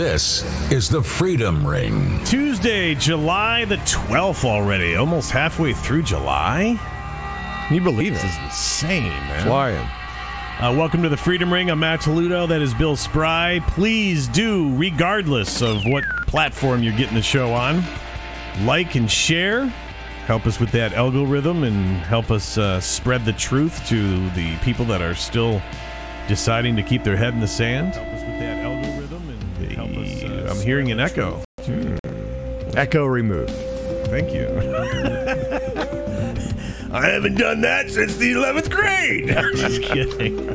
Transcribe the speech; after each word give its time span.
This 0.00 0.42
is 0.72 0.88
the 0.88 1.02
Freedom 1.02 1.66
Ring. 1.66 2.24
Tuesday, 2.24 2.94
July 2.94 3.66
the 3.66 3.76
12th 3.76 4.46
already. 4.46 4.96
Almost 4.96 5.30
halfway 5.30 5.74
through 5.74 6.04
July. 6.04 6.80
Can 7.66 7.76
you 7.76 7.82
believe 7.82 8.14
This 8.14 8.24
Is 8.24 8.38
insane, 8.38 9.10
man. 9.10 9.44
Flying. 9.44 9.86
Uh, 10.58 10.74
welcome 10.74 11.02
to 11.02 11.10
the 11.10 11.18
Freedom 11.18 11.52
Ring. 11.52 11.70
I'm 11.70 11.80
Matt 11.80 12.00
Toledo. 12.00 12.46
That 12.46 12.62
is 12.62 12.72
Bill 12.72 12.96
Spry. 12.96 13.60
Please 13.66 14.26
do, 14.26 14.74
regardless 14.74 15.60
of 15.60 15.84
what 15.84 16.04
platform 16.26 16.82
you're 16.82 16.96
getting 16.96 17.16
the 17.16 17.20
show 17.20 17.52
on, 17.52 17.84
like 18.62 18.94
and 18.94 19.10
share. 19.10 19.66
Help 20.24 20.46
us 20.46 20.58
with 20.58 20.72
that 20.72 20.94
algorithm 20.94 21.62
and 21.62 21.98
help 21.98 22.30
us 22.30 22.56
uh, 22.56 22.80
spread 22.80 23.26
the 23.26 23.34
truth 23.34 23.86
to 23.88 24.30
the 24.30 24.56
people 24.62 24.86
that 24.86 25.02
are 25.02 25.14
still 25.14 25.60
deciding 26.26 26.74
to 26.76 26.82
keep 26.82 27.04
their 27.04 27.18
head 27.18 27.34
in 27.34 27.40
the 27.40 27.46
sand. 27.46 27.92
I'm 30.60 30.66
hearing 30.66 30.90
an 30.90 31.00
echo. 31.00 31.42
Echo 32.74 33.06
removed. 33.06 33.50
Thank 34.08 34.34
you. 34.34 34.46
I 36.92 37.06
haven't 37.06 37.36
done 37.36 37.62
that 37.62 37.90
since 37.90 38.16
the 38.16 38.34
11th 38.34 38.70
grade. 38.70 39.30
I'm 39.36 39.56
just 39.56 39.80
kidding. 39.80 40.50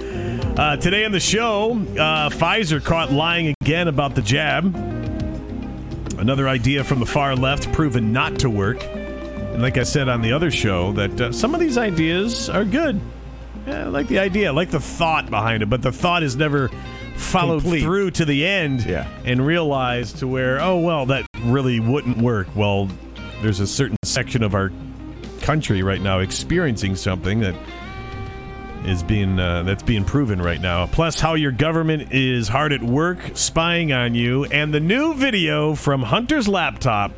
Uh, 0.60 0.78
today 0.78 1.06
on 1.06 1.12
the 1.12 1.20
show, 1.20 1.72
uh, 1.72 2.30
Pfizer 2.30 2.84
caught 2.84 3.12
lying 3.12 3.56
again 3.62 3.88
about 3.88 4.14
the 4.14 4.22
jab. 4.22 4.76
Another 6.20 6.48
idea 6.48 6.84
from 6.84 7.00
the 7.00 7.08
far 7.08 7.36
left 7.36 7.74
proven 7.74 8.14
not 8.14 8.38
to 8.40 8.50
work. 8.50 8.84
And 8.84 9.64
like 9.64 9.80
I 9.80 9.84
said 9.84 10.08
on 10.08 10.22
the 10.22 10.34
other 10.34 10.52
show, 10.52 10.92
that 10.92 11.20
uh, 11.20 11.32
some 11.32 11.56
of 11.56 11.60
these 11.60 11.80
ideas 11.80 12.48
are 12.48 12.64
good. 12.64 13.02
Yeah, 13.66 13.86
I 13.86 13.88
like 13.88 14.08
the 14.08 14.20
idea, 14.20 14.50
I 14.50 14.52
like 14.52 14.70
the 14.70 14.80
thought 14.80 15.32
behind 15.32 15.64
it, 15.64 15.70
but 15.72 15.82
the 15.82 15.92
thought 15.92 16.22
is 16.22 16.36
never 16.36 16.70
followed 17.16 17.62
Complete. 17.62 17.82
through 17.84 18.12
to 18.12 18.26
the 18.26 18.46
end 18.46 18.86
Yeah. 18.86 19.08
and 19.26 19.46
realized 19.46 20.20
to 20.20 20.28
where, 20.28 20.60
oh, 20.62 20.80
well, 20.80 21.06
that 21.08 21.26
really 21.44 21.80
wouldn't 21.80 22.18
work. 22.18 22.48
Well, 22.56 22.90
there's 23.42 23.60
a 23.60 23.68
certain 23.68 23.98
section 24.04 24.44
of 24.44 24.54
our 24.56 24.72
country 25.42 25.84
right 25.84 26.02
now 26.02 26.20
experiencing 26.20 26.96
something 26.96 27.40
that 27.42 27.56
is 28.86 29.02
being 29.04 29.40
uh, 29.40 29.64
that's 29.64 29.82
being 29.84 30.06
proven 30.06 30.40
right 30.42 30.62
now. 30.62 30.86
Plus, 30.88 31.20
how 31.20 31.34
your 31.34 31.52
government 31.52 32.12
is 32.12 32.48
hard 32.48 32.72
at 32.72 32.84
work 32.84 33.18
spying 33.34 33.92
on 33.92 34.14
you, 34.14 34.46
and 34.46 34.74
the 34.74 34.80
new 34.80 35.14
video 35.16 35.74
from 35.76 36.04
Hunter's 36.04 36.48
laptop. 36.48 37.12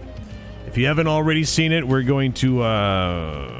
If 0.65 0.77
you 0.77 0.85
haven't 0.87 1.07
already 1.07 1.43
seen 1.45 1.71
it, 1.71 1.87
we're 1.87 2.03
going 2.03 2.33
to 2.33 2.61
uh, 2.61 3.51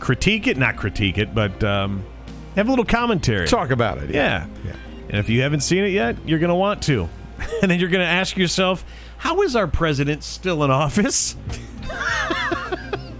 critique 0.00 0.46
it, 0.46 0.56
not 0.58 0.76
critique 0.76 1.16
it, 1.18 1.34
but 1.34 1.62
um, 1.64 2.04
have 2.56 2.66
a 2.66 2.70
little 2.70 2.84
commentary. 2.84 3.46
Talk 3.46 3.70
about 3.70 3.98
it. 3.98 4.10
Yeah. 4.10 4.46
Yeah. 4.64 4.72
And 5.08 5.18
if 5.18 5.28
you 5.28 5.42
haven't 5.42 5.60
seen 5.60 5.84
it 5.84 5.88
yet, 5.90 6.16
you're 6.26 6.38
going 6.38 6.48
to 6.48 6.54
want 6.54 6.82
to. 6.84 7.08
And 7.62 7.70
then 7.70 7.78
you're 7.80 7.88
going 7.90 8.04
to 8.04 8.10
ask 8.10 8.36
yourself, 8.36 8.84
how 9.18 9.42
is 9.42 9.54
our 9.56 9.66
president 9.66 10.22
still 10.22 10.64
in 10.64 10.70
office? 10.70 11.36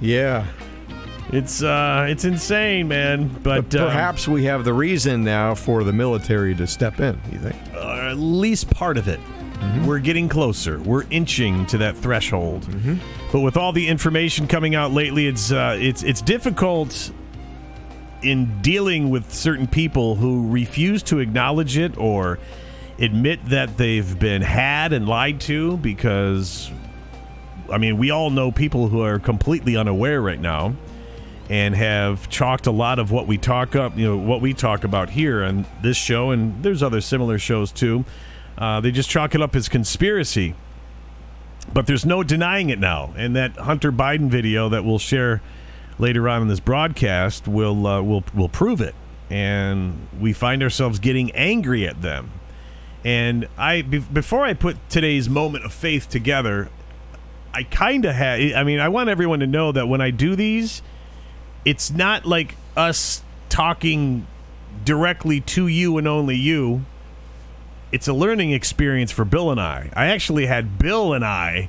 Yeah. 0.00 0.46
It's 1.32 1.62
uh 1.62 2.06
it's 2.08 2.24
insane, 2.24 2.88
man. 2.88 3.28
But, 3.42 3.70
But 3.70 3.74
uh, 3.80 3.86
perhaps 3.86 4.28
we 4.28 4.44
have 4.44 4.64
the 4.64 4.74
reason 4.74 5.24
now 5.24 5.54
for 5.54 5.82
the 5.82 5.92
military 5.92 6.54
to 6.56 6.66
step 6.66 7.00
in, 7.00 7.18
you 7.32 7.38
think? 7.38 7.56
uh, 7.74 8.10
at 8.10 8.18
least 8.18 8.70
part 8.70 8.98
of 8.98 9.08
it. 9.08 9.18
We're 9.86 9.98
getting 10.00 10.28
closer. 10.28 10.78
We're 10.80 11.04
inching 11.08 11.64
to 11.66 11.78
that 11.78 11.96
threshold. 11.96 12.68
But 13.32 13.40
with 13.40 13.56
all 13.56 13.72
the 13.72 13.88
information 13.88 14.46
coming 14.46 14.74
out 14.74 14.92
lately, 14.92 15.26
it's 15.26 15.50
uh, 15.50 15.78
it's 15.80 16.02
it's 16.02 16.20
difficult 16.20 17.10
in 18.24 18.60
dealing 18.62 19.10
with 19.10 19.32
certain 19.32 19.66
people 19.66 20.16
who 20.16 20.50
refuse 20.50 21.02
to 21.04 21.18
acknowledge 21.18 21.76
it 21.76 21.96
or 21.98 22.38
admit 22.98 23.44
that 23.46 23.76
they've 23.76 24.18
been 24.18 24.42
had 24.42 24.92
and 24.92 25.06
lied 25.08 25.40
to 25.42 25.76
because 25.78 26.70
I 27.70 27.78
mean, 27.78 27.98
we 27.98 28.10
all 28.10 28.30
know 28.30 28.52
people 28.52 28.88
who 28.88 29.02
are 29.02 29.18
completely 29.18 29.76
unaware 29.76 30.20
right 30.20 30.40
now 30.40 30.74
and 31.48 31.74
have 31.74 32.28
chalked 32.28 32.66
a 32.66 32.70
lot 32.70 32.98
of 32.98 33.10
what 33.10 33.26
we 33.26 33.38
talk 33.38 33.76
up, 33.76 33.96
you 33.96 34.06
know, 34.06 34.16
what 34.16 34.40
we 34.40 34.54
talk 34.54 34.84
about 34.84 35.10
here 35.10 35.44
on 35.44 35.66
this 35.82 35.96
show, 35.96 36.30
and 36.30 36.62
there's 36.62 36.82
other 36.82 37.00
similar 37.00 37.38
shows 37.38 37.70
too. 37.70 38.04
Uh, 38.56 38.80
they 38.80 38.90
just 38.90 39.10
chalk 39.10 39.34
it 39.34 39.42
up 39.42 39.54
as 39.56 39.68
conspiracy, 39.68 40.54
but 41.72 41.86
there's 41.86 42.06
no 42.06 42.22
denying 42.22 42.70
it 42.70 42.78
now. 42.78 43.12
And 43.16 43.36
that 43.36 43.56
Hunter 43.56 43.92
Biden 43.92 44.28
video 44.28 44.68
that 44.70 44.84
we'll 44.84 44.98
share 44.98 45.42
later 45.98 46.28
on 46.28 46.42
in 46.42 46.48
this 46.48 46.60
broadcast 46.60 47.46
will 47.48 47.86
uh, 47.86 48.02
will 48.02 48.24
will 48.34 48.48
prove 48.48 48.80
it. 48.80 48.94
And 49.30 50.06
we 50.20 50.32
find 50.32 50.62
ourselves 50.62 50.98
getting 50.98 51.30
angry 51.32 51.86
at 51.88 52.02
them. 52.02 52.30
And 53.04 53.48
I 53.56 53.82
be- 53.82 53.98
before 53.98 54.44
I 54.44 54.54
put 54.54 54.76
today's 54.88 55.28
moment 55.28 55.64
of 55.64 55.72
faith 55.72 56.08
together, 56.08 56.70
I 57.52 57.62
kind 57.64 58.04
of 58.04 58.14
had. 58.14 58.52
I 58.52 58.64
mean, 58.64 58.80
I 58.80 58.88
want 58.88 59.08
everyone 59.08 59.40
to 59.40 59.46
know 59.46 59.72
that 59.72 59.88
when 59.88 60.00
I 60.00 60.10
do 60.10 60.36
these, 60.36 60.82
it's 61.64 61.90
not 61.90 62.26
like 62.26 62.56
us 62.76 63.22
talking 63.48 64.26
directly 64.84 65.40
to 65.40 65.66
you 65.66 65.98
and 65.98 66.08
only 66.08 66.36
you. 66.36 66.84
It's 67.92 68.08
a 68.08 68.12
learning 68.12 68.50
experience 68.50 69.12
for 69.12 69.24
Bill 69.24 69.50
and 69.50 69.60
I. 69.60 69.90
I 69.94 70.06
actually 70.06 70.46
had 70.46 70.78
Bill 70.78 71.12
and 71.12 71.24
I 71.24 71.68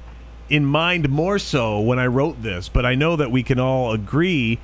in 0.50 0.66
mind 0.66 1.09
more 1.09 1.39
so 1.39 1.79
when 1.79 2.00
I 2.00 2.07
wrote 2.07 2.41
this, 2.41 2.69
but 2.69 2.85
I 2.85 2.95
know 2.95 3.16
that 3.16 3.31
we 3.31 3.44
can 3.44 3.59
all 3.59 3.91
agree, 3.91 4.59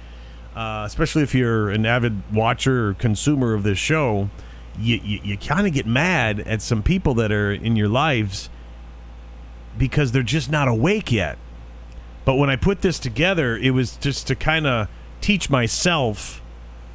uh, 0.56 0.84
especially 0.86 1.24
if 1.24 1.34
you're 1.34 1.70
an 1.70 1.86
avid 1.86 2.22
watcher 2.34 2.90
or 2.90 2.94
consumer 2.94 3.54
of 3.54 3.64
this 3.64 3.78
show, 3.78 4.30
you, 4.80 5.00
you, 5.04 5.20
you 5.24 5.38
kind 5.38 5.68
of 5.68 5.74
get 5.74 5.86
mad 5.86 6.40
at 6.42 6.62
some 6.62 6.84
people 6.84 7.14
that 7.16 7.32
are 7.32 7.52
in 7.52 7.76
your 7.76 7.90
lives 7.90 8.50
because 9.78 10.12
they're 10.12 10.24
just 10.24 10.50
not 10.50 10.68
awake 10.68 11.12
yet. 11.12 11.38
But 12.26 12.36
when 12.36 12.50
I 12.50 12.56
put 12.56 12.82
this 12.82 13.00
together, 13.00 13.58
it 13.58 13.72
was 13.72 13.98
just 13.98 14.28
to 14.28 14.36
kind 14.36 14.68
of 14.68 14.88
teach 15.20 15.50
myself. 15.50 16.42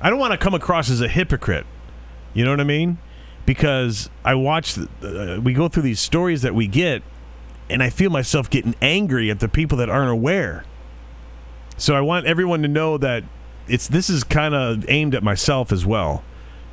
I 0.01 0.11
don't 0.11 0.19
want 0.19 0.33
to 0.33 0.39
come 0.39 0.55
across 0.55 0.91
as 0.91 1.01
a 1.01 1.09
hypocrite. 1.09 1.67
You 2.35 2.45
know 2.45 2.51
what 2.51 2.61
I 2.61 2.65
mean? 2.65 2.99
Because 3.45 4.11
I 4.25 4.35
watch, 4.35 4.79
uh, 4.79 5.41
we 5.43 5.53
go 5.53 5.69
through 5.69 5.85
these 5.85 6.01
stories 6.01 6.43
that 6.43 6.55
we 6.55 6.67
get, 6.67 7.03
and 7.69 7.83
I 7.83 7.91
feel 7.91 8.11
myself 8.11 8.49
getting 8.49 8.75
angry 8.81 9.31
at 9.31 9.41
the 9.41 9.49
people 9.49 9.79
that 9.79 9.91
aren't 9.91 10.11
aware. 10.11 10.65
So 11.77 11.95
I 11.95 12.01
want 12.01 12.27
everyone 12.27 12.63
to 12.63 12.69
know 12.69 12.97
that 12.99 13.25
it's 13.69 13.89
this 13.89 14.09
is 14.09 14.25
kind 14.25 14.55
of 14.55 14.89
aimed 14.89 15.15
at 15.15 15.23
myself 15.23 15.73
as 15.73 15.85
well. 15.85 16.25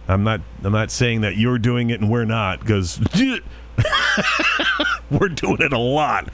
I'm 0.08 0.24
not 0.24 0.42
I'm 0.64 0.74
not 0.74 0.92
saying 0.92 1.22
that 1.22 1.38
you're 1.38 1.59
doing 1.59 1.90
it 1.90 2.00
and 2.00 2.09
we're 2.09 2.26
not 2.26 2.59
because 2.59 3.00
we're 5.12 5.30
doing 5.30 5.62
it 5.62 5.74
a 5.74 5.80
lot. 5.80 6.30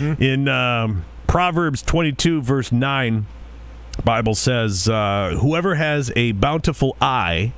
In 0.00 0.48
um, 0.48 1.04
Proverbs 1.26 1.82
22 1.82 2.42
verse 2.42 2.72
9, 2.72 3.26
Bible 4.04 4.34
says, 4.34 4.88
uh, 4.88 5.36
"Whoever 5.40 5.76
has 5.76 6.12
a 6.16 6.32
bountiful 6.32 6.96
eye 7.00 7.52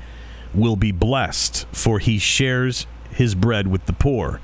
will 0.52 0.76
be 0.76 0.92
blessed, 0.92 1.66
for 1.72 1.98
he 1.98 2.18
shares 2.18 2.86
his 3.10 3.34
bread 3.34 3.66
with 3.66 3.86
the 3.86 3.92
poor." 3.92 4.40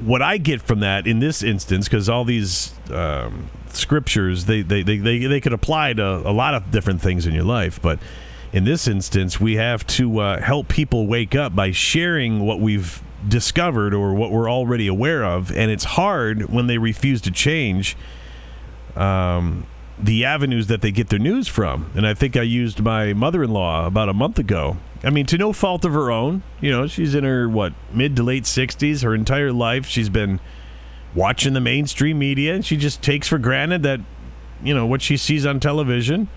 What 0.00 0.22
I 0.22 0.38
get 0.38 0.62
from 0.62 0.80
that 0.80 1.06
in 1.06 1.18
this 1.18 1.42
instance, 1.42 1.88
because 1.88 2.08
all 2.08 2.24
these 2.24 2.72
um, 2.90 3.50
scriptures 3.68 4.44
they, 4.44 4.62
they, 4.62 4.82
they, 4.82 4.98
they, 4.98 5.18
they 5.26 5.40
could 5.40 5.52
apply 5.52 5.92
to 5.94 6.04
a 6.04 6.32
lot 6.32 6.54
of 6.54 6.70
different 6.70 7.00
things 7.00 7.26
in 7.26 7.34
your 7.34 7.44
life, 7.44 7.82
but 7.82 7.98
in 8.52 8.64
this 8.64 8.88
instance, 8.88 9.38
we 9.38 9.56
have 9.56 9.86
to 9.86 10.20
uh, 10.20 10.40
help 10.40 10.68
people 10.68 11.06
wake 11.06 11.34
up 11.34 11.54
by 11.54 11.70
sharing 11.70 12.40
what 12.40 12.60
we've 12.60 13.02
discovered 13.26 13.92
or 13.92 14.14
what 14.14 14.30
we're 14.30 14.50
already 14.50 14.86
aware 14.86 15.24
of, 15.24 15.50
and 15.50 15.70
it's 15.70 15.84
hard 15.84 16.48
when 16.48 16.66
they 16.66 16.78
refuse 16.78 17.20
to 17.22 17.30
change 17.30 17.96
um, 18.96 19.66
the 19.98 20.24
avenues 20.24 20.68
that 20.68 20.80
they 20.80 20.90
get 20.90 21.08
their 21.08 21.18
news 21.18 21.48
from. 21.48 21.90
And 21.94 22.06
I 22.06 22.14
think 22.14 22.36
I 22.36 22.42
used 22.42 22.80
my 22.80 23.12
mother-in-law 23.12 23.86
about 23.86 24.08
a 24.08 24.14
month 24.14 24.38
ago. 24.38 24.76
I 25.02 25.10
mean, 25.10 25.26
to 25.26 25.38
no 25.38 25.52
fault 25.52 25.84
of 25.84 25.92
her 25.92 26.10
own. 26.10 26.42
You 26.60 26.70
know, 26.70 26.86
she's 26.86 27.14
in 27.14 27.24
her 27.24 27.48
what 27.48 27.72
mid 27.92 28.16
to 28.16 28.22
late 28.22 28.46
sixties. 28.46 29.02
Her 29.02 29.14
entire 29.14 29.52
life, 29.52 29.86
she's 29.86 30.08
been 30.08 30.40
watching 31.14 31.52
the 31.52 31.60
mainstream 31.60 32.18
media, 32.18 32.54
and 32.54 32.64
she 32.64 32.76
just 32.76 33.02
takes 33.02 33.28
for 33.28 33.38
granted 33.38 33.82
that 33.84 34.00
you 34.62 34.74
know 34.74 34.86
what 34.86 35.02
she 35.02 35.16
sees 35.16 35.46
on 35.46 35.60
television 35.60 36.28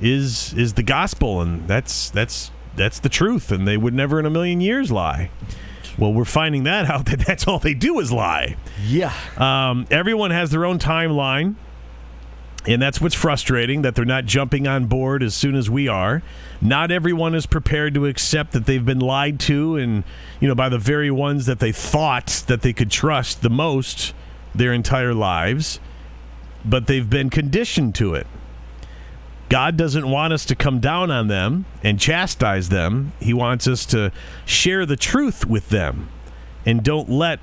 is 0.00 0.52
is 0.54 0.74
the 0.74 0.82
gospel, 0.82 1.40
and 1.40 1.66
that's 1.68 2.10
that's 2.10 2.50
that's 2.76 2.98
the 2.98 3.08
truth, 3.08 3.52
and 3.52 3.66
they 3.66 3.76
would 3.76 3.94
never 3.94 4.18
in 4.18 4.26
a 4.26 4.30
million 4.30 4.60
years 4.60 4.90
lie. 4.90 5.30
Well, 5.98 6.12
we're 6.12 6.24
finding 6.24 6.64
that 6.64 6.90
out 6.90 7.06
that 7.10 7.20
that's 7.20 7.46
all 7.46 7.58
they 7.58 7.74
do 7.74 7.98
is 8.00 8.12
lie. 8.12 8.56
Yeah. 8.84 9.12
Um, 9.36 9.86
everyone 9.90 10.30
has 10.30 10.50
their 10.50 10.64
own 10.64 10.78
timeline, 10.78 11.54
and 12.66 12.80
that's 12.80 13.00
what's 13.00 13.14
frustrating 13.14 13.82
that 13.82 13.94
they're 13.94 14.04
not 14.04 14.24
jumping 14.24 14.66
on 14.66 14.86
board 14.86 15.22
as 15.22 15.34
soon 15.34 15.54
as 15.54 15.70
we 15.70 15.88
are. 15.88 16.22
Not 16.62 16.92
everyone 16.92 17.34
is 17.34 17.44
prepared 17.44 17.92
to 17.94 18.06
accept 18.06 18.52
that 18.52 18.66
they've 18.66 18.84
been 18.84 19.00
lied 19.00 19.40
to, 19.40 19.76
and 19.76 20.04
you 20.38 20.46
know 20.46 20.54
by 20.54 20.68
the 20.68 20.78
very 20.78 21.10
ones 21.10 21.46
that 21.46 21.58
they 21.58 21.72
thought 21.72 22.44
that 22.46 22.62
they 22.62 22.72
could 22.72 22.90
trust 22.90 23.42
the 23.42 23.50
most 23.50 24.14
their 24.54 24.72
entire 24.72 25.12
lives, 25.12 25.80
but 26.64 26.86
they've 26.86 27.10
been 27.10 27.30
conditioned 27.30 27.96
to 27.96 28.14
it. 28.14 28.28
God 29.48 29.76
doesn't 29.76 30.08
want 30.08 30.32
us 30.32 30.44
to 30.46 30.54
come 30.54 30.78
down 30.78 31.10
on 31.10 31.26
them 31.26 31.66
and 31.82 31.98
chastise 31.98 32.68
them. 32.68 33.12
He 33.18 33.34
wants 33.34 33.66
us 33.66 33.84
to 33.86 34.12
share 34.46 34.86
the 34.86 34.96
truth 34.96 35.44
with 35.44 35.68
them 35.68 36.08
and 36.64 36.82
don't 36.82 37.10
let 37.10 37.40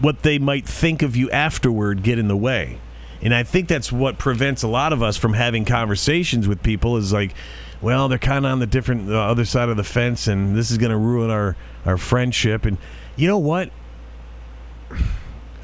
what 0.00 0.24
they 0.24 0.38
might 0.38 0.66
think 0.66 1.02
of 1.02 1.16
you 1.16 1.30
afterward 1.30 2.02
get 2.02 2.18
in 2.18 2.28
the 2.28 2.36
way. 2.36 2.78
And 3.22 3.34
I 3.34 3.42
think 3.42 3.68
that's 3.68 3.90
what 3.90 4.18
prevents 4.18 4.62
a 4.62 4.68
lot 4.68 4.92
of 4.92 5.02
us 5.02 5.16
from 5.16 5.34
having 5.34 5.64
conversations 5.64 6.46
with 6.46 6.62
people 6.62 6.96
is 6.96 7.12
like, 7.12 7.34
well, 7.80 8.08
they're 8.08 8.18
kind 8.18 8.44
of 8.44 8.52
on 8.52 8.58
the 8.58 8.66
different 8.66 9.06
the 9.06 9.18
other 9.18 9.44
side 9.44 9.68
of 9.68 9.76
the 9.76 9.84
fence, 9.84 10.26
and 10.26 10.56
this 10.56 10.70
is 10.70 10.78
going 10.78 10.90
to 10.90 10.96
ruin 10.96 11.30
our 11.30 11.56
our 11.86 11.96
friendship. 11.96 12.64
And 12.64 12.78
you 13.16 13.28
know 13.28 13.38
what? 13.38 13.70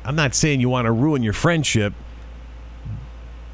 I'm 0.05 0.17
not 0.17 0.35
saying 0.35 0.61
you 0.61 0.69
want 0.69 0.87
to 0.87 0.93
ruin 0.93 1.23
your 1.23 1.33
friendship, 1.33 1.95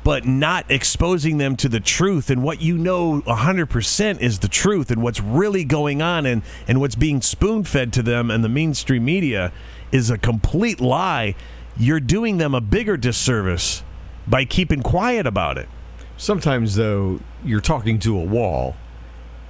but 0.03 0.27
not 0.27 0.69
exposing 0.69 1.39
them 1.39 1.57
to 1.57 1.69
the 1.69 1.81
truth 1.81 2.29
and 2.31 2.43
what 2.43 2.61
you 2.61 2.77
know 2.77 3.21
100% 3.23 4.21
is 4.21 4.41
the 4.41 4.49
truth 4.49 4.91
and 4.91 5.03
what's 5.03 5.21
really 5.21 5.65
going 5.65 6.03
on 6.03 6.27
and, 6.27 6.43
and 6.67 6.81
what's 6.81 6.97
being 6.97 7.21
spoon 7.21 7.63
fed 7.63 7.93
to 7.93 8.03
them 8.03 8.31
and 8.31 8.43
the 8.43 8.49
mainstream 8.49 9.05
media 9.05 9.53
is 9.93 10.11
a 10.11 10.19
complete 10.19 10.81
lie. 10.81 11.35
You're 11.77 12.01
doing 12.01 12.39
them 12.39 12.55
a 12.55 12.61
bigger 12.61 12.97
disservice 12.97 13.85
by 14.31 14.45
keeping 14.45 14.81
quiet 14.81 15.27
about 15.27 15.59
it. 15.59 15.69
Sometimes 16.17 16.77
though, 16.77 17.21
you're 17.45 17.61
talking 17.61 17.99
to 18.01 18.17
a 18.17 18.25
wall. 18.25 18.77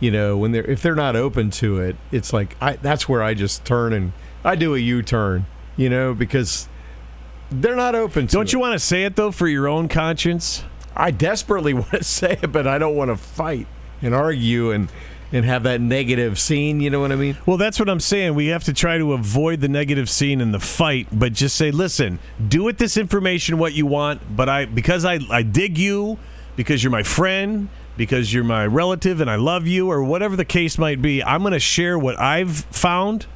You 0.01 0.11
know, 0.11 0.39
when 0.39 0.53
they're 0.53 0.65
if 0.65 0.81
they're 0.81 0.95
not 0.95 1.15
open 1.15 1.51
to 1.53 1.79
it, 1.79 1.97
it's 2.11 2.33
like 2.33 2.57
I 2.61 2.77
that's 2.77 3.09
where 3.09 3.23
I 3.23 3.35
just 3.35 3.65
turn 3.67 3.93
and 3.93 4.13
I 4.43 4.57
do 4.57 4.75
a 4.75 4.79
U-turn, 4.79 5.45
you 5.77 5.91
know, 5.91 6.15
because 6.15 6.69
they're 7.51 7.77
not 7.77 7.95
open 7.95 8.27
to 8.27 8.31
it. 8.31 8.33
Don't 8.33 8.47
it. 8.49 8.53
you 8.55 8.59
want 8.59 8.73
to 8.73 8.79
say 8.79 9.05
it 9.05 9.17
though 9.17 9.31
for 9.31 9.47
your 9.47 9.69
own 9.69 9.89
conscience? 9.89 10.65
I 10.97 11.11
desperately 11.11 11.75
want 11.75 11.91
to 11.91 12.05
say 12.05 12.39
it, 12.43 12.51
but 12.51 12.67
I 12.67 12.79
don't 12.79 12.97
want 12.97 13.11
to 13.11 13.17
fight 13.17 13.67
and 14.01 14.15
argue 14.15 14.71
and 14.71 14.91
and 15.33 15.45
have 15.45 15.63
that 15.63 15.81
negative 15.81 16.39
scene, 16.39 16.81
you 16.81 16.91
know 16.91 17.01
what 17.01 17.13
I 17.13 17.17
mean? 17.17 17.37
Well, 17.47 17.57
that's 17.57 17.79
what 17.79 17.89
I'm 17.89 18.01
saying. 18.01 18.35
We 18.35 18.49
have 18.49 18.65
to 18.65 18.73
try 18.73 18.99
to 18.99 19.13
avoid 19.13 19.61
the 19.61 19.69
negative 19.69 20.11
scene 20.11 20.41
in 20.41 20.53
the 20.53 20.61
fight, 20.61 21.07
but 21.13 21.33
just 21.33 21.57
say, 21.57 21.71
listen, 21.71 22.19
do 22.49 22.65
with 22.65 22.79
this 22.79 22.97
information 22.97 23.59
what 23.59 23.73
you 23.73 23.87
want, 23.87 24.35
but 24.35 24.49
I 24.49 24.65
because 24.65 25.05
I, 25.05 25.21
I 25.31 25.43
dig 25.43 25.79
you, 25.79 26.19
because 26.57 26.83
you're 26.83 26.91
my 26.91 27.03
friend, 27.03 27.69
because 27.97 28.33
you're 28.35 28.45
my 28.45 28.67
relative 28.67 29.21
and 29.21 29.31
I 29.31 29.37
love 29.37 29.67
you, 29.67 29.91
or 29.91 30.03
whatever 30.03 30.37
the 30.37 30.45
case 30.45 30.79
might 30.79 31.01
be, 31.01 31.23
I'm 31.23 31.43
gonna 31.43 31.61
share 31.61 31.99
what 31.99 32.19
I've 32.19 32.59
found. 32.71 33.27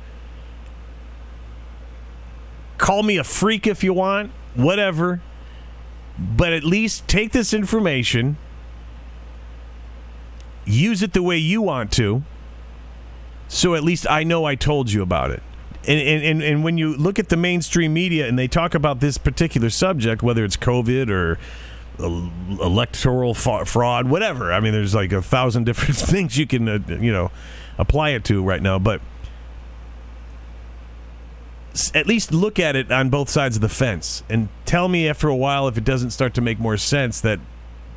Call 2.77 3.03
me 3.03 3.19
a 3.19 3.25
freak 3.25 3.67
if 3.67 3.85
you 3.85 3.93
want, 3.93 4.33
whatever. 4.55 5.23
But 6.19 6.53
at 6.53 6.63
least 6.65 7.09
take 7.09 7.33
this 7.33 7.53
information, 7.53 8.37
use 10.65 11.03
it 11.03 11.13
the 11.13 11.23
way 11.23 11.37
you 11.37 11.63
want 11.63 11.93
to 11.93 12.23
so 13.49 13.75
at 13.75 13.85
least 13.85 14.07
I 14.11 14.25
know 14.25 14.45
I 14.45 14.55
told 14.55 14.91
you 14.91 15.03
about 15.03 15.31
it. 15.31 15.43
And, 15.87 16.01
and, 16.01 16.43
and, 16.43 16.65
when 16.65 16.79
you 16.79 16.97
look 16.97 17.19
at 17.19 17.29
the 17.29 17.37
mainstream 17.37 17.93
media 17.93 18.27
and 18.27 18.39
they 18.39 18.49
talk 18.49 18.75
about 18.75 19.01
this 19.01 19.19
particular 19.19 19.69
subject, 19.69 20.23
whether 20.23 20.43
it's 20.43 20.57
COVID 20.57 21.11
or 21.11 21.39
electoral 21.99 23.35
fraud, 23.35 24.09
whatever. 24.09 24.51
I 24.51 24.61
mean, 24.61 24.73
there's 24.73 24.95
like 24.95 25.13
a 25.13 25.21
thousand 25.21 25.65
different 25.67 25.97
things 25.97 26.39
you 26.39 26.47
can, 26.47 26.69
uh, 26.69 26.79
you 26.89 27.13
know, 27.13 27.31
apply 27.77 28.11
it 28.11 28.25
to 28.25 28.43
right 28.43 28.63
now. 28.63 28.79
But 28.79 29.03
at 31.93 32.07
least 32.07 32.33
look 32.33 32.59
at 32.59 32.77
it 32.77 32.91
on 32.91 33.11
both 33.11 33.29
sides 33.29 33.57
of 33.57 33.63
the 33.63 33.69
fence 33.69 34.23
and 34.31 34.49
tell 34.65 34.89
me 34.89 35.07
after 35.07 35.29
a 35.29 35.37
while 35.37 35.69
if 35.69 35.77
it 35.77 35.85
doesn't 35.85 36.11
start 36.11 36.33
to 36.35 36.41
make 36.41 36.59
more 36.59 36.79
sense 36.79 37.21
that 37.21 37.41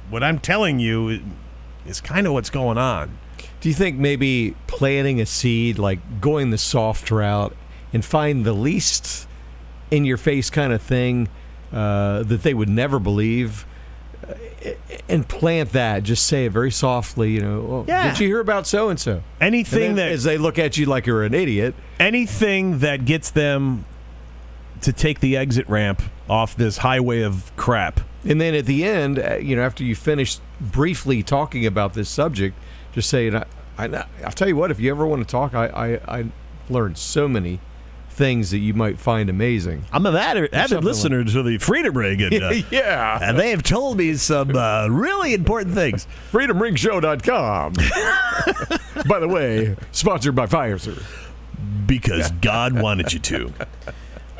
what 0.09 0.23
I'm 0.23 0.39
telling 0.39 0.79
you 0.79 1.21
is 1.89 2.01
kind 2.01 2.27
of 2.27 2.33
what's 2.33 2.49
going 2.49 2.77
on. 2.77 3.17
Do 3.61 3.69
you 3.69 3.75
think 3.75 3.97
maybe 3.97 4.55
planting 4.67 5.19
a 5.19 5.25
seed, 5.25 5.79
like 5.79 6.21
going 6.21 6.51
the 6.51 6.57
soft 6.57 7.09
route, 7.11 7.55
and 7.93 8.03
find 8.03 8.45
the 8.45 8.53
least 8.53 9.27
in 9.89 10.05
your 10.05 10.17
face 10.17 10.49
kind 10.49 10.73
of 10.73 10.81
thing 10.81 11.29
uh, 11.71 12.23
that 12.23 12.43
they 12.43 12.53
would 12.53 12.69
never 12.69 12.99
believe, 12.99 13.65
uh, 14.27 14.33
and 15.09 15.27
plant 15.27 15.71
that? 15.71 16.03
Just 16.03 16.27
say 16.27 16.45
it 16.45 16.51
very 16.51 16.71
softly, 16.71 17.31
you 17.31 17.41
know. 17.41 17.59
Oh, 17.69 17.85
Yeah. 17.87 18.09
Did 18.09 18.19
you 18.19 18.27
hear 18.27 18.39
about 18.39 18.67
so 18.67 18.89
and 18.89 18.99
so? 18.99 19.23
Anything 19.41 19.95
that 19.95 20.11
as 20.11 20.23
they 20.23 20.37
look 20.37 20.59
at 20.59 20.77
you 20.77 20.85
like 20.85 21.05
you're 21.05 21.23
an 21.23 21.33
idiot, 21.33 21.73
anything 21.99 22.79
that 22.79 23.05
gets 23.05 23.29
them 23.31 23.85
to 24.81 24.93
take 24.93 25.19
the 25.19 25.35
exit 25.35 25.67
ramp 25.67 26.01
off 26.29 26.55
this 26.55 26.77
highway 26.77 27.21
of 27.21 27.51
crap. 27.55 28.01
And 28.27 28.41
then 28.41 28.53
at 28.53 28.65
the 28.65 28.83
end, 28.83 29.19
uh, 29.19 29.35
you 29.35 29.55
know, 29.55 29.61
after 29.63 29.83
you 29.83 29.95
finish 29.95 30.39
briefly 30.59 31.23
talking 31.23 31.65
about 31.65 31.93
this 31.93 32.09
subject, 32.09 32.57
just 32.91 33.09
say, 33.09 33.31
I, 33.31 33.45
I, 33.77 34.05
I'll 34.23 34.31
tell 34.31 34.47
you 34.47 34.55
what, 34.55 34.69
if 34.69 34.79
you 34.79 34.91
ever 34.91 35.05
want 35.05 35.25
to 35.25 35.31
talk, 35.31 35.53
I, 35.53 35.67
I, 35.67 36.19
I 36.19 36.25
learned 36.69 36.97
so 36.97 37.27
many 37.27 37.61
things 38.09 38.51
that 38.51 38.57
you 38.57 38.73
might 38.73 38.99
find 38.99 39.29
amazing. 39.29 39.85
I'm 39.93 40.05
an 40.05 40.15
avid, 40.15 40.53
avid 40.53 40.83
listener 40.83 41.23
to 41.23 41.43
the 41.43 41.57
Freedom 41.59 41.97
Ring, 41.97 42.21
and, 42.21 42.33
uh, 42.43 42.53
yeah. 42.69 43.19
and 43.21 43.39
they 43.39 43.51
have 43.51 43.63
told 43.63 43.97
me 43.97 44.15
some 44.15 44.55
uh, 44.55 44.87
really 44.87 45.33
important 45.33 45.75
things. 45.75 46.05
FreedomRingShow.com. 46.31 47.73
By 49.07 49.19
the 49.19 49.27
way, 49.27 49.75
sponsored 49.91 50.35
by 50.35 50.47
Pfizer. 50.47 51.01
because 51.85 52.31
God 52.31 52.73
wanted 52.73 53.13
you 53.13 53.19
to. 53.19 53.53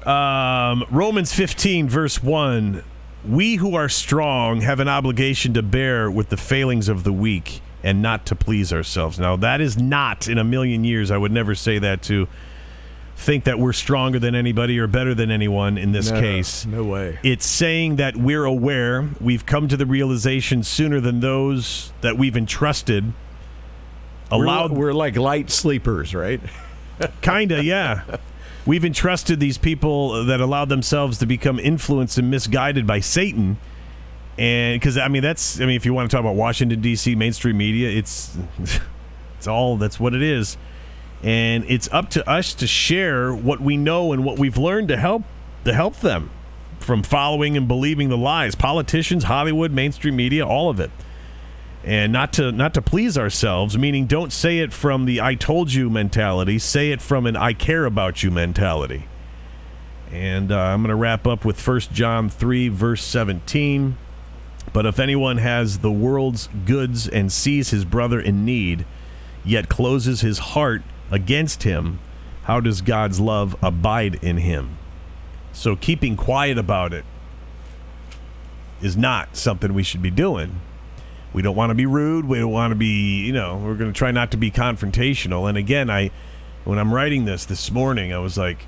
Um, 0.10 0.86
Romans 0.90 1.32
15, 1.34 1.88
verse 1.88 2.24
1 2.24 2.84
We 3.26 3.56
who 3.56 3.76
are 3.76 3.90
strong 3.90 4.62
have 4.62 4.80
an 4.80 4.88
obligation 4.88 5.54
to 5.56 5.62
bear 5.62 6.10
with 6.10 6.30
the 6.30 6.38
failings 6.38 6.88
of 6.88 7.04
the 7.04 7.12
weak 7.14 7.62
and 7.84 8.02
not 8.02 8.26
to 8.28 8.36
please 8.36 8.72
ourselves. 8.74 9.20
Now, 9.20 9.36
that 9.38 9.62
is 9.62 9.78
not 9.78 10.28
in 10.28 10.38
a 10.38 10.44
million 10.44 10.84
years, 10.84 11.12
I 11.12 11.18
would 11.18 11.32
never 11.32 11.56
say 11.56 11.80
that 11.80 12.02
to 12.04 12.28
think 13.16 13.46
that 13.46 13.58
we're 13.60 13.74
stronger 13.74 14.20
than 14.20 14.36
anybody 14.36 14.78
or 14.80 14.86
better 14.88 15.16
than 15.16 15.32
anyone 15.32 15.78
in 15.78 15.92
this 15.92 16.12
No, 16.12 16.20
case. 16.22 16.66
no 16.66 16.84
way. 16.84 17.18
It's 17.24 17.46
saying 17.48 17.96
that 17.96 18.16
we're 18.16 18.46
aware, 18.46 19.10
we've 19.20 19.46
come 19.46 19.68
to 19.70 19.78
the 19.78 19.86
realization 19.88 20.62
sooner 20.64 21.00
than 21.00 21.20
those 21.20 21.92
that 22.02 22.18
we've 22.18 22.38
entrusted. 22.38 23.14
Allowed, 24.30 24.72
We're, 24.72 24.88
we're 24.88 24.94
like 24.94 25.16
light 25.18 25.50
sleepers, 25.50 26.14
right? 26.14 26.40
Kinda, 27.22 27.64
yeah. 27.64 28.04
We've 28.68 28.84
entrusted 28.84 29.40
these 29.40 29.58
people 29.58 30.26
that 30.26 30.42
allowed 30.42 30.68
themselves 30.68 31.20
to 31.20 31.26
become 31.26 31.58
influenced 31.58 32.18
and 32.18 32.30
misguided 32.30 32.86
by 32.86 33.00
Satan. 33.00 33.58
And 34.38 34.78
because 34.78 34.98
I 34.98 35.08
mean, 35.08 35.24
that's 35.24 35.62
I 35.62 35.66
mean, 35.66 35.78
if 35.78 35.86
you 35.86 35.94
want 35.94 36.12
to 36.12 36.14
talk 36.14 36.20
about 36.20 36.36
Washington 36.36 36.82
D.C. 36.82 37.16
mainstream 37.16 37.58
media, 37.58 37.90
it's 37.90 38.38
it's 39.38 39.48
all 39.48 39.78
that's 39.78 40.02
what 40.02 40.14
it 40.14 40.22
is, 40.22 40.58
and 41.24 41.64
it's 41.70 41.88
up 41.94 42.10
to 42.12 42.30
us 42.30 42.54
to 42.56 42.68
share 42.68 43.34
what 43.34 43.62
we 43.62 43.78
know 43.78 44.12
and 44.12 44.26
what 44.26 44.38
we've 44.38 44.58
learned 44.58 44.90
to 44.90 44.98
help 44.98 45.24
to 45.64 45.74
help 45.74 46.02
them 46.02 46.30
from 46.82 47.04
following 47.04 47.56
and 47.56 47.70
believing 47.70 48.10
the 48.10 48.18
lies. 48.18 48.54
Politicians, 48.54 49.24
Hollywood, 49.24 49.72
mainstream 49.72 50.18
media, 50.18 50.46
all 50.46 50.70
of 50.70 50.82
it 50.82 50.92
and 51.88 52.12
not 52.12 52.34
to 52.34 52.52
not 52.52 52.74
to 52.74 52.82
please 52.82 53.18
ourselves 53.18 53.78
meaning 53.78 54.06
don't 54.06 54.34
say 54.34 54.60
it 54.60 54.74
from 54.74 55.06
the 55.06 55.22
i 55.22 55.34
told 55.34 55.72
you 55.72 55.90
mentality. 55.90 56.60
Say 56.60 56.92
it 56.92 57.02
from 57.02 57.26
an 57.26 57.38
i 57.38 57.54
care 57.54 57.86
about 57.86 58.22
you 58.22 58.30
mentality. 58.30 59.08
And 60.12 60.52
uh, 60.52 60.60
i'm 60.60 60.82
going 60.82 60.90
to 60.90 60.96
wrap 60.96 61.26
up 61.26 61.46
with 61.46 61.66
1 61.66 61.80
john 61.94 62.30
3 62.30 62.68
verse 62.68 63.04
17 63.04 63.98
but 64.74 64.86
if 64.86 65.00
anyone 65.00 65.38
has 65.38 65.80
the 65.80 65.92
world's 65.92 66.50
goods 66.66 67.08
and 67.08 67.32
sees 67.32 67.70
his 67.70 67.86
brother 67.86 68.20
in 68.20 68.44
need 68.44 68.86
yet 69.46 69.70
closes 69.70 70.20
his 70.20 70.40
heart 70.40 70.82
against 71.10 71.64
him 71.64 72.00
how 72.44 72.60
does 72.60 72.82
god's 72.82 73.20
love 73.22 73.56
abide 73.62 74.16
in 74.22 74.38
him? 74.38 74.78
So 75.54 75.78
keeping 75.78 76.18
quiet 76.18 76.58
about 76.58 76.94
it 76.94 77.06
is 78.82 78.98
not 78.98 79.38
something 79.38 79.74
we 79.74 79.84
should 79.84 80.02
be 80.02 80.12
doing 80.12 80.60
we 81.38 81.44
don't 81.44 81.56
want 81.56 81.70
to 81.70 81.76
be 81.76 81.86
rude. 81.86 82.26
We 82.26 82.40
don't 82.40 82.52
want 82.52 82.72
to 82.72 82.76
be, 82.76 83.24
you 83.24 83.32
know, 83.32 83.58
we're 83.58 83.76
going 83.76 83.94
to 83.94 83.96
try 83.96 84.10
not 84.10 84.32
to 84.32 84.38
be 84.38 84.50
confrontational. 84.50 85.48
And 85.48 85.56
again, 85.56 85.88
I, 85.88 86.10
when 86.64 86.80
I'm 86.80 86.92
writing 86.92 87.26
this 87.26 87.46
this 87.46 87.70
morning, 87.70 88.12
I 88.12 88.18
was 88.18 88.40
like, 88.40 88.66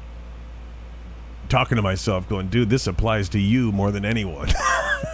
talking 1.48 1.78
to 1.78 1.82
myself, 1.82 2.30
going, 2.30 2.50
dude, 2.50 2.70
this 2.70 2.86
applies 2.86 3.28
to 3.30 3.40
you 3.40 3.72
more 3.72 3.90
than 3.90 4.06
anyone. 4.06 4.50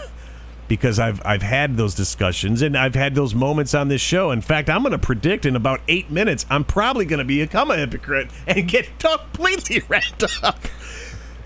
because 0.67 0.99
I've 0.99 1.25
I've 1.25 1.43
had 1.43 1.77
those 1.77 1.95
discussions 1.95 2.61
and 2.61 2.75
I've 2.75 2.93
had 2.93 3.15
those 3.15 3.33
moments 3.33 3.73
on 3.73 3.87
this 3.87 4.01
show. 4.01 4.31
In 4.31 4.41
fact, 4.41 4.69
I'm 4.69 4.81
going 4.81 4.91
to 4.91 4.97
predict 4.97 5.45
in 5.45 5.55
about 5.55 5.79
eight 5.87 6.11
minutes, 6.11 6.45
I'm 6.49 6.65
probably 6.65 7.05
going 7.05 7.19
to 7.19 7.23
become 7.23 7.71
a 7.71 7.77
hypocrite 7.77 8.31
and 8.45 8.67
get 8.67 8.99
completely 8.99 9.81
wrapped 9.87 10.25
up. 10.43 10.59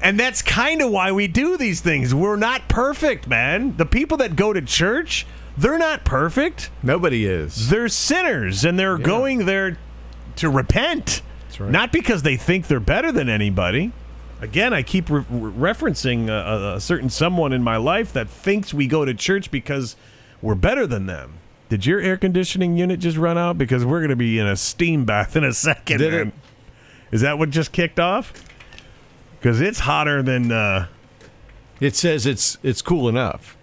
And 0.01 0.19
that's 0.19 0.41
kind 0.41 0.81
of 0.81 0.89
why 0.89 1.11
we 1.11 1.27
do 1.27 1.55
these 1.55 1.81
things. 1.81 2.15
We're 2.15 2.35
not 2.35 2.67
perfect, 2.67 3.27
man. 3.27 3.77
The 3.77 3.85
people 3.85 4.17
that 4.17 4.35
go 4.35 4.53
to 4.53 4.61
church, 4.63 5.27
they're 5.59 5.77
not 5.77 6.05
perfect. 6.05 6.69
Nobody 6.81 7.25
is. 7.25 7.69
They're 7.69 7.87
sinners 7.89 8.63
and 8.65 8.77
they're 8.79 8.97
going 8.97 9.45
there 9.45 9.77
to 10.37 10.49
repent. 10.49 11.21
right. 11.59 11.69
Not 11.71 11.91
because 11.91 12.23
they 12.23 12.37
think 12.37 12.67
they're 12.67 12.79
better 12.79 13.11
than 13.11 13.29
anybody. 13.29 13.91
Again, 14.41 14.73
I 14.73 14.83
keep 14.83 15.09
re- 15.09 15.23
referencing 15.29 16.29
a, 16.29 16.75
a 16.75 16.79
certain 16.79 17.09
someone 17.09 17.51
in 17.51 17.61
my 17.61 17.75
life 17.77 18.13
that 18.13 18.29
thinks 18.29 18.73
we 18.73 18.87
go 18.87 19.03
to 19.03 19.13
church 19.13 19.51
because 19.51 19.95
we're 20.41 20.55
better 20.55 20.87
than 20.87 21.07
them. 21.07 21.33
Did 21.67 21.85
your 21.85 21.99
air 21.99 22.15
conditioning 22.17 22.77
unit 22.77 22.99
just 23.01 23.17
run 23.17 23.37
out? 23.37 23.57
Because 23.57 23.85
we're 23.85 23.99
going 23.99 24.09
to 24.09 24.15
be 24.15 24.39
in 24.39 24.47
a 24.47 24.55
steam 24.55 25.03
bath 25.05 25.35
in 25.35 25.43
a 25.43 25.53
second. 25.53 25.97
Did 25.99 26.13
it? 26.13 26.33
Is 27.11 27.21
that 27.21 27.37
what 27.37 27.49
just 27.49 27.71
kicked 27.73 27.99
off? 27.99 28.31
Because 29.39 29.59
it's 29.61 29.79
hotter 29.79 30.23
than. 30.23 30.51
Uh, 30.51 30.87
It 31.81 31.95
says 31.95 32.25
it's 32.25 32.57
it's 32.63 32.81
cool 32.81 33.07
enough. 33.09 33.55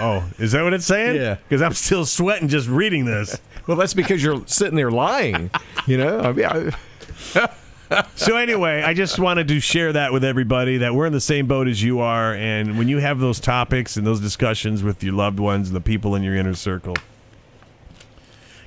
Oh, 0.00 0.28
is 0.38 0.52
that 0.52 0.62
what 0.62 0.72
it's 0.74 0.86
saying? 0.86 1.16
Yeah. 1.16 1.36
Because 1.48 1.62
I'm 1.62 1.72
still 1.72 2.04
sweating 2.04 2.48
just 2.48 2.68
reading 2.68 3.04
this. 3.04 3.40
Well, 3.66 3.76
that's 3.76 3.94
because 3.94 4.22
you're 4.22 4.46
sitting 4.46 4.76
there 4.76 4.90
lying. 4.90 5.50
You 5.86 5.98
know, 5.98 6.20
I 6.20 6.32
mean, 6.32 6.46
I, 6.46 7.54
so 8.14 8.36
anyway, 8.36 8.82
I 8.82 8.94
just 8.94 9.18
wanted 9.18 9.48
to 9.48 9.60
share 9.60 9.92
that 9.92 10.12
with 10.12 10.24
everybody 10.24 10.78
that 10.78 10.94
we're 10.94 11.06
in 11.06 11.12
the 11.12 11.20
same 11.20 11.46
boat 11.46 11.68
as 11.68 11.82
you 11.82 12.00
are, 12.00 12.34
and 12.34 12.78
when 12.78 12.88
you 12.88 12.98
have 12.98 13.18
those 13.18 13.40
topics 13.40 13.96
and 13.96 14.06
those 14.06 14.20
discussions 14.20 14.82
with 14.82 15.02
your 15.02 15.14
loved 15.14 15.38
ones 15.38 15.68
and 15.68 15.76
the 15.76 15.80
people 15.80 16.14
in 16.14 16.22
your 16.22 16.34
inner 16.34 16.54
circle, 16.54 16.94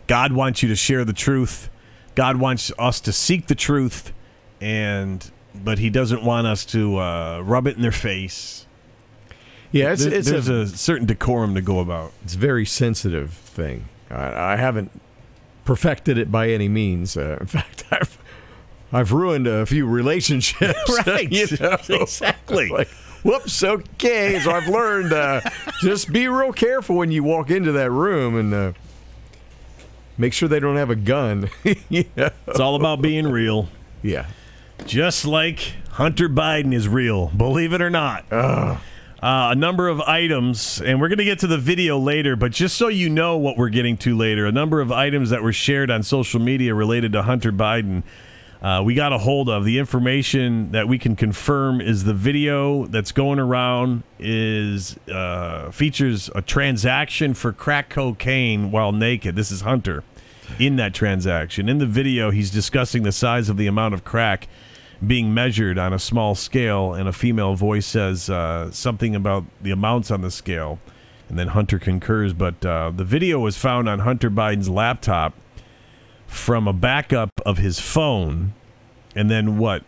God 0.08 0.32
wants 0.32 0.62
you 0.64 0.70
to 0.70 0.76
share 0.76 1.04
the 1.04 1.14
truth. 1.14 1.70
God 2.16 2.38
wants 2.38 2.72
us 2.80 3.00
to 3.02 3.12
seek 3.12 3.48
the 3.48 3.56
truth, 3.56 4.14
and 4.62 5.30
but 5.54 5.80
He 5.80 5.90
doesn't 5.90 6.24
want 6.24 6.48
us 6.48 6.66
to 6.68 6.98
uh, 6.98 7.42
rub 7.42 7.68
it 7.68 7.76
in 7.76 7.82
their 7.82 7.92
face. 7.92 8.67
Yeah, 9.72 9.92
it's 9.94 10.04
There- 10.06 10.14
it's 10.14 10.30
there's 10.30 10.50
a, 10.50 10.54
a 10.62 10.68
certain 10.68 11.06
decorum 11.08 11.56
to 11.56 11.62
go 11.62 11.80
about. 11.80 12.14
it's 12.24 12.36
a 12.36 12.38
very 12.40 12.66
sensitive 12.66 13.32
thing. 13.34 13.86
I, 14.10 14.54
I 14.54 14.56
haven't 14.56 14.92
perfected 15.66 16.18
it 16.18 16.32
by 16.32 16.50
any 16.50 16.70
means. 16.70 17.18
Uh, 17.18 17.38
in 17.42 17.48
fact, 17.48 17.84
I've 17.92 18.18
I've 18.94 19.12
ruined 19.12 19.48
a 19.48 19.66
few 19.66 19.86
relationships. 19.88 20.80
Right. 21.06 21.32
you 21.32 21.48
know? 21.60 21.78
Exactly. 21.90 22.70
Like, 22.70 22.88
whoops. 23.24 23.62
Okay, 23.64 24.40
so 24.40 24.52
I've 24.52 24.68
learned 24.70 25.12
uh, 25.12 25.42
just 25.82 26.12
be 26.14 26.28
real 26.30 26.54
careful 26.54 26.96
when 26.96 27.12
you 27.12 27.24
walk 27.24 27.50
into 27.52 27.74
that 27.74 27.92
room 27.92 28.38
and 28.38 28.54
uh, 28.54 28.74
make 30.18 30.32
sure 30.34 30.48
they 30.48 30.60
don't 30.62 30.78
have 30.78 30.90
a 30.90 30.96
gun. 30.96 31.50
yeah. 31.90 32.04
It's 32.48 32.60
all 32.62 32.76
about 32.76 33.02
being 33.02 33.28
real. 33.28 33.68
Yeah. 34.02 34.28
Just 34.86 35.26
like 35.26 35.74
Hunter 35.92 36.30
Biden 36.30 36.74
is 36.74 36.88
real, 36.88 37.28
believe 37.36 37.74
it 37.74 37.82
or 37.82 37.90
not. 37.90 38.24
Uh, 39.22 39.50
a 39.52 39.56
number 39.56 39.88
of 39.88 40.00
items, 40.02 40.80
and 40.80 41.02
we're 41.02 41.08
going 41.08 41.18
to 41.18 41.24
get 41.24 41.40
to 41.40 41.48
the 41.48 41.58
video 41.58 41.98
later, 41.98 42.36
but 42.36 42.52
just 42.52 42.78
so 42.78 42.88
you 42.88 43.10
know 43.10 43.36
what 43.36 43.58
we're 43.58 43.70
getting 43.70 43.98
to 43.98 44.16
later, 44.16 44.46
a 44.46 44.52
number 44.52 44.80
of 44.80 44.92
items 44.92 45.32
that 45.32 45.42
were 45.42 45.54
shared 45.54 45.90
on 45.90 46.04
social 46.04 46.40
media 46.40 46.76
related 46.76 47.14
to 47.14 47.24
Hunter 47.24 47.52
Biden. 47.52 48.04
Uh, 48.62 48.84
we 48.86 48.94
got 48.94 49.14
a 49.14 49.18
hold 49.18 49.50
of 49.50 49.66
the 49.66 49.80
information 49.80 50.72
that 50.72 50.88
we 50.88 51.00
can 51.00 51.16
confirm 51.16 51.82
is 51.82 52.04
the 52.04 52.14
video 52.14 52.86
that's 52.86 53.12
going 53.12 53.40
around 53.40 54.04
is 54.20 54.96
uh, 55.08 55.72
features 55.72 56.30
a 56.36 56.42
transaction 56.44 57.34
for 57.34 57.52
crack 57.52 57.90
cocaine 57.90 58.70
while 58.70 58.92
naked. 58.92 59.36
This 59.36 59.52
is 59.52 59.62
Hunter 59.62 60.04
in 60.60 60.76
that 60.76 60.94
transaction. 60.94 61.70
In 61.70 61.80
the 61.80 61.88
video, 61.88 62.30
he's 62.30 62.52
discussing 62.52 63.02
the 63.02 63.12
size 63.12 63.50
of 63.50 63.58
the 63.58 63.68
amount 63.68 63.96
of 63.96 64.04
crack 64.04 64.48
being 65.06 65.34
measured 65.34 65.78
on 65.78 65.94
a 65.94 66.00
small 66.00 66.36
scale, 66.36 66.94
and 66.94 67.08
a 67.08 67.14
female 67.14 67.56
voice 67.56 67.86
says 67.86 68.30
uh, 68.30 68.72
something 68.72 69.16
about 69.16 69.46
the 69.62 69.72
amounts 69.72 70.12
on 70.12 70.22
the 70.22 70.32
scale. 70.32 70.80
And 71.30 71.38
then 71.38 71.50
Hunter 71.50 71.78
concurs, 71.78 72.34
but 72.34 72.66
uh, 72.66 72.92
the 72.96 73.04
video 73.04 73.40
was 73.40 73.58
found 73.58 73.90
on 73.90 74.00
Hunter 74.00 74.32
Biden's 74.32 74.70
laptop 74.70 75.34
from 76.26 76.68
a 76.68 76.74
backup 76.74 77.32
of 77.46 77.58
his 77.58 77.80
phone. 77.80 78.54
And 79.16 79.30
then 79.30 79.58
what? 79.58 79.84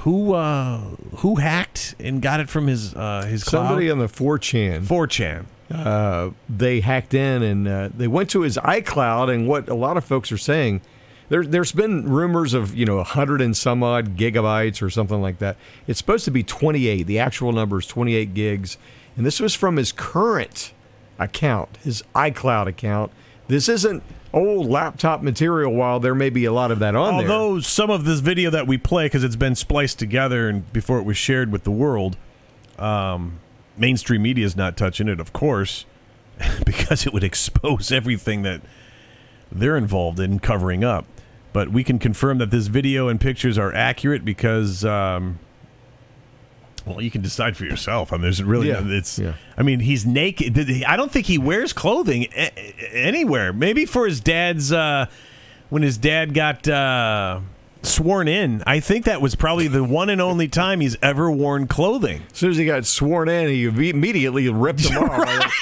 Who 0.00 0.34
uh, 0.34 0.78
who 1.18 1.36
hacked 1.36 1.94
and 1.98 2.20
got 2.20 2.40
it 2.40 2.48
from 2.48 2.66
his 2.66 2.94
uh, 2.94 3.26
his 3.28 3.44
cloud? 3.44 3.68
Somebody 3.68 3.90
on 3.90 3.98
the 3.98 4.06
4chan. 4.06 4.84
4chan. 4.84 5.46
uh, 5.72 6.30
they 6.48 6.80
hacked 6.80 7.14
in 7.14 7.42
and 7.42 7.66
uh, 7.66 7.88
they 7.96 8.06
went 8.08 8.30
to 8.30 8.42
his 8.42 8.56
iCloud. 8.58 9.32
And 9.32 9.48
what 9.48 9.68
a 9.68 9.74
lot 9.74 9.96
of 9.96 10.04
folks 10.04 10.30
are 10.30 10.38
saying, 10.38 10.80
there, 11.28 11.44
there's 11.44 11.72
been 11.72 12.08
rumors 12.08 12.54
of 12.54 12.74
you 12.74 12.84
know 12.84 12.96
100 12.96 13.40
and 13.40 13.56
some 13.56 13.82
odd 13.82 14.16
gigabytes 14.16 14.82
or 14.82 14.90
something 14.90 15.20
like 15.20 15.38
that. 15.38 15.56
It's 15.86 15.98
supposed 15.98 16.24
to 16.26 16.30
be 16.30 16.42
28. 16.42 17.06
The 17.06 17.18
actual 17.18 17.52
number 17.52 17.78
is 17.78 17.86
28 17.86 18.34
gigs, 18.34 18.78
and 19.16 19.26
this 19.26 19.40
was 19.40 19.54
from 19.54 19.76
his 19.76 19.92
current 19.92 20.72
account, 21.18 21.76
his 21.82 22.02
iCloud 22.14 22.66
account. 22.66 23.12
This 23.48 23.68
isn't 23.68 24.02
old 24.32 24.68
laptop 24.68 25.22
material. 25.22 25.72
While 25.72 26.00
there 26.00 26.14
may 26.14 26.30
be 26.30 26.44
a 26.44 26.52
lot 26.52 26.70
of 26.70 26.78
that 26.80 26.94
on 26.94 27.18
there. 27.18 27.30
Although 27.30 27.60
some 27.60 27.90
of 27.90 28.04
this 28.04 28.20
video 28.20 28.50
that 28.50 28.66
we 28.66 28.78
play, 28.78 29.06
because 29.06 29.24
it's 29.24 29.36
been 29.36 29.54
spliced 29.54 29.98
together 29.98 30.48
and 30.48 30.70
before 30.72 30.98
it 30.98 31.04
was 31.04 31.16
shared 31.16 31.50
with 31.50 31.64
the 31.64 31.70
world, 31.70 32.16
um, 32.78 33.40
mainstream 33.76 34.22
media 34.22 34.44
is 34.44 34.56
not 34.56 34.76
touching 34.76 35.08
it, 35.08 35.20
of 35.20 35.32
course, 35.32 35.86
because 36.66 37.06
it 37.06 37.12
would 37.12 37.24
expose 37.24 37.90
everything 37.90 38.42
that 38.42 38.60
they're 39.50 39.76
involved 39.76 40.20
in 40.20 40.38
covering 40.38 40.84
up. 40.84 41.06
But 41.56 41.70
we 41.70 41.84
can 41.84 41.98
confirm 41.98 42.36
that 42.36 42.50
this 42.50 42.66
video 42.66 43.08
and 43.08 43.18
pictures 43.18 43.56
are 43.56 43.74
accurate 43.74 44.26
because, 44.26 44.84
um, 44.84 45.38
well, 46.84 47.00
you 47.00 47.10
can 47.10 47.22
decide 47.22 47.56
for 47.56 47.64
yourself. 47.64 48.12
I 48.12 48.16
mean, 48.16 48.24
there's 48.24 48.42
really, 48.42 48.68
Yeah, 48.68 48.82
it's. 48.84 49.18
yeah. 49.18 49.32
I 49.56 49.62
mean, 49.62 49.80
he's 49.80 50.04
naked. 50.04 50.84
I 50.86 50.96
don't 50.98 51.10
think 51.10 51.24
he 51.24 51.38
wears 51.38 51.72
clothing 51.72 52.26
anywhere. 52.92 53.54
Maybe 53.54 53.86
for 53.86 54.04
his 54.04 54.20
dad's 54.20 54.70
uh, 54.70 55.06
when 55.70 55.80
his 55.80 55.96
dad 55.96 56.34
got 56.34 56.68
uh, 56.68 57.40
sworn 57.80 58.28
in. 58.28 58.62
I 58.66 58.80
think 58.80 59.06
that 59.06 59.22
was 59.22 59.34
probably 59.34 59.66
the 59.66 59.82
one 59.82 60.10
and 60.10 60.20
only 60.20 60.48
time 60.48 60.80
he's 60.80 60.98
ever 61.00 61.30
worn 61.30 61.68
clothing. 61.68 62.24
as 62.32 62.36
soon 62.36 62.50
as 62.50 62.58
he 62.58 62.66
got 62.66 62.84
sworn 62.84 63.30
in, 63.30 63.48
he 63.48 63.64
immediately 63.88 64.46
ripped 64.50 64.82
them 64.82 65.04
off. 65.04 65.54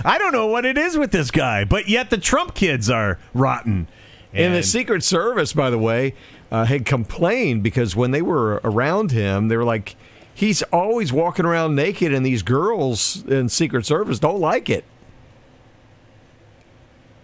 I 0.06 0.16
don't 0.16 0.32
know 0.32 0.46
what 0.46 0.64
it 0.64 0.78
is 0.78 0.96
with 0.96 1.10
this 1.12 1.30
guy, 1.30 1.64
but 1.64 1.86
yet 1.86 2.08
the 2.08 2.16
Trump 2.16 2.54
kids 2.54 2.88
are 2.88 3.18
rotten. 3.34 3.88
And 4.34 4.54
the 4.54 4.62
Secret 4.62 5.04
Service, 5.04 5.52
by 5.52 5.70
the 5.70 5.78
way, 5.78 6.14
uh, 6.50 6.64
had 6.64 6.84
complained 6.84 7.62
because 7.62 7.94
when 7.94 8.10
they 8.12 8.22
were 8.22 8.60
around 8.64 9.10
him, 9.12 9.48
they 9.48 9.56
were 9.56 9.64
like, 9.64 9.94
he's 10.34 10.62
always 10.64 11.12
walking 11.12 11.44
around 11.44 11.74
naked, 11.74 12.14
and 12.14 12.24
these 12.24 12.42
girls 12.42 13.24
in 13.26 13.48
Secret 13.48 13.84
Service 13.84 14.18
don't 14.18 14.40
like 14.40 14.70
it. 14.70 14.84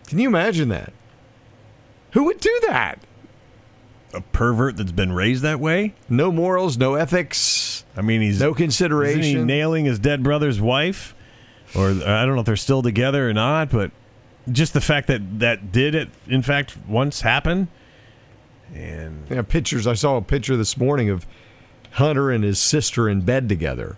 Can 0.07 0.19
you 0.19 0.29
imagine 0.29 0.69
that? 0.69 0.93
Who 2.13 2.25
would 2.25 2.41
do 2.41 2.61
that? 2.67 3.01
a 4.15 4.21
pervert 4.21 4.77
that's 4.77 4.93
been 4.93 5.13
raised 5.13 5.43
that 5.43 5.61
way. 5.61 5.95
No 6.09 6.33
morals, 6.33 6.79
no 6.79 6.95
ethics, 6.95 7.85
I 7.97 8.01
mean, 8.01 8.21
he's 8.21 8.41
no 8.41 8.55
Isn't 9.21 9.41
he 9.41 9.45
nailing 9.45 9.85
his 9.85 9.99
dead 9.99 10.23
brother's 10.23 10.61
wife? 10.61 11.15
Or 11.75 11.91
I 11.91 12.25
don't 12.25 12.35
know 12.35 12.41
if 12.41 12.47
they're 12.47 12.57
still 12.57 12.83
together 12.83 13.29
or 13.29 13.35
not, 13.35 13.71
but 13.71 13.91
just 14.53 14.73
the 14.73 14.81
fact 14.81 15.07
that 15.09 15.41
that 15.41 15.73
did 15.73 15.95
it, 15.95 16.09
in 16.27 16.43
fact, 16.43 16.77
once 16.87 17.21
happen. 17.23 17.69
And 18.75 19.25
Yeah, 19.31 19.43
pictures. 19.43 19.87
I 19.87 19.95
saw 19.95 20.17
a 20.17 20.23
picture 20.23 20.57
this 20.57 20.77
morning 20.77 21.09
of 21.11 21.27
Hunter 21.93 22.31
and 22.31 22.45
his 22.45 22.59
sister 22.59 23.09
in 23.09 23.23
bed 23.23 23.49
together. 23.49 23.97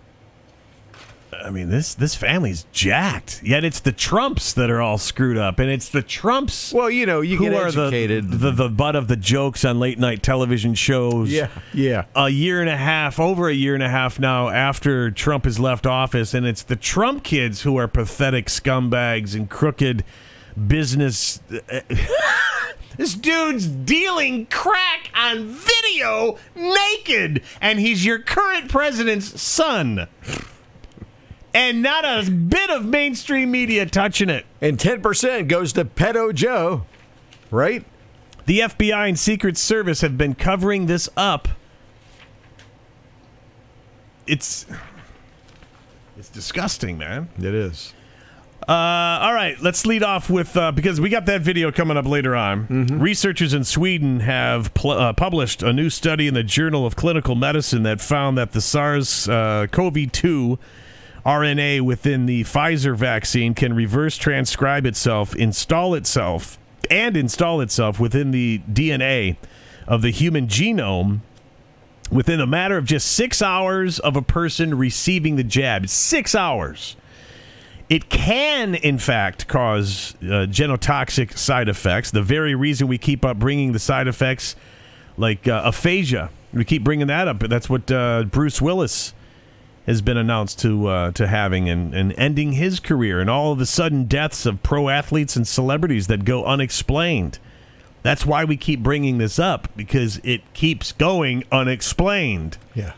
I 1.42 1.48
mean, 1.50 1.70
this 1.70 1.94
this 1.94 2.14
family's 2.14 2.66
jacked. 2.72 3.42
Yet 3.42 3.64
it's 3.64 3.80
the 3.80 3.92
Trumps 3.92 4.52
that 4.52 4.68
are 4.68 4.80
all 4.82 4.98
screwed 4.98 5.38
up, 5.38 5.58
and 5.58 5.70
it's 5.70 5.88
the 5.88 6.02
Trumps 6.02 6.72
Well, 6.72 6.90
you 6.90 7.06
know, 7.06 7.20
you 7.22 7.38
who 7.38 7.44
get 7.48 7.54
are 7.54 7.68
educated. 7.68 8.30
the, 8.30 8.36
the 8.36 8.50
the 8.50 8.68
butt 8.68 8.94
of 8.94 9.08
the 9.08 9.16
jokes 9.16 9.64
on 9.64 9.78
late 9.80 9.98
night 9.98 10.22
television 10.22 10.74
shows. 10.74 11.32
yeah, 11.32 11.48
yeah. 11.72 12.04
a 12.14 12.28
year 12.28 12.60
and 12.60 12.68
a 12.68 12.76
half, 12.76 13.18
over 13.18 13.48
a 13.48 13.54
year 13.54 13.74
and 13.74 13.82
a 13.82 13.88
half 13.88 14.18
now 14.18 14.50
after 14.50 15.10
Trump 15.10 15.44
has 15.46 15.58
left 15.58 15.86
office, 15.86 16.34
and 16.34 16.44
it's 16.46 16.62
the 16.62 16.76
Trump 16.76 17.24
kids 17.24 17.62
who 17.62 17.76
are 17.76 17.88
pathetic 17.88 18.46
scumbags 18.46 19.34
and 19.34 19.48
crooked 19.48 20.04
business. 20.66 21.40
this 22.96 23.14
dude's 23.14 23.66
dealing 23.66 24.46
crack 24.46 25.10
on 25.14 25.46
video 25.46 26.38
naked, 26.54 27.42
and 27.60 27.78
he's 27.78 28.04
your 28.04 28.18
current 28.18 28.70
president's 28.70 29.40
son. 29.40 30.08
And 31.52 31.82
not 31.82 32.04
a 32.04 32.30
bit 32.30 32.70
of 32.70 32.84
mainstream 32.84 33.50
media 33.50 33.84
touching 33.84 34.30
it. 34.30 34.46
And 34.60 34.78
10% 34.78 35.48
goes 35.48 35.72
to 35.72 35.84
Pedo 35.84 36.32
Joe, 36.32 36.84
right? 37.50 37.84
The 38.46 38.60
FBI 38.60 39.08
and 39.08 39.18
Secret 39.18 39.56
Service 39.56 40.00
have 40.00 40.16
been 40.16 40.34
covering 40.34 40.86
this 40.86 41.08
up. 41.16 41.48
It's 44.26 44.66
it's 46.16 46.28
disgusting, 46.28 46.98
man. 46.98 47.30
It 47.38 47.54
is. 47.54 47.94
Uh, 48.70 49.18
all 49.22 49.34
right, 49.34 49.60
let's 49.60 49.84
lead 49.84 50.04
off 50.04 50.30
with 50.30 50.56
uh, 50.56 50.70
because 50.70 51.00
we 51.00 51.08
got 51.08 51.26
that 51.26 51.40
video 51.40 51.72
coming 51.72 51.96
up 51.96 52.06
later 52.06 52.36
on. 52.36 52.68
Researchers 53.00 53.52
in 53.52 53.64
Sweden 53.64 54.20
have 54.20 54.72
pl- 54.74 54.92
uh, 54.92 55.12
published 55.12 55.64
a 55.64 55.72
new 55.72 55.90
study 55.90 56.28
in 56.28 56.34
the 56.34 56.44
Journal 56.44 56.86
of 56.86 56.94
Clinical 56.94 57.34
Medicine 57.34 57.82
that 57.82 58.00
found 58.00 58.38
that 58.38 58.52
the 58.52 58.60
SARS 58.60 59.28
uh, 59.28 59.66
CoV 59.72 60.12
2 60.12 60.56
RNA 61.26 61.80
within 61.80 62.26
the 62.26 62.44
Pfizer 62.44 62.96
vaccine 62.96 63.54
can 63.54 63.74
reverse 63.74 64.16
transcribe 64.16 64.86
itself, 64.86 65.34
install 65.34 65.94
itself, 65.94 66.56
and 66.88 67.16
install 67.16 67.60
itself 67.60 67.98
within 67.98 68.30
the 68.30 68.60
DNA 68.70 69.36
of 69.88 70.00
the 70.02 70.10
human 70.10 70.46
genome 70.46 71.22
within 72.08 72.40
a 72.40 72.46
matter 72.46 72.76
of 72.76 72.84
just 72.84 73.10
six 73.10 73.42
hours 73.42 73.98
of 73.98 74.14
a 74.14 74.22
person 74.22 74.78
receiving 74.78 75.34
the 75.34 75.42
jab. 75.42 75.88
Six 75.88 76.36
hours. 76.36 76.94
It 77.90 78.08
can, 78.08 78.76
in 78.76 78.98
fact, 78.98 79.48
cause 79.48 80.14
uh, 80.22 80.46
genotoxic 80.46 81.36
side 81.36 81.68
effects. 81.68 82.12
The 82.12 82.22
very 82.22 82.54
reason 82.54 82.86
we 82.86 82.98
keep 82.98 83.24
up 83.24 83.38
bringing 83.38 83.72
the 83.72 83.80
side 83.80 84.06
effects 84.06 84.54
like 85.16 85.48
uh, 85.48 85.62
aphasia. 85.64 86.30
We 86.52 86.64
keep 86.64 86.84
bringing 86.84 87.08
that 87.08 87.28
up, 87.28 87.40
that's 87.40 87.68
what 87.68 87.90
uh, 87.90 88.24
Bruce 88.24 88.62
Willis 88.62 89.12
has 89.86 90.02
been 90.02 90.16
announced 90.16 90.60
to 90.60 90.86
uh, 90.86 91.10
to 91.12 91.26
having 91.26 91.68
and, 91.68 91.94
and 91.94 92.12
ending 92.16 92.52
his 92.52 92.80
career, 92.80 93.20
and 93.20 93.28
all 93.28 93.52
of 93.52 93.58
the 93.58 93.66
sudden 93.66 94.04
deaths 94.04 94.46
of 94.46 94.62
pro 94.62 94.88
athletes 94.88 95.36
and 95.36 95.46
celebrities 95.46 96.06
that 96.06 96.24
go 96.24 96.44
unexplained. 96.44 97.38
That's 98.02 98.24
why 98.24 98.44
we 98.44 98.56
keep 98.56 98.82
bringing 98.82 99.18
this 99.18 99.38
up 99.38 99.68
because 99.76 100.20
it 100.22 100.42
keeps 100.54 100.92
going 100.92 101.44
unexplained. 101.50 102.56
Yeah. 102.74 102.92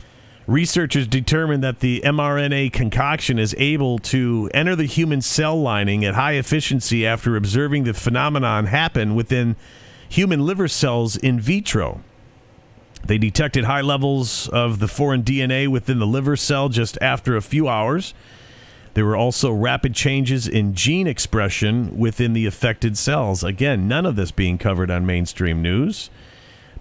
Researchers 0.53 1.07
determined 1.07 1.65
that 1.65 1.81
the 1.81 2.03
mRNA 2.05 2.75
concoction 2.75 3.39
is 3.39 3.55
able 3.57 3.99
to 4.01 4.51
enter 4.53 4.77
the 4.77 4.85
human 4.85 5.23
cell 5.23 5.59
lining 5.59 6.05
at 6.05 6.13
high 6.13 6.33
efficiency 6.33 7.07
after 7.07 7.37
observing 7.37 7.85
the 7.85 7.95
phenomenon 7.95 8.67
happen 8.67 9.15
within 9.15 9.57
human 10.07 10.45
liver 10.45 10.69
cells 10.69 11.17
in 11.17 11.41
vitro. 11.41 12.03
They 13.03 13.17
detected 13.17 13.65
high 13.65 13.81
levels 13.81 14.47
of 14.51 14.79
the 14.79 14.89
foreign 14.89 15.23
DNA 15.23 15.69
within 15.69 16.01
the 16.01 16.07
liver 16.07 16.37
cell 16.37 16.69
just 16.69 16.99
after 17.01 17.35
a 17.35 17.41
few 17.41 17.67
hours. 17.67 18.13
There 18.93 19.07
were 19.07 19.17
also 19.17 19.51
rapid 19.51 19.95
changes 19.95 20.47
in 20.47 20.75
gene 20.75 21.07
expression 21.07 21.97
within 21.97 22.35
the 22.35 22.45
affected 22.45 22.99
cells. 22.99 23.43
Again, 23.43 23.89
none 23.89 24.05
of 24.05 24.17
this 24.17 24.31
being 24.31 24.59
covered 24.59 24.91
on 24.91 25.07
mainstream 25.07 25.63
news 25.63 26.11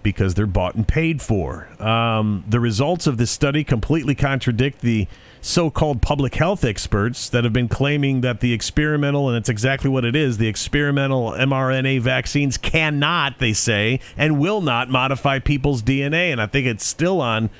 because 0.02 0.34
they're 0.34 0.46
bought 0.46 0.74
and 0.74 0.86
paid 0.86 1.22
for. 1.22 1.68
Um, 1.82 2.44
the 2.48 2.60
results 2.60 3.06
of 3.06 3.16
this 3.16 3.30
study 3.30 3.64
completely 3.64 4.14
contradict 4.14 4.80
the 4.80 5.08
so 5.40 5.70
called 5.70 6.00
public 6.00 6.36
health 6.36 6.64
experts 6.64 7.28
that 7.28 7.42
have 7.44 7.52
been 7.52 7.68
claiming 7.68 8.20
that 8.20 8.40
the 8.40 8.52
experimental, 8.52 9.28
and 9.28 9.36
it's 9.36 9.48
exactly 9.48 9.90
what 9.90 10.04
it 10.04 10.14
is, 10.14 10.38
the 10.38 10.46
experimental 10.46 11.32
mRNA 11.32 12.00
vaccines 12.00 12.56
cannot, 12.56 13.38
they 13.40 13.52
say, 13.52 13.98
and 14.16 14.38
will 14.38 14.60
not 14.60 14.88
modify 14.88 15.40
people's 15.40 15.82
DNA. 15.82 16.30
And 16.30 16.40
I 16.40 16.46
think 16.46 16.66
it's 16.66 16.86
still 16.86 17.20
on 17.20 17.50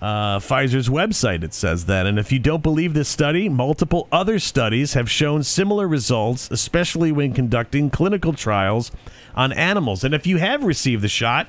uh, 0.00 0.38
Pfizer's 0.38 0.88
website. 0.88 1.42
It 1.42 1.52
says 1.52 1.86
that. 1.86 2.06
And 2.06 2.18
if 2.18 2.32
you 2.32 2.38
don't 2.38 2.62
believe 2.62 2.94
this 2.94 3.08
study, 3.08 3.48
multiple 3.48 4.08
other 4.12 4.38
studies 4.38 4.94
have 4.94 5.10
shown 5.10 5.42
similar 5.42 5.88
results, 5.88 6.50
especially 6.50 7.12
when 7.12 7.32
conducting 7.32 7.90
clinical 7.90 8.32
trials 8.32 8.90
on 9.34 9.52
animals. 9.52 10.04
And 10.04 10.14
if 10.14 10.26
you 10.26 10.38
have 10.38 10.64
received 10.64 11.02
the 11.02 11.08
shot, 11.08 11.48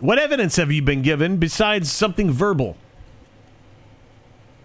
what 0.00 0.18
evidence 0.18 0.56
have 0.56 0.70
you 0.70 0.82
been 0.82 1.02
given 1.02 1.38
besides 1.38 1.90
something 1.90 2.30
verbal? 2.30 2.76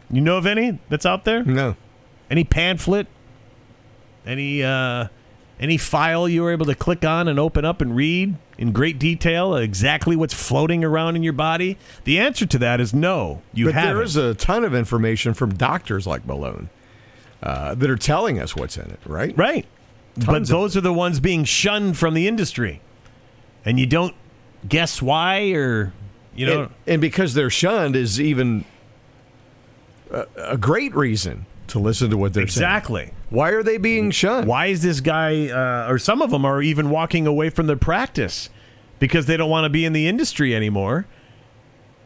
You 0.10 0.22
know 0.22 0.38
of 0.38 0.46
any 0.46 0.80
that's 0.90 1.06
out 1.06 1.24
there? 1.24 1.44
No. 1.44 1.76
Any 2.30 2.44
pamphlet? 2.44 3.08
Any 4.26 4.64
uh, 4.64 5.08
any 5.60 5.78
file 5.78 6.28
you 6.28 6.44
were 6.44 6.52
able 6.52 6.66
to 6.66 6.76
click 6.76 7.06
on 7.06 7.28
and 7.28 7.40
open 7.40 7.64
up 7.64 7.82
and 7.82 7.96
read 7.96 8.36
in 8.58 8.72
great 8.72 9.00
detail 9.00 9.56
exactly 9.56 10.16
what's 10.16 10.34
floating 10.34 10.84
around 10.84 11.16
in 11.16 11.24
your 11.24 11.34
body? 11.34 11.78
The 12.04 12.20
answer 12.20 12.46
to 12.48 12.58
that 12.60 12.82
is 12.82 12.94
no. 12.94 13.42
You 13.54 13.66
but 13.66 13.76
haven't. 13.76 13.94
there 13.94 14.04
is 14.04 14.16
a 14.18 14.36
ton 14.36 14.64
of 14.64 14.76
information 14.76 15.34
from 15.34 15.54
doctors 15.56 16.06
like 16.06 16.26
Malone 16.26 16.70
uh, 17.42 17.76
that 17.76 17.90
are 17.90 17.98
telling 17.98 18.40
us 18.40 18.56
what's 18.56 18.78
in 18.78 18.90
it, 18.92 19.00
right? 19.06 19.38
right. 19.38 19.66
But 20.18 20.26
Tons 20.26 20.50
of 20.50 20.58
those 20.60 20.78
are 20.78 20.82
the 20.82 20.94
ones 20.94 21.20
being 21.20 21.46
shunned 21.46 21.98
from 21.98 22.16
the 22.16 22.28
industry, 22.28 22.82
and 23.64 23.80
you 23.80 23.86
don't 23.86 24.14
guess 24.68 25.02
why 25.02 25.52
or 25.52 25.94
you 26.36 26.46
know. 26.46 26.62
and, 26.64 26.72
and 26.88 27.02
because 27.02 27.34
they're 27.34 27.50
shunned 27.50 27.96
is 27.96 28.20
even 28.22 28.66
a, 30.12 30.26
a 30.38 30.58
great 30.58 30.96
reason 30.96 31.46
to 31.68 31.80
listen 31.80 32.10
to 32.10 32.18
what 32.18 32.34
they're 32.34 32.44
Exactly. 32.44 33.04
saying. 33.06 33.16
Why 33.30 33.52
are 33.52 33.64
they 33.64 33.78
being 33.78 34.12
shunned? 34.12 34.48
Why 34.48 34.68
is 34.68 34.82
this 34.82 35.00
guy, 35.00 35.48
uh, 35.48 35.90
or 35.90 35.98
some 35.98 36.22
of 36.22 36.30
them 36.32 36.44
are 36.46 36.62
even 36.62 36.90
walking 36.90 37.26
away 37.28 37.50
from 37.50 37.68
their 37.68 37.78
practice 37.78 38.50
because 39.00 39.26
they 39.26 39.38
don't 39.38 39.50
want 39.50 39.64
to 39.66 39.70
be 39.70 39.86
in 39.86 39.94
the 39.94 40.08
industry 40.08 40.54
anymore? 40.54 41.06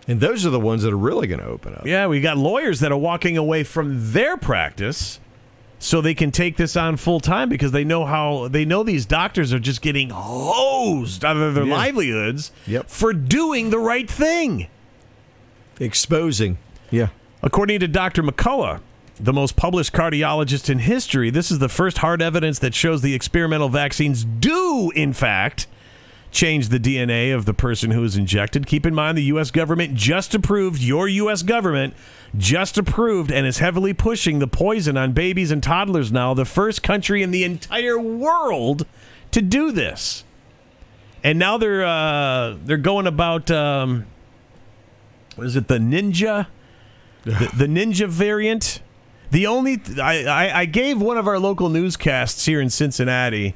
And 0.07 0.21
those 0.21 0.45
are 0.45 0.51
the 0.51 0.59
ones 0.59 0.83
that 0.83 0.93
are 0.93 0.97
really 0.97 1.25
going 1.25 1.39
to 1.39 1.47
open 1.47 1.73
up. 1.73 1.85
Yeah, 1.87 2.05
we 2.05 2.21
got 2.21 2.37
lawyers 2.37 2.79
that 2.81 2.91
are 2.91 2.97
walking 2.97 3.37
away 3.37 3.63
from 3.63 4.11
their 4.13 4.37
practice 4.37 5.19
so 5.85 6.01
they 6.01 6.15
can 6.15 6.31
take 6.31 6.57
this 6.57 6.75
on 6.75 6.97
full 6.97 7.19
time 7.19 7.47
because 7.47 7.71
they 7.71 7.83
know 7.83 8.05
how 8.05 8.47
they 8.47 8.65
know 8.65 8.81
these 8.83 9.05
doctors 9.05 9.53
are 9.53 9.59
just 9.59 9.81
getting 9.81 10.09
hosed 10.09 11.23
out 11.23 11.37
of 11.37 11.53
their 11.53 11.65
Yeah. 11.65 11.75
livelihoods 11.75 12.51
Yep. 12.65 12.89
for 12.89 13.13
doing 13.13 13.69
the 13.69 13.77
right 13.79 14.09
thing. 14.09 14.67
Exposing. 15.79 16.57
Yeah. 16.89 17.07
According 17.43 17.79
to 17.81 17.87
Dr. 17.87 18.23
McCullough, 18.23 18.79
the 19.19 19.33
most 19.33 19.55
published 19.55 19.93
cardiologist 19.93 20.69
in 20.69 20.79
history, 20.79 21.29
this 21.29 21.51
is 21.51 21.59
the 21.59 21.69
first 21.69 21.99
hard 21.99 22.21
evidence 22.21 22.59
that 22.59 22.73
shows 22.73 23.01
the 23.01 23.13
experimental 23.13 23.69
vaccines 23.69 24.23
do, 24.25 24.91
in 24.95 25.13
fact, 25.13 25.67
change 26.35 26.69
the 26.69 26.79
DNA 26.79 27.33
of 27.33 27.45
the 27.45 27.53
person 27.53 27.91
who 27.91 28.03
is 28.03 28.15
injected. 28.15 28.67
Keep 28.67 28.85
in 28.85 28.93
mind, 28.93 29.17
the 29.17 29.23
U.S. 29.23 29.49
government 29.49 29.95
just 29.95 30.35
approved, 30.35 30.81
your 30.81 31.07
U.S. 31.07 31.41
government 31.41 31.93
just 32.37 32.77
approved 32.77 33.31
and 33.31 33.47
is 33.47 33.59
heavily 33.59 33.93
pushing 33.93 34.39
the 34.39 34.47
poison 34.47 34.97
on 34.97 35.13
babies 35.13 35.51
and 35.51 35.63
toddlers 35.63 36.11
now, 36.11 36.33
the 36.33 36.45
first 36.45 36.83
country 36.83 37.23
in 37.23 37.31
the 37.31 37.43
entire 37.43 37.97
world 37.97 38.85
to 39.31 39.41
do 39.41 39.71
this. 39.71 40.23
And 41.23 41.39
now 41.39 41.57
they're 41.57 41.83
uh, 41.83 42.55
they're 42.63 42.77
going 42.77 43.07
about 43.07 43.49
um, 43.49 44.05
what 45.35 45.47
is 45.47 45.55
it 45.55 45.67
the 45.67 45.77
ninja 45.77 46.47
the, 47.23 47.31
the 47.57 47.65
ninja 47.65 48.07
variant 48.07 48.81
the 49.31 49.47
only 49.47 49.81
I, 50.01 50.23
I 50.25 50.59
i 50.59 50.65
gave 50.65 51.01
one 51.01 51.17
of 51.17 51.27
our 51.27 51.39
local 51.39 51.69
newscasts 51.69 52.45
here 52.45 52.61
in 52.61 52.69
cincinnati 52.69 53.55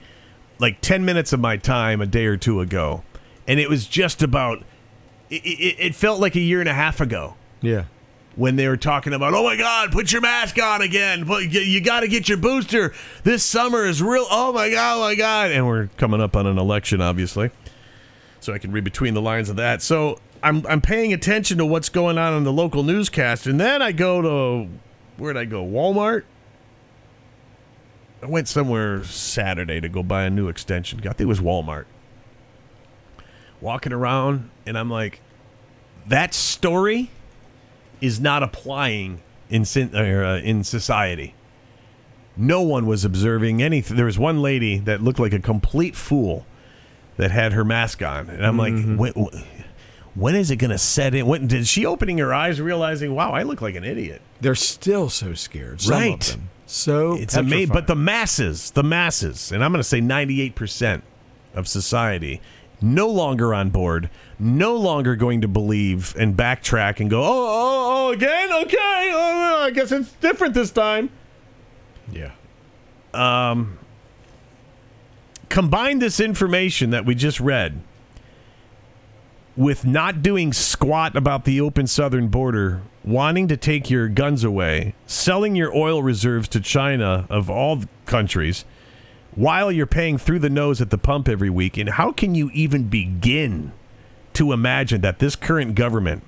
like 0.59 0.81
10 0.81 1.05
minutes 1.05 1.33
of 1.33 1.39
my 1.39 1.57
time 1.57 2.01
a 2.01 2.05
day 2.05 2.25
or 2.25 2.37
two 2.37 2.59
ago 2.61 3.03
and 3.47 3.59
it 3.59 3.69
was 3.69 3.87
just 3.87 4.21
about 4.21 4.59
it, 5.29 5.43
it, 5.45 5.75
it 5.79 5.95
felt 5.95 6.19
like 6.19 6.35
a 6.35 6.39
year 6.39 6.59
and 6.59 6.69
a 6.69 6.73
half 6.73 6.99
ago 7.01 7.35
Yeah. 7.61 7.85
when 8.35 8.55
they 8.55 8.67
were 8.67 8.77
talking 8.77 9.13
about, 9.13 9.33
oh 9.33 9.43
my 9.43 9.55
God, 9.55 9.91
put 9.91 10.11
your 10.11 10.21
mask 10.21 10.59
on 10.61 10.81
again. 10.81 11.25
You, 11.27 11.59
you 11.61 11.81
got 11.81 11.99
to 12.01 12.07
get 12.07 12.27
your 12.29 12.37
booster. 12.37 12.93
This 13.23 13.43
summer 13.43 13.85
is 13.85 14.01
real. 14.01 14.25
Oh 14.29 14.51
my 14.53 14.69
God, 14.69 14.97
oh 14.97 14.99
my 15.01 15.15
God. 15.15 15.51
And 15.51 15.67
we're 15.67 15.87
coming 15.97 16.19
up 16.21 16.35
on 16.35 16.45
an 16.47 16.57
election, 16.57 16.99
obviously. 17.01 17.51
So 18.39 18.53
I 18.53 18.57
can 18.57 18.71
read 18.71 18.83
between 18.83 19.13
the 19.13 19.21
lines 19.21 19.49
of 19.49 19.55
that. 19.57 19.81
So 19.81 20.19
I'm, 20.41 20.65
I'm 20.67 20.81
paying 20.81 21.11
attention 21.13 21.57
to 21.59 21.65
what's 21.65 21.89
going 21.89 22.17
on 22.17 22.33
in 22.37 22.43
the 22.43 22.53
local 22.53 22.83
newscast. 22.83 23.45
And 23.47 23.59
then 23.59 23.81
I 23.81 23.91
go 23.91 24.21
to, 24.21 24.69
where'd 25.17 25.37
I 25.37 25.45
go? 25.45 25.63
Walmart? 25.65 26.23
I 28.21 28.25
went 28.25 28.47
somewhere 28.47 29.03
Saturday 29.03 29.79
to 29.79 29.89
go 29.89 30.03
buy 30.03 30.23
a 30.23 30.29
new 30.29 30.47
extension. 30.47 30.99
I 30.99 31.01
think 31.03 31.21
it 31.21 31.25
was 31.25 31.39
Walmart. 31.39 31.85
Walking 33.61 33.93
around, 33.93 34.49
and 34.65 34.77
I'm 34.77 34.89
like, 34.89 35.21
that 36.07 36.33
story 36.33 37.11
is 38.01 38.19
not 38.19 38.43
applying 38.43 39.21
in 39.49 39.65
or, 39.95 40.23
uh, 40.23 40.39
in 40.39 40.63
society. 40.63 41.33
No 42.37 42.61
one 42.61 42.85
was 42.85 43.03
observing 43.03 43.61
anything. 43.61 43.97
There 43.97 44.05
was 44.05 44.17
one 44.17 44.41
lady 44.41 44.77
that 44.79 45.01
looked 45.01 45.19
like 45.19 45.33
a 45.33 45.39
complete 45.39 45.95
fool 45.95 46.45
that 47.17 47.31
had 47.31 47.51
her 47.51 47.65
mask 47.65 48.01
on, 48.01 48.29
and 48.29 48.45
I'm 48.45 48.57
like, 48.57 48.73
when, 48.97 49.11
when 50.15 50.35
is 50.35 50.49
it 50.49 50.55
going 50.55 50.71
to 50.71 50.77
set 50.77 51.13
in? 51.13 51.25
When 51.25 51.47
did 51.47 51.67
she 51.67 51.85
opening 51.85 52.17
her 52.19 52.33
eyes, 52.33 52.61
realizing, 52.61 53.13
wow, 53.13 53.31
I 53.31 53.43
look 53.43 53.61
like 53.61 53.75
an 53.75 53.83
idiot? 53.83 54.21
They're 54.39 54.55
still 54.55 55.09
so 55.09 55.33
scared. 55.33 55.85
Right. 55.85 56.37
So 56.69 57.15
It's 57.15 57.35
amazing, 57.35 57.73
but 57.73 57.87
the 57.87 57.95
masses, 57.95 58.69
the 58.69 58.83
masses, 58.83 59.51
and 59.51 59.63
I'm 59.63 59.71
going 59.71 59.79
to 59.79 59.87
say 59.87 60.01
98 60.01 60.53
percent 60.53 61.03
of 61.55 61.67
society, 61.67 62.41
no 62.79 63.07
longer 63.07 63.55
on 63.55 63.71
board, 63.71 64.11
no 64.37 64.75
longer 64.75 65.15
going 65.15 65.41
to 65.41 65.47
believe 65.47 66.15
and 66.15 66.37
backtrack 66.37 66.99
and 66.99 67.09
go, 67.09 67.23
oh, 67.23 67.25
oh, 67.27 68.07
oh 68.09 68.11
again, 68.11 68.53
okay, 68.65 69.11
oh, 69.13 69.63
I 69.63 69.71
guess 69.71 69.91
it's 69.91 70.11
different 70.13 70.53
this 70.53 70.69
time. 70.69 71.09
yeah. 72.11 72.33
Um, 73.15 73.79
combine 75.49 75.97
this 75.97 76.19
information 76.19 76.91
that 76.91 77.03
we 77.03 77.15
just 77.15 77.39
read 77.39 77.81
with 79.59 79.83
not 79.83 80.21
doing 80.21 80.53
squat 80.53 81.17
about 81.17 81.43
the 81.43 81.59
open 81.59 81.85
southern 81.85 82.29
border, 82.29 82.81
wanting 83.03 83.45
to 83.45 83.57
take 83.57 83.89
your 83.89 84.07
guns 84.07 84.41
away, 84.41 84.95
selling 85.05 85.53
your 85.53 85.75
oil 85.75 86.01
reserves 86.01 86.47
to 86.47 86.61
China 86.61 87.27
of 87.29 87.49
all 87.49 87.81
countries, 88.05 88.63
while 89.35 89.69
you're 89.69 89.85
paying 89.85 90.17
through 90.17 90.39
the 90.39 90.49
nose 90.49 90.79
at 90.79 90.91
the 90.91 90.97
pump 90.97 91.27
every 91.27 91.49
week. 91.49 91.75
And 91.75 91.89
how 91.89 92.13
can 92.13 92.35
you 92.35 92.49
even 92.53 92.85
begin 92.85 93.73
to 94.31 94.53
imagine 94.53 95.01
that 95.01 95.19
this 95.19 95.35
current 95.35 95.75
government, 95.75 96.23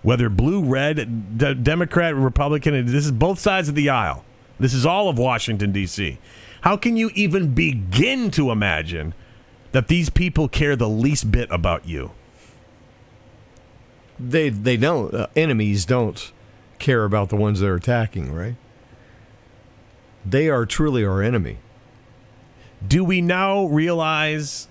whether 0.00 0.30
blue, 0.30 0.64
red, 0.64 1.36
Democrat, 1.62 2.16
Republican, 2.16 2.86
this 2.86 3.04
is 3.04 3.12
both 3.12 3.38
sides 3.38 3.68
of 3.68 3.74
the 3.74 3.90
aisle, 3.90 4.24
this 4.58 4.72
is 4.72 4.86
all 4.86 5.10
of 5.10 5.18
Washington, 5.18 5.70
D.C. 5.70 6.16
How 6.62 6.78
can 6.78 6.96
you 6.96 7.10
even 7.14 7.52
begin 7.52 8.30
to 8.30 8.50
imagine 8.50 9.12
that 9.72 9.88
these 9.88 10.08
people 10.08 10.48
care 10.48 10.76
the 10.76 10.88
least 10.88 11.30
bit 11.30 11.48
about 11.50 11.86
you? 11.86 12.12
They 14.20 14.50
they 14.50 14.76
don't. 14.76 15.14
Uh, 15.14 15.26
enemies 15.34 15.84
don't 15.84 16.32
care 16.78 17.04
about 17.04 17.30
the 17.30 17.36
ones 17.36 17.60
they're 17.60 17.74
attacking, 17.76 18.32
right? 18.32 18.56
They 20.26 20.48
are 20.48 20.66
truly 20.66 21.04
our 21.04 21.22
enemy. 21.22 21.58
Do 22.86 23.02
we 23.04 23.20
now 23.20 23.64
realize 23.66 24.68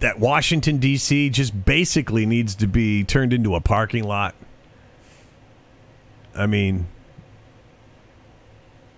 that 0.00 0.18
Washington 0.18 0.78
D.C. 0.78 1.30
just 1.30 1.64
basically 1.64 2.26
needs 2.26 2.54
to 2.56 2.66
be 2.66 3.04
turned 3.04 3.32
into 3.32 3.54
a 3.54 3.60
parking 3.60 4.02
lot. 4.04 4.34
I 6.34 6.46
mean, 6.46 6.86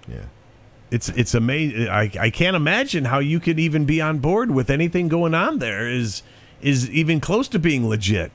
Yeah. 0.09 0.25
it's 0.91 1.09
it's 1.11 1.35
amazing. 1.35 1.89
I 1.89 2.11
I 2.19 2.31
can't 2.31 2.57
imagine 2.57 3.07
how 3.07 3.19
you 3.19 3.39
could 3.41 3.59
even 3.61 3.85
be 3.85 4.01
on 4.01 4.19
board 4.19 4.51
with 4.51 4.71
anything 4.71 5.09
going 5.09 5.35
on 5.35 5.59
there. 5.59 5.89
Is 5.89 6.23
is 6.63 6.89
even 6.91 7.21
close 7.21 7.49
to 7.49 7.59
being 7.59 7.87
legit. 7.89 8.33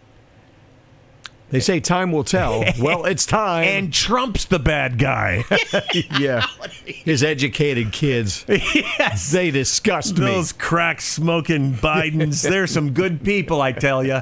They 1.49 1.59
say 1.59 1.79
time 1.79 2.11
will 2.11 2.23
tell. 2.23 2.63
well, 2.79 3.05
it's 3.05 3.25
time. 3.25 3.63
And 3.65 3.93
Trump's 3.93 4.45
the 4.45 4.59
bad 4.59 4.97
guy. 4.97 5.43
yeah, 6.19 6.45
his 6.85 7.23
educated 7.23 7.91
kids. 7.91 8.45
yes. 8.47 9.31
They 9.31 9.51
disgust 9.51 10.17
me. 10.17 10.25
Those 10.25 10.51
crack 10.51 11.01
smoking 11.01 11.73
Bidens, 11.73 12.41
they're 12.47 12.67
some 12.67 12.91
good 12.91 13.23
people, 13.23 13.61
I 13.61 13.71
tell 13.71 14.05
you. 14.05 14.21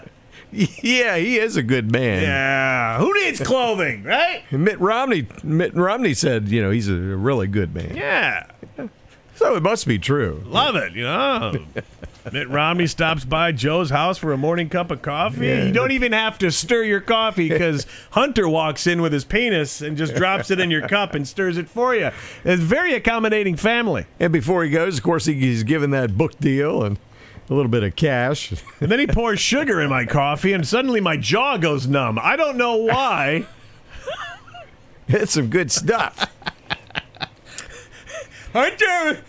Yeah, 0.52 1.18
he 1.18 1.38
is 1.38 1.58
a 1.58 1.64
good 1.64 1.92
man. 1.92 2.22
Yeah. 2.22 3.00
Who 3.00 3.14
needs 3.14 3.42
clothing, 3.42 4.04
right? 4.04 4.44
Mitt 4.52 4.80
Romney. 4.80 5.28
Mitt 5.44 5.76
Romney 5.76 6.14
said, 6.14 6.48
you 6.48 6.62
know, 6.62 6.72
he's 6.72 6.88
a 6.88 6.96
really 6.96 7.48
good 7.48 7.76
man. 7.76 7.96
Yeah. 7.96 8.48
So 9.36 9.56
it 9.56 9.62
must 9.62 9.86
be 9.86 10.00
true. 10.00 10.42
Love 10.46 10.76
it, 10.76 10.94
you 10.94 11.04
know. 11.04 11.54
Mitt 12.32 12.50
Romney 12.50 12.88
stops 12.88 13.26
by 13.26 13.52
Joe's 13.52 13.90
house 13.90 14.18
for 14.18 14.34
a 14.34 14.38
morning 14.38 14.70
cup 14.70 14.92
of 14.92 15.02
coffee. 15.02 15.48
Yeah. 15.48 15.66
You 15.66 15.72
don't 15.72 15.92
even 15.92 16.12
have 16.12 16.38
to 16.40 16.52
stir 16.52 16.84
your 16.84 17.02
coffee 17.02 17.50
because 17.50 17.86
Hunter 18.12 18.48
walks 18.48 18.88
in 18.88 19.02
with 19.02 19.14
his 19.14 19.26
penis 19.26 19.82
and 19.82 19.98
just 19.98 20.16
drops 20.16 20.52
it 20.52 20.60
in 20.60 20.72
your 20.72 20.88
cup 20.88 21.14
and 21.14 21.28
stirs 21.28 21.58
it 21.58 21.70
for 21.70 21.96
you. 21.96 22.12
It's 22.44 22.62
a 22.62 22.66
very 22.66 22.94
accommodating 22.94 23.56
family. 23.56 24.06
And 24.20 24.34
before 24.34 24.64
he 24.64 24.70
goes, 24.70 24.98
of 24.98 25.04
course, 25.04 25.26
he's 25.26 25.64
given 25.64 25.92
that 25.92 26.18
book 26.18 26.38
deal 26.40 26.84
and 26.84 27.00
a 27.50 27.54
little 27.54 27.72
bit 27.72 27.84
of 27.84 27.96
cash. 27.96 28.52
And 28.82 28.92
then 28.92 29.00
he 29.00 29.08
pours 29.08 29.40
sugar 29.40 29.80
in 29.82 29.90
my 29.90 30.06
coffee, 30.06 30.54
and 30.54 30.68
suddenly 30.68 31.00
my 31.00 31.18
jaw 31.18 31.58
goes 31.58 31.88
numb. 31.88 32.20
I 32.22 32.36
don't 32.36 32.58
know 32.58 32.76
why. 32.76 33.46
it's 35.08 35.34
some 35.34 35.50
good 35.50 35.72
stuff. 35.72 36.30
Hunter, 38.54 39.24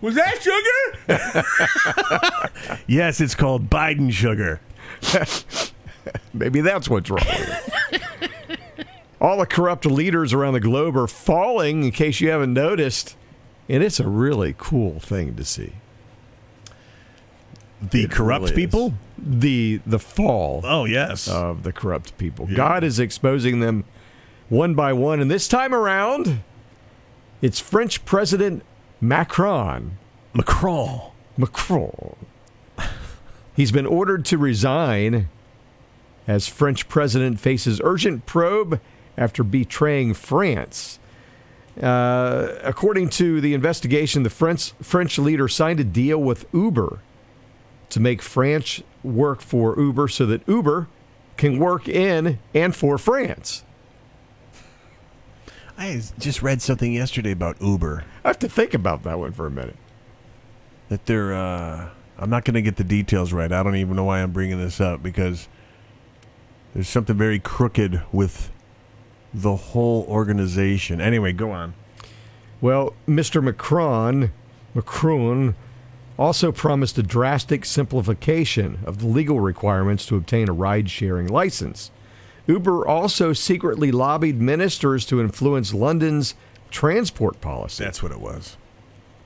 was 0.00 0.14
that 0.14 0.40
sugar? 0.42 1.44
yes, 2.86 3.20
it's 3.20 3.34
called 3.34 3.68
Biden 3.70 4.12
sugar. 4.12 4.60
Maybe 6.34 6.60
that's 6.60 6.88
what's 6.88 7.10
wrong 7.10 7.24
with 7.26 7.92
it. 7.92 8.00
All 9.20 9.38
the 9.38 9.46
corrupt 9.46 9.84
leaders 9.84 10.32
around 10.32 10.54
the 10.54 10.60
globe 10.60 10.96
are 10.96 11.06
falling, 11.06 11.84
in 11.84 11.90
case 11.90 12.20
you 12.20 12.30
haven't 12.30 12.54
noticed. 12.54 13.16
And 13.68 13.82
it's 13.82 14.00
a 14.00 14.08
really 14.08 14.54
cool 14.56 14.98
thing 14.98 15.36
to 15.36 15.44
see. 15.44 15.74
The 17.82 18.04
It 18.04 18.10
corrupt 18.10 18.40
really 18.42 18.52
is. 18.52 18.56
people? 18.56 18.94
The 19.18 19.80
the 19.86 19.98
fall 19.98 20.62
Oh, 20.64 20.84
yes. 20.86 21.28
of 21.28 21.62
the 21.62 21.72
corrupt 21.72 22.16
people. 22.18 22.46
God 22.46 22.82
is 22.82 22.98
exposing 22.98 23.60
them 23.60 23.84
one 24.48 24.74
by 24.74 24.92
one. 24.94 25.20
And 25.20 25.30
this 25.30 25.46
time 25.46 25.74
around, 25.74 26.40
it's 27.42 27.60
French 27.60 28.04
President 28.06 28.62
Macron. 29.00 29.98
Macron. 30.34 31.10
Macron. 31.36 32.16
He's 33.56 33.72
been 33.72 33.86
ordered 33.86 34.24
to 34.26 34.38
resign 34.38 35.28
as 36.26 36.46
French 36.46 36.88
president 36.88 37.40
faces 37.40 37.80
urgent 37.82 38.26
probe 38.26 38.80
after 39.16 39.42
betraying 39.42 40.14
France. 40.14 40.98
Uh, 41.80 42.56
according 42.62 43.08
to 43.08 43.40
the 43.40 43.54
investigation, 43.54 44.22
the 44.22 44.30
French, 44.30 44.72
French 44.82 45.18
leader 45.18 45.48
signed 45.48 45.80
a 45.80 45.84
deal 45.84 46.18
with 46.18 46.46
Uber 46.52 46.98
to 47.88 48.00
make 48.00 48.20
France 48.22 48.82
work 49.02 49.40
for 49.40 49.78
Uber 49.78 50.08
so 50.08 50.26
that 50.26 50.46
Uber 50.46 50.88
can 51.36 51.58
work 51.58 51.88
in 51.88 52.38
and 52.54 52.76
for 52.76 52.98
France. 52.98 53.64
I 55.80 56.02
just 56.18 56.42
read 56.42 56.60
something 56.60 56.92
yesterday 56.92 57.30
about 57.30 57.56
Uber 57.62 58.04
I 58.22 58.28
have 58.28 58.38
to 58.40 58.50
think 58.50 58.74
about 58.74 59.02
that 59.04 59.18
one 59.18 59.32
for 59.32 59.46
a 59.46 59.50
minute. 59.50 59.76
that 60.90 61.06
they're. 61.06 61.32
Uh, 61.32 61.88
I'm 62.18 62.28
not 62.28 62.44
going 62.44 62.54
to 62.54 62.60
get 62.60 62.76
the 62.76 62.84
details 62.84 63.32
right. 63.32 63.50
I 63.50 63.62
don't 63.62 63.76
even 63.76 63.96
know 63.96 64.04
why 64.04 64.20
I'm 64.20 64.30
bringing 64.30 64.58
this 64.58 64.78
up 64.78 65.02
because 65.02 65.48
there's 66.74 66.86
something 66.86 67.16
very 67.16 67.38
crooked 67.38 68.02
with 68.12 68.52
the 69.32 69.56
whole 69.56 70.04
organization. 70.06 71.00
Anyway, 71.00 71.32
go 71.32 71.50
on. 71.50 71.72
Well, 72.60 72.92
Mr. 73.08 73.42
Macron, 73.42 74.32
Macron 74.74 75.54
also 76.18 76.52
promised 76.52 76.98
a 76.98 77.02
drastic 77.02 77.64
simplification 77.64 78.80
of 78.84 78.98
the 78.98 79.06
legal 79.06 79.40
requirements 79.40 80.04
to 80.06 80.16
obtain 80.16 80.50
a 80.50 80.52
ride 80.52 80.90
sharing 80.90 81.26
license. 81.26 81.90
Uber 82.50 82.86
also 82.86 83.32
secretly 83.32 83.92
lobbied 83.92 84.40
ministers 84.40 85.06
to 85.06 85.20
influence 85.20 85.72
London's 85.72 86.34
transport 86.70 87.40
policy. 87.40 87.84
That's 87.84 88.02
what 88.02 88.10
it 88.10 88.20
was. 88.20 88.56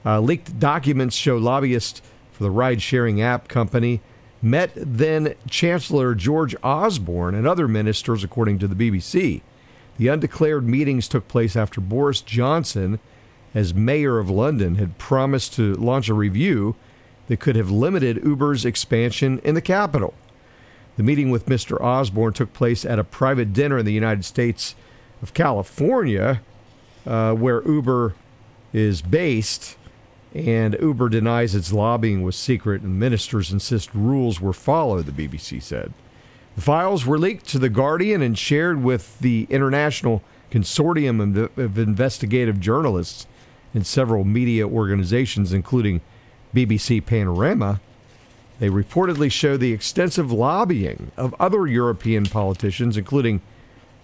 Uh, 0.04 0.20
leaked 0.20 0.58
documents 0.58 1.16
show 1.16 1.38
lobbyists 1.38 2.02
for 2.32 2.42
the 2.42 2.50
ride 2.50 2.82
sharing 2.82 3.22
app 3.22 3.48
company 3.48 4.02
met 4.42 4.72
then 4.76 5.34
Chancellor 5.48 6.14
George 6.14 6.54
Osborne 6.62 7.34
and 7.34 7.46
other 7.46 7.66
ministers, 7.66 8.22
according 8.22 8.58
to 8.58 8.68
the 8.68 8.74
BBC. 8.74 9.40
The 9.96 10.08
undeclared 10.08 10.68
meetings 10.68 11.08
took 11.08 11.26
place 11.26 11.56
after 11.56 11.80
Boris 11.80 12.20
Johnson, 12.20 12.98
as 13.54 13.72
mayor 13.72 14.18
of 14.18 14.28
London, 14.28 14.74
had 14.74 14.98
promised 14.98 15.54
to 15.54 15.74
launch 15.76 16.10
a 16.10 16.14
review 16.14 16.76
that 17.28 17.40
could 17.40 17.56
have 17.56 17.70
limited 17.70 18.22
Uber's 18.22 18.66
expansion 18.66 19.38
in 19.44 19.54
the 19.54 19.62
capital. 19.62 20.12
The 20.96 21.02
meeting 21.02 21.30
with 21.30 21.46
Mr. 21.46 21.80
Osborne 21.80 22.32
took 22.32 22.52
place 22.52 22.84
at 22.84 22.98
a 22.98 23.04
private 23.04 23.52
dinner 23.52 23.78
in 23.78 23.86
the 23.86 23.92
United 23.92 24.24
States 24.24 24.74
of 25.22 25.34
California, 25.34 26.40
uh, 27.06 27.34
where 27.34 27.66
Uber 27.66 28.14
is 28.72 29.02
based. 29.02 29.76
And 30.34 30.76
Uber 30.80 31.08
denies 31.10 31.54
its 31.54 31.72
lobbying 31.72 32.22
was 32.22 32.34
secret, 32.36 32.82
and 32.82 32.98
ministers 32.98 33.52
insist 33.52 33.94
rules 33.94 34.40
were 34.40 34.52
followed, 34.52 35.06
the 35.06 35.12
BBC 35.28 35.62
said. 35.62 35.92
The 36.56 36.60
files 36.62 37.06
were 37.06 37.18
leaked 37.18 37.48
to 37.48 37.58
The 37.58 37.68
Guardian 37.68 38.20
and 38.22 38.36
shared 38.36 38.82
with 38.82 39.18
the 39.20 39.46
International 39.50 40.22
Consortium 40.50 41.20
of- 41.36 41.58
of 41.58 41.78
Investigative 41.78 42.60
Journalists 42.60 43.26
and 43.72 43.86
several 43.86 44.24
media 44.24 44.66
organizations, 44.68 45.52
including 45.52 46.00
BBC 46.54 47.00
Panorama. 47.00 47.80
They 48.58 48.68
reportedly 48.68 49.30
show 49.30 49.56
the 49.56 49.72
extensive 49.72 50.30
lobbying 50.30 51.10
of 51.16 51.34
other 51.40 51.66
European 51.66 52.26
politicians, 52.26 52.96
including 52.96 53.40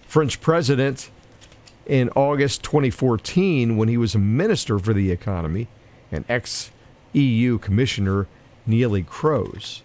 French 0.07 0.41
President 0.41 1.09
in 1.85 2.09
August 2.09 2.63
2014 2.63 3.77
when 3.77 3.87
he 3.87 3.97
was 3.97 4.13
a 4.13 4.19
minister 4.19 4.77
for 4.77 4.93
the 4.93 5.11
economy 5.11 5.67
and 6.11 6.25
ex 6.27 6.71
EU 7.13 7.57
Commissioner 7.57 8.27
Neelie 8.67 9.05
Kroes. 9.05 9.81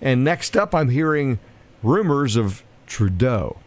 And 0.00 0.24
next 0.24 0.56
up, 0.56 0.74
I'm 0.74 0.90
hearing 0.90 1.38
rumors 1.82 2.36
of 2.36 2.62
Trudeau 2.86 3.58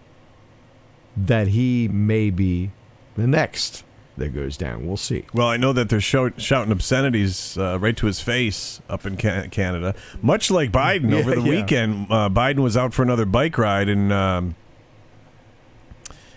that 1.16 1.48
he 1.48 1.88
may 1.88 2.30
be 2.30 2.72
the 3.16 3.26
next 3.26 3.84
that 4.18 4.30
goes 4.34 4.58
down. 4.58 4.86
We'll 4.88 4.98
see. 4.98 5.26
Well, 5.34 5.48
I 5.48 5.58
know 5.58 5.74
that 5.74 5.90
they're 5.90 6.02
shout, 6.02 6.42
shouting 6.42 6.72
obscenities 6.72 7.58
uh, 7.58 7.78
right 7.80 7.96
to 7.98 8.08
his 8.08 8.20
face 8.20 8.82
up 8.90 9.06
in 9.06 9.16
Ca- 9.18 9.48
Canada. 9.52 9.96
Much 10.22 10.50
like 10.52 10.72
Biden 10.72 11.12
Yeah, 11.12 11.18
over 11.18 11.36
the 11.36 11.42
yeah. 11.42 11.50
weekend, 11.50 12.08
uh, 12.12 12.30
Biden 12.30 12.60
was 12.60 12.76
out 12.76 12.94
for 12.94 13.04
another 13.04 13.26
bike 13.26 13.58
ride, 13.58 13.90
and 13.90 14.12
um, 14.12 14.56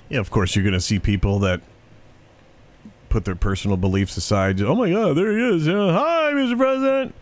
yeah, 0.08 0.18
of 0.18 0.30
course, 0.30 0.54
you're 0.54 0.62
going 0.64 0.74
to 0.74 0.80
see 0.80 0.98
people 0.98 1.38
that 1.40 1.60
put 3.08 3.24
their 3.24 3.34
personal 3.34 3.76
beliefs 3.76 4.16
aside. 4.16 4.60
Oh 4.60 4.74
my 4.74 4.90
God, 4.90 5.16
there 5.16 5.32
he 5.36 5.56
is! 5.56 5.68
Uh, 5.68 5.92
Hi, 5.92 6.32
Mr. 6.32 6.56
President. 6.56 7.14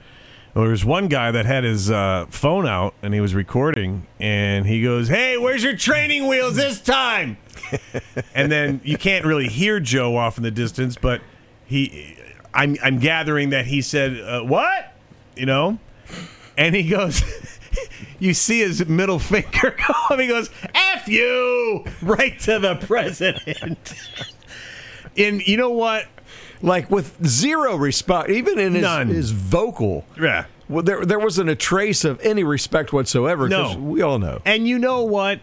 Well, 0.54 0.64
there's 0.66 0.84
one 0.84 1.08
guy 1.08 1.30
that 1.30 1.46
had 1.46 1.62
his 1.62 1.90
uh, 1.90 2.26
phone 2.30 2.66
out 2.66 2.94
and 3.02 3.14
he 3.14 3.20
was 3.20 3.34
recording, 3.34 4.06
and 4.18 4.66
he 4.66 4.82
goes, 4.82 5.08
"Hey, 5.08 5.36
where's 5.38 5.62
your 5.62 5.76
training 5.76 6.26
wheels 6.26 6.56
this 6.56 6.80
time?" 6.80 7.36
And 8.34 8.50
then 8.50 8.80
you 8.84 8.96
can't 8.96 9.24
really 9.24 9.48
hear 9.48 9.80
Joe 9.80 10.16
off 10.16 10.36
in 10.36 10.44
the 10.44 10.50
distance, 10.50 10.96
but 10.96 11.20
he, 11.66 12.16
I'm, 12.54 12.76
I'm 12.82 12.98
gathering 12.98 13.50
that 13.50 13.66
he 13.66 13.82
said, 13.82 14.20
uh, 14.20 14.42
"What?" 14.42 14.94
You 15.36 15.46
know, 15.46 15.78
and 16.56 16.74
he 16.74 16.88
goes, 16.88 17.22
you 18.18 18.34
see 18.34 18.60
his 18.60 18.84
middle 18.86 19.18
finger 19.18 19.74
go 19.86 19.94
up. 20.10 20.18
He 20.18 20.26
goes, 20.26 20.50
"F 20.74 21.08
you!" 21.08 21.84
right 22.02 22.38
to 22.40 22.58
the 22.58 22.76
president. 22.76 23.94
and 25.16 25.46
you 25.46 25.56
know 25.56 25.70
what? 25.70 26.06
Like 26.60 26.90
with 26.90 27.24
zero 27.24 27.76
response, 27.76 28.30
even 28.30 28.58
in 28.58 28.74
his, 28.74 28.82
None. 28.82 29.08
his 29.08 29.30
vocal. 29.30 30.04
Yeah. 30.20 30.46
Well, 30.68 30.82
there, 30.82 31.04
there 31.06 31.18
wasn't 31.18 31.48
a 31.48 31.54
trace 31.54 32.04
of 32.04 32.20
any 32.20 32.44
respect 32.44 32.92
whatsoever. 32.92 33.48
No. 33.48 33.76
we 33.78 34.02
all 34.02 34.18
know. 34.18 34.42
And 34.44 34.68
you 34.68 34.78
know 34.78 35.02
what? 35.02 35.40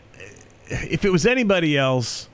If 0.67 1.06
it 1.06 1.12
was 1.12 1.25
anybody 1.25 1.78
else, 1.78 2.28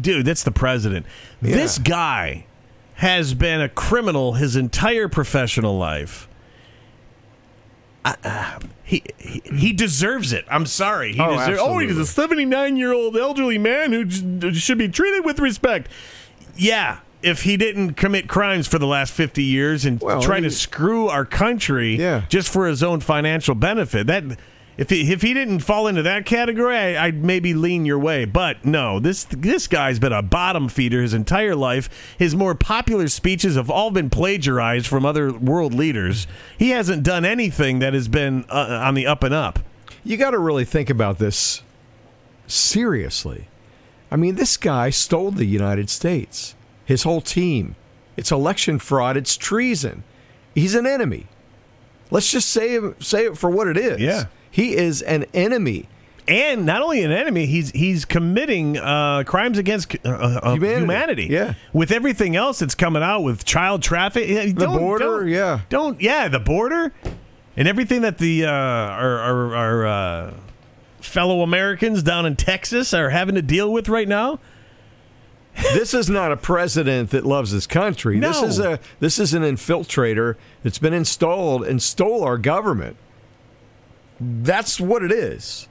dude, 0.00 0.26
that's 0.26 0.44
the 0.44 0.50
president. 0.52 1.06
This 1.42 1.78
guy 1.78 2.46
has 2.94 3.34
been 3.34 3.60
a 3.60 3.68
criminal 3.68 4.34
his 4.34 4.56
entire 4.56 5.08
professional 5.08 5.78
life. 5.78 6.28
Uh, 8.04 8.58
he, 8.84 9.02
he 9.18 9.42
he 9.44 9.72
deserves 9.72 10.32
it. 10.32 10.44
I'm 10.50 10.64
sorry. 10.66 11.12
He 11.12 11.20
Oh, 11.20 11.36
deserves. 11.36 11.58
Oh, 11.60 11.78
he's 11.78 11.98
a 11.98 12.06
79 12.06 12.76
year 12.76 12.92
old 12.92 13.16
elderly 13.16 13.58
man 13.58 13.92
who 13.92 14.04
j- 14.06 14.52
should 14.54 14.78
be 14.78 14.88
treated 14.88 15.24
with 15.24 15.40
respect. 15.40 15.90
Yeah, 16.56 17.00
if 17.22 17.42
he 17.42 17.56
didn't 17.56 17.94
commit 17.94 18.28
crimes 18.28 18.66
for 18.66 18.78
the 18.78 18.86
last 18.86 19.12
50 19.12 19.42
years 19.42 19.84
and 19.84 20.00
Well, 20.00 20.22
try 20.22 20.40
to 20.40 20.50
screw 20.50 21.08
our 21.08 21.24
country 21.26 21.96
Yeah. 21.96 22.22
just 22.28 22.48
for 22.48 22.66
his 22.66 22.82
own 22.82 23.00
financial 23.00 23.54
benefit, 23.54 24.06
that. 24.06 24.24
If 24.78 24.90
he, 24.90 25.12
if 25.12 25.22
he 25.22 25.34
didn't 25.34 25.58
fall 25.58 25.88
into 25.88 26.04
that 26.04 26.24
category, 26.24 26.76
I, 26.76 27.06
I'd 27.06 27.24
maybe 27.24 27.52
lean 27.52 27.84
your 27.84 27.98
way. 27.98 28.24
But 28.24 28.64
no, 28.64 29.00
this 29.00 29.24
this 29.24 29.66
guy's 29.66 29.98
been 29.98 30.12
a 30.12 30.22
bottom 30.22 30.68
feeder 30.68 31.02
his 31.02 31.12
entire 31.12 31.56
life. 31.56 32.14
His 32.16 32.36
more 32.36 32.54
popular 32.54 33.08
speeches 33.08 33.56
have 33.56 33.68
all 33.68 33.90
been 33.90 34.08
plagiarized 34.08 34.86
from 34.86 35.04
other 35.04 35.32
world 35.32 35.74
leaders. 35.74 36.28
He 36.56 36.70
hasn't 36.70 37.02
done 37.02 37.24
anything 37.24 37.80
that 37.80 37.92
has 37.92 38.06
been 38.06 38.44
uh, 38.48 38.80
on 38.84 38.94
the 38.94 39.04
up 39.04 39.24
and 39.24 39.34
up. 39.34 39.58
You 40.04 40.16
got 40.16 40.30
to 40.30 40.38
really 40.38 40.64
think 40.64 40.88
about 40.88 41.18
this 41.18 41.62
seriously. 42.46 43.48
I 44.12 44.16
mean, 44.16 44.36
this 44.36 44.56
guy 44.56 44.90
stole 44.90 45.32
the 45.32 45.44
United 45.44 45.90
States, 45.90 46.54
his 46.84 47.02
whole 47.02 47.20
team. 47.20 47.74
It's 48.16 48.30
election 48.30 48.78
fraud, 48.78 49.16
it's 49.16 49.36
treason. 49.36 50.04
He's 50.54 50.76
an 50.76 50.86
enemy. 50.86 51.26
Let's 52.12 52.30
just 52.30 52.48
say 52.48 52.78
say 53.00 53.26
it 53.26 53.36
for 53.36 53.50
what 53.50 53.66
it 53.66 53.76
is. 53.76 54.00
Yeah. 54.00 54.26
He 54.50 54.74
is 54.76 55.02
an 55.02 55.24
enemy. 55.34 55.88
and 56.26 56.66
not 56.66 56.82
only 56.82 57.02
an 57.02 57.10
enemy, 57.12 57.46
he's 57.46 57.70
he's 57.70 58.04
committing 58.04 58.76
uh, 58.76 59.22
crimes 59.26 59.56
against 59.58 59.94
uh, 60.04 60.08
uh, 60.10 60.52
Humanity. 60.54 60.80
humanity. 60.80 61.26
Yeah. 61.30 61.54
with 61.72 61.90
everything 61.90 62.36
else 62.36 62.58
that's 62.58 62.74
coming 62.74 63.02
out 63.02 63.20
with 63.20 63.44
child 63.44 63.82
trafficking, 63.82 64.54
The 64.54 64.66
border, 64.66 65.26
yeah. 65.26 65.60
don't 65.70 66.00
yeah, 66.00 66.28
the 66.28 66.38
border, 66.40 66.92
and 67.56 67.66
everything 67.68 68.02
that 68.02 68.18
the 68.18 68.44
uh, 68.44 68.50
our 68.50 69.18
our, 69.20 69.54
our 69.56 69.86
uh, 69.86 70.34
fellow 71.00 71.42
Americans 71.42 72.02
down 72.02 72.26
in 72.26 72.36
Texas 72.36 72.92
are 72.92 73.10
having 73.10 73.34
to 73.34 73.42
deal 73.42 73.72
with 73.72 73.88
right 73.88 74.08
now. 74.08 74.38
this 75.72 75.92
is 75.94 76.08
not 76.08 76.30
a 76.30 76.36
president 76.36 77.10
that 77.10 77.24
loves 77.26 77.50
his 77.50 77.66
country. 77.66 78.18
No. 78.20 78.28
This 78.28 78.42
is 78.42 78.58
a 78.60 78.78
this 79.00 79.18
is 79.18 79.34
an 79.34 79.42
infiltrator 79.42 80.36
that's 80.62 80.78
been 80.78 80.92
installed 80.94 81.64
and 81.64 81.82
stole 81.82 82.22
our 82.22 82.36
government. 82.38 82.96
That's 84.20 84.80
what 84.80 85.02
it 85.02 85.12
is. 85.12 85.68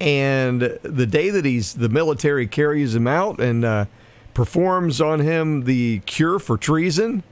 And 0.00 0.62
the 0.82 1.06
day 1.06 1.28
that 1.30 1.44
he's 1.44 1.74
the 1.74 1.88
military 1.90 2.46
carries 2.46 2.94
him 2.94 3.06
out 3.06 3.38
and 3.38 3.64
uh, 3.64 3.84
performs 4.32 5.00
on 5.00 5.20
him 5.20 5.64
the 5.64 5.98
cure 6.06 6.38
for 6.38 6.56
treason 6.56 7.22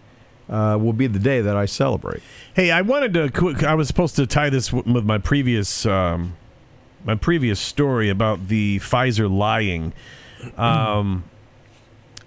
uh, 0.50 0.76
will 0.80 0.92
be 0.92 1.06
the 1.06 1.18
day 1.18 1.40
that 1.40 1.56
I 1.56 1.64
celebrate. 1.64 2.22
Hey, 2.54 2.70
I 2.70 2.82
wanted 2.82 3.14
to. 3.14 3.30
quick- 3.30 3.62
I 3.64 3.74
was 3.74 3.88
supposed 3.88 4.16
to 4.16 4.26
tie 4.26 4.50
this 4.50 4.70
with 4.72 4.86
my 5.04 5.16
previous 5.18 5.86
um, 5.86 6.36
my 7.04 7.14
previous 7.14 7.58
story 7.58 8.10
about 8.10 8.48
the 8.48 8.78
Pfizer 8.80 9.30
lying. 9.30 9.94
Um, 10.56 11.24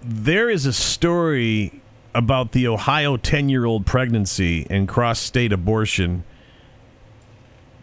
there 0.02 0.50
is 0.50 0.66
a 0.66 0.72
story 0.72 1.80
about 2.14 2.50
the 2.52 2.66
Ohio 2.66 3.16
ten 3.16 3.48
year 3.48 3.64
old 3.64 3.86
pregnancy 3.86 4.66
and 4.68 4.88
cross 4.88 5.20
state 5.20 5.52
abortion. 5.52 6.24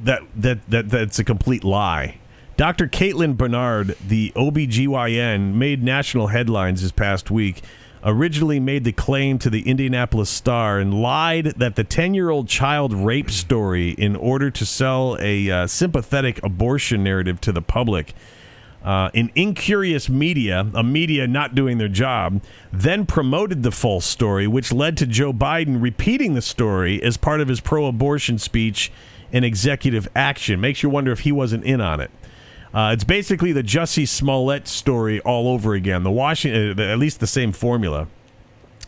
That 0.04 0.22
that 0.36 0.70
that 0.70 0.90
that's 0.90 1.20
a 1.20 1.24
complete 1.24 1.64
lie. 1.64 2.20
Dr. 2.60 2.88
Caitlin 2.88 3.38
Bernard, 3.38 3.96
the 4.06 4.34
OBGYN, 4.36 5.54
made 5.54 5.82
national 5.82 6.28
headlines 6.28 6.82
this 6.82 6.92
past 6.92 7.32
week. 7.32 7.62
Originally 8.04 8.60
made 8.60 8.84
the 8.84 8.92
claim 8.92 9.40
to 9.40 9.50
the 9.50 9.62
Indianapolis 9.62 10.30
Star 10.30 10.78
and 10.78 11.02
lied 11.02 11.54
that 11.58 11.78
the 11.78 11.86
10 11.86 12.14
year 12.14 12.30
old 12.30 12.50
child 12.50 12.94
rape 12.94 13.32
story 13.32 13.92
in 13.92 14.16
order 14.16 14.52
to 14.52 14.66
sell 14.66 15.18
a 15.22 15.50
uh, 15.50 15.68
sympathetic 15.68 16.44
abortion 16.44 17.02
narrative 17.02 17.40
to 17.42 17.54
the 17.54 17.62
public. 17.62 18.14
Uh, 18.84 19.10
in 19.14 19.32
incurious 19.36 20.10
media, 20.10 20.66
a 20.74 20.84
media 20.84 21.28
not 21.28 21.56
doing 21.56 21.78
their 21.78 21.90
job, 21.90 22.42
then 22.72 23.06
promoted 23.06 23.64
the 23.64 23.72
false 23.72 24.06
story, 24.06 24.48
which 24.48 24.72
led 24.74 24.98
to 24.98 25.06
Joe 25.06 25.32
Biden 25.32 25.82
repeating 25.82 26.34
the 26.34 26.42
story 26.42 27.02
as 27.04 27.18
part 27.18 27.42
of 27.42 27.48
his 27.50 27.60
pro 27.60 27.86
abortion 27.86 28.38
speech 28.38 28.92
and 29.32 29.46
executive 29.46 30.08
action. 30.16 30.60
Makes 30.62 30.84
you 30.84 30.90
wonder 30.90 31.12
if 31.12 31.22
he 31.22 31.32
wasn't 31.32 31.64
in 31.64 31.82
on 31.82 32.00
it. 32.00 32.12
Uh, 32.74 32.92
it's 32.94 33.04
basically 33.04 33.52
the 33.52 33.64
Jussie 33.64 34.08
Smollett 34.08 34.68
story 34.68 35.20
all 35.22 35.48
over 35.48 35.74
again. 35.74 36.04
The 36.04 36.12
Washington, 36.12 36.80
at 36.80 37.00
least 37.00 37.20
the 37.20 37.28
same 37.28 37.52
formula. 37.52 38.08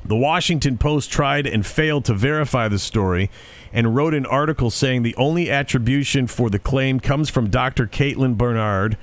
The 0.04 0.16
Washington 0.16 0.78
Post 0.78 1.12
tried 1.12 1.46
and 1.46 1.66
failed 1.66 2.06
to 2.06 2.14
verify 2.14 2.68
the 2.68 2.80
story 2.80 3.30
and 3.72 3.96
wrote 3.96 4.14
an 4.14 4.26
article 4.26 4.70
saying 4.70 5.04
the 5.04 5.16
only 5.16 5.50
attribution 5.50 6.28
for 6.28 6.50
the 6.50 6.60
claim 6.60 7.00
comes 7.00 7.30
from 7.30 7.50
Dr. 7.50 7.88
Caitlin 7.88 8.36
Bernard 8.36 8.98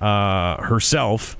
uh, 0.00 0.62
herself. 0.62 1.36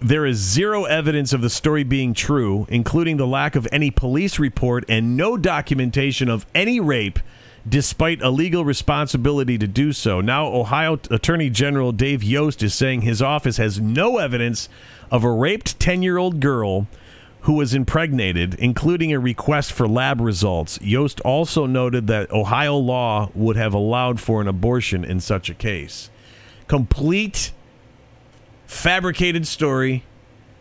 There 0.00 0.26
is 0.26 0.36
zero 0.36 0.84
evidence 0.84 1.32
of 1.32 1.40
the 1.40 1.48
story 1.48 1.82
being 1.82 2.12
true, 2.12 2.66
including 2.68 3.16
the 3.16 3.26
lack 3.26 3.56
of 3.56 3.66
any 3.72 3.90
police 3.90 4.38
report 4.38 4.84
and 4.88 5.16
no 5.16 5.38
documentation 5.38 6.28
of 6.28 6.46
any 6.54 6.78
rape, 6.80 7.18
despite 7.68 8.22
a 8.22 8.30
legal 8.30 8.64
responsibility 8.64 9.58
to 9.58 9.66
do 9.66 9.92
so. 9.92 10.20
Now, 10.20 10.46
Ohio 10.46 11.00
Attorney 11.10 11.50
General 11.50 11.92
Dave 11.92 12.22
Yost 12.22 12.62
is 12.62 12.74
saying 12.74 13.02
his 13.02 13.20
office 13.20 13.56
has 13.56 13.80
no 13.80 14.18
evidence 14.18 14.68
of 15.10 15.24
a 15.24 15.30
raped 15.30 15.78
10 15.80 16.02
year 16.02 16.18
old 16.18 16.40
girl 16.40 16.86
who 17.42 17.54
was 17.54 17.74
impregnated, 17.74 18.54
including 18.54 19.12
a 19.12 19.20
request 19.20 19.72
for 19.72 19.86
lab 19.86 20.20
results. 20.20 20.80
Yost 20.82 21.20
also 21.20 21.64
noted 21.64 22.08
that 22.08 22.30
Ohio 22.32 22.76
law 22.76 23.30
would 23.34 23.56
have 23.56 23.72
allowed 23.72 24.20
for 24.20 24.40
an 24.40 24.48
abortion 24.48 25.04
in 25.04 25.20
such 25.20 25.48
a 25.48 25.54
case. 25.54 26.10
Complete 26.66 27.52
fabricated 28.66 29.46
story 29.46 30.02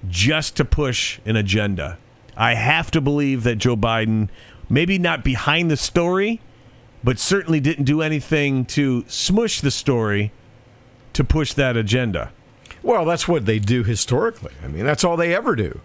just 0.08 0.56
to 0.58 0.64
push 0.66 1.20
an 1.26 1.36
agenda. 1.36 1.98
I 2.38 2.54
have 2.54 2.92
to 2.92 3.02
believe 3.02 3.44
that 3.44 3.56
Joe 3.56 3.76
Biden, 3.76 4.30
maybe 4.70 5.00
not 5.00 5.24
behind 5.24 5.72
the 5.72 5.78
story, 5.78 6.40
but 7.06 7.20
certainly 7.20 7.60
didn't 7.60 7.86
do 7.86 8.02
anything 8.02 8.66
to 8.66 9.06
smush 9.08 9.62
the 9.62 9.70
story 9.70 10.32
to 11.14 11.24
push 11.24 11.54
that 11.54 11.78
agenda. 11.78 12.32
Well, 12.82 13.06
that's 13.06 13.28
what 13.28 13.46
they 13.46 13.60
do 13.60 13.84
historically. 13.84 14.54
I 14.64 14.68
mean, 14.68 14.86
that's 14.86 15.04
all 15.04 15.16
they 15.16 15.34
ever 15.34 15.56
do 15.56 15.82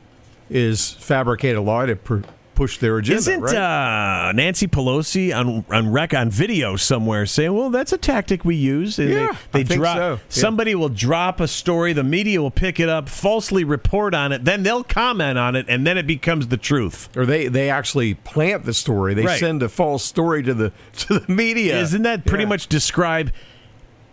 is 0.49 0.93
fabricate 0.95 1.57
a 1.57 1.61
lie 1.61 1.87
to 1.87 1.97
pr- 1.97 2.21
push 2.55 2.79
their 2.79 2.99
agenda. 2.99 3.19
Isn't 3.19 3.41
right? 3.41 4.29
uh, 4.29 4.33
Nancy 4.33 4.67
Pelosi 4.67 5.35
on 5.35 5.65
on 5.71 5.91
rec 5.93 6.13
on 6.13 6.29
video 6.31 6.77
somewhere 6.77 7.25
saying, 7.27 7.55
"Well, 7.55 7.71
that's 7.71 7.93
a 7.93 7.99
tactic 7.99 8.45
we 8.45 8.55
use"? 8.57 8.99
And 8.99 9.09
Yeah, 9.11 9.15
they, 9.17 9.23
I 9.23 9.37
they 9.53 9.65
think 9.65 9.81
drop 9.81 9.97
so. 9.97 10.11
Yeah. 10.13 10.19
somebody 10.29 10.75
will 10.75 10.89
drop 10.91 11.41
a 11.41 11.49
story, 11.49 11.93
the 11.93 12.05
media 12.05 12.43
will 12.43 12.51
pick 12.51 12.79
it 12.79 12.89
up, 12.89 13.09
falsely 13.09 13.65
report 13.65 14.15
on 14.15 14.33
it, 14.33 14.45
then 14.45 14.63
they'll 14.63 14.85
comment 14.85 15.39
on 15.39 15.57
it, 15.57 15.67
and 15.69 15.87
then 15.87 15.97
it 15.97 16.07
becomes 16.07 16.49
the 16.49 16.57
truth. 16.59 17.09
or 17.17 17.25
they 17.25 17.49
they 17.49 17.71
actually 17.71 18.15
plant 18.15 18.65
the 18.65 18.75
story. 18.75 19.15
They 19.15 19.25
Right. 19.25 19.41
send 19.41 19.63
a 19.63 19.69
false 19.69 20.05
story 20.05 20.43
to 20.43 20.53
the 20.55 20.73
to 20.99 21.21
the 21.21 21.33
media. 21.33 21.81
Isn't 21.81 22.03
that 22.03 22.27
pretty 22.27 22.45
Yeah. 22.45 22.49
much 22.51 22.67
describe 22.67 23.33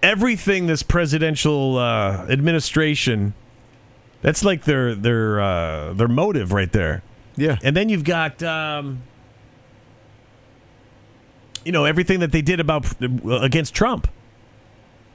everything 0.04 0.68
this 0.68 0.84
presidential 0.84 1.78
uh, 1.78 2.26
administration? 2.30 3.34
That's 4.22 4.44
like 4.44 4.64
their 4.64 4.96
their 4.96 5.40
uh, 5.42 5.94
their 5.94 6.08
motive 6.08 6.52
right 6.52 6.72
there. 6.72 7.04
Yeah. 7.38 7.58
And 7.64 7.78
then 7.78 7.88
you've 7.88 8.04
got, 8.04 8.42
um, 8.44 9.04
you 11.64 11.72
know, 11.72 11.86
everything 11.86 12.20
that 12.20 12.32
they 12.32 12.42
did 12.42 12.60
about 12.60 12.86
against 13.42 13.74
Trump. 13.74 14.10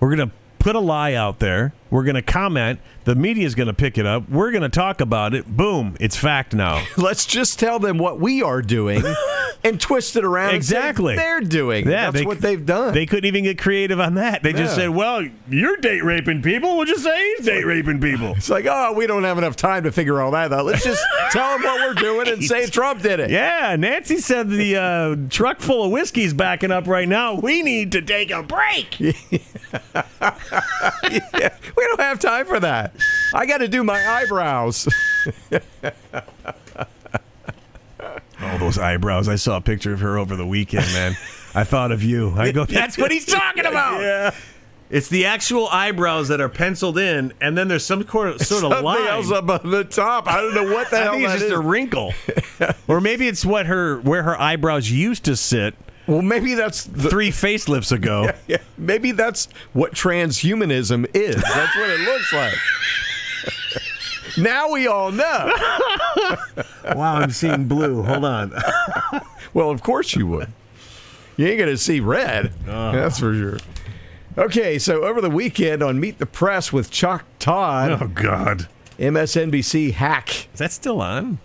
We're 0.00 0.14
going 0.16 0.30
to 0.30 0.34
put 0.58 0.76
a 0.76 0.80
lie 0.80 1.14
out 1.14 1.40
there. 1.40 1.74
We're 1.90 2.04
going 2.04 2.14
to 2.14 2.22
comment. 2.22 2.80
The 3.04 3.14
media's 3.14 3.54
going 3.54 3.66
to 3.66 3.74
pick 3.74 3.98
it 3.98 4.06
up. 4.06 4.28
We're 4.28 4.52
going 4.52 4.62
to 4.62 4.68
talk 4.68 5.00
about 5.00 5.34
it. 5.34 5.46
Boom! 5.56 5.96
It's 6.00 6.16
fact 6.16 6.54
now. 6.54 6.84
Let's 6.96 7.26
just 7.26 7.58
tell 7.58 7.78
them 7.78 7.98
what 7.98 8.20
we 8.20 8.42
are 8.42 8.62
doing 8.62 9.02
and 9.64 9.80
twist 9.80 10.16
it 10.16 10.24
around. 10.24 10.54
Exactly. 10.54 11.16
they're 11.16 11.40
doing. 11.40 11.84
Yeah, 11.88 12.10
That's 12.10 12.20
they- 12.20 12.26
what 12.26 12.40
they've 12.40 12.64
done. 12.64 12.94
They 12.94 13.06
couldn't 13.06 13.26
even 13.26 13.44
get 13.44 13.58
creative 13.58 14.00
on 14.00 14.14
that. 14.14 14.42
They 14.42 14.52
just 14.52 14.74
said, 14.74 14.90
"Well, 14.90 15.26
you're 15.48 15.76
date 15.78 16.04
raping 16.04 16.42
people. 16.42 16.76
We'll 16.76 16.86
just 16.86 17.02
say 17.04 17.34
he's 17.36 17.46
date 17.46 17.64
raping 17.64 18.00
people." 18.00 18.32
it's 18.36 18.50
like, 18.50 18.66
oh, 18.68 18.92
we 18.92 19.06
don't 19.06 19.24
have 19.24 19.38
enough 19.38 19.56
time 19.56 19.84
to 19.84 19.92
figure 19.92 20.20
all 20.20 20.30
that 20.32 20.52
out. 20.52 20.64
Let's 20.66 20.84
just 20.84 21.02
tell 21.30 21.52
them 21.58 21.62
what 21.62 21.80
we're 21.80 21.94
doing 21.94 22.28
and 22.28 22.42
say 22.44 22.66
Trump 22.66 23.02
did 23.02 23.20
it. 23.20 23.30
Yeah, 23.30 23.76
Nancy 23.78 24.18
said 24.18 24.48
the 24.50 24.76
uh, 24.76 25.16
truck 25.30 25.60
full 25.60 25.84
of 25.84 25.90
whiskey's 25.92 26.34
backing 26.34 26.70
up 26.70 26.86
right 26.86 27.08
now. 27.08 27.34
We 27.34 27.62
need 27.62 27.92
to 27.92 28.02
take 28.02 28.30
a 28.30 28.42
break. 28.42 28.98
We 31.02 31.84
don't 31.88 32.00
have 32.00 32.18
time 32.20 32.46
for 32.46 32.60
that. 32.60 32.94
I 33.34 33.46
got 33.46 33.58
to 33.58 33.68
do 33.68 33.82
my 33.84 34.06
eyebrows. 34.06 34.88
All 38.62 38.68
those 38.68 38.78
eyebrows. 38.78 39.28
I 39.28 39.36
saw 39.36 39.56
a 39.56 39.60
picture 39.60 39.92
of 39.92 40.00
her 40.00 40.18
over 40.18 40.36
the 40.36 40.46
weekend, 40.46 40.86
man. 40.92 41.16
I 41.54 41.64
thought 41.64 41.92
of 41.92 42.02
you. 42.02 42.32
I 42.36 42.52
go, 42.52 42.64
that's 42.64 42.96
what 42.96 43.10
he's 43.10 43.26
talking 43.26 43.66
about. 43.66 44.00
yeah. 44.00 44.34
It's 44.88 45.08
the 45.08 45.24
actual 45.24 45.68
eyebrows 45.68 46.28
that 46.28 46.40
are 46.42 46.50
penciled 46.50 46.98
in, 46.98 47.32
and 47.40 47.56
then 47.56 47.68
there's 47.68 47.84
some 47.84 48.06
sort 48.06 48.28
of, 48.28 48.40
sort 48.42 48.62
of 48.64 48.70
Something 48.72 48.84
line. 48.84 49.06
else 49.06 49.30
up 49.32 49.48
on 49.48 49.70
the 49.70 49.84
top. 49.84 50.26
I 50.28 50.40
don't 50.42 50.54
know 50.54 50.72
what 50.72 50.90
the 50.90 50.98
I 50.98 51.02
hell 51.04 51.12
think 51.14 51.24
it's 51.24 51.32
that 51.32 51.38
just 51.38 51.46
is. 51.46 51.52
a 51.52 51.60
wrinkle, 51.60 52.12
or 52.88 53.00
maybe 53.00 53.26
it's 53.26 53.44
what 53.44 53.64
her 53.66 54.00
where 54.00 54.22
her 54.22 54.38
eyebrows 54.38 54.90
used 54.90 55.24
to 55.24 55.34
sit, 55.34 55.74
Well, 56.06 56.20
maybe 56.20 56.52
that's 56.54 56.84
the, 56.84 57.08
three 57.08 57.30
facelifts 57.30 57.90
ago. 57.90 58.32
yeah, 58.46 58.58
maybe 58.76 59.12
that's 59.12 59.48
what 59.72 59.94
transhumanism 59.94 61.06
is. 61.14 61.36
That's 61.36 61.74
what 61.74 61.88
it 61.88 62.00
looks 62.00 62.32
like. 62.34 62.54
Now 64.38 64.70
we 64.70 64.86
all 64.86 65.10
know. 65.12 65.52
wow, 66.94 67.16
I'm 67.16 67.30
seeing 67.30 67.66
blue. 67.68 68.02
Hold 68.02 68.24
on. 68.24 68.52
Well, 69.54 69.68
of 69.70 69.82
course 69.82 70.14
you 70.16 70.26
would. 70.28 70.50
You 71.36 71.46
ain't 71.46 71.58
going 71.58 71.68
to 71.70 71.76
see 71.76 72.00
red. 72.00 72.54
Uh. 72.66 72.92
That's 72.92 73.18
for 73.18 73.34
sure. 73.34 73.58
Okay, 74.38 74.78
so 74.78 75.04
over 75.04 75.20
the 75.20 75.28
weekend 75.28 75.82
on 75.82 76.00
Meet 76.00 76.16
the 76.18 76.24
Press 76.24 76.72
with 76.72 76.90
Chuck 76.90 77.26
Todd, 77.38 78.00
Oh 78.00 78.08
God, 78.08 78.66
MSNBC 78.98 79.92
hack. 79.92 80.30
is 80.54 80.58
that 80.58 80.72
still 80.72 81.02
on? 81.02 81.38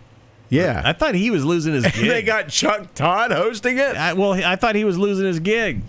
Yeah. 0.49 0.81
I 0.85 0.93
thought 0.93 1.15
he 1.15 1.29
was 1.29 1.43
losing 1.43 1.73
his 1.73 1.83
gig. 1.91 2.07
they 2.07 2.21
got 2.21 2.47
Chuck 2.47 2.93
Todd 2.93 3.31
hosting 3.33 3.77
it? 3.77 3.97
I, 3.97 4.13
well, 4.13 4.31
I 4.31 4.55
thought 4.55 4.75
he 4.75 4.85
was 4.85 4.97
losing 4.97 5.25
his 5.25 5.41
gig 5.41 5.81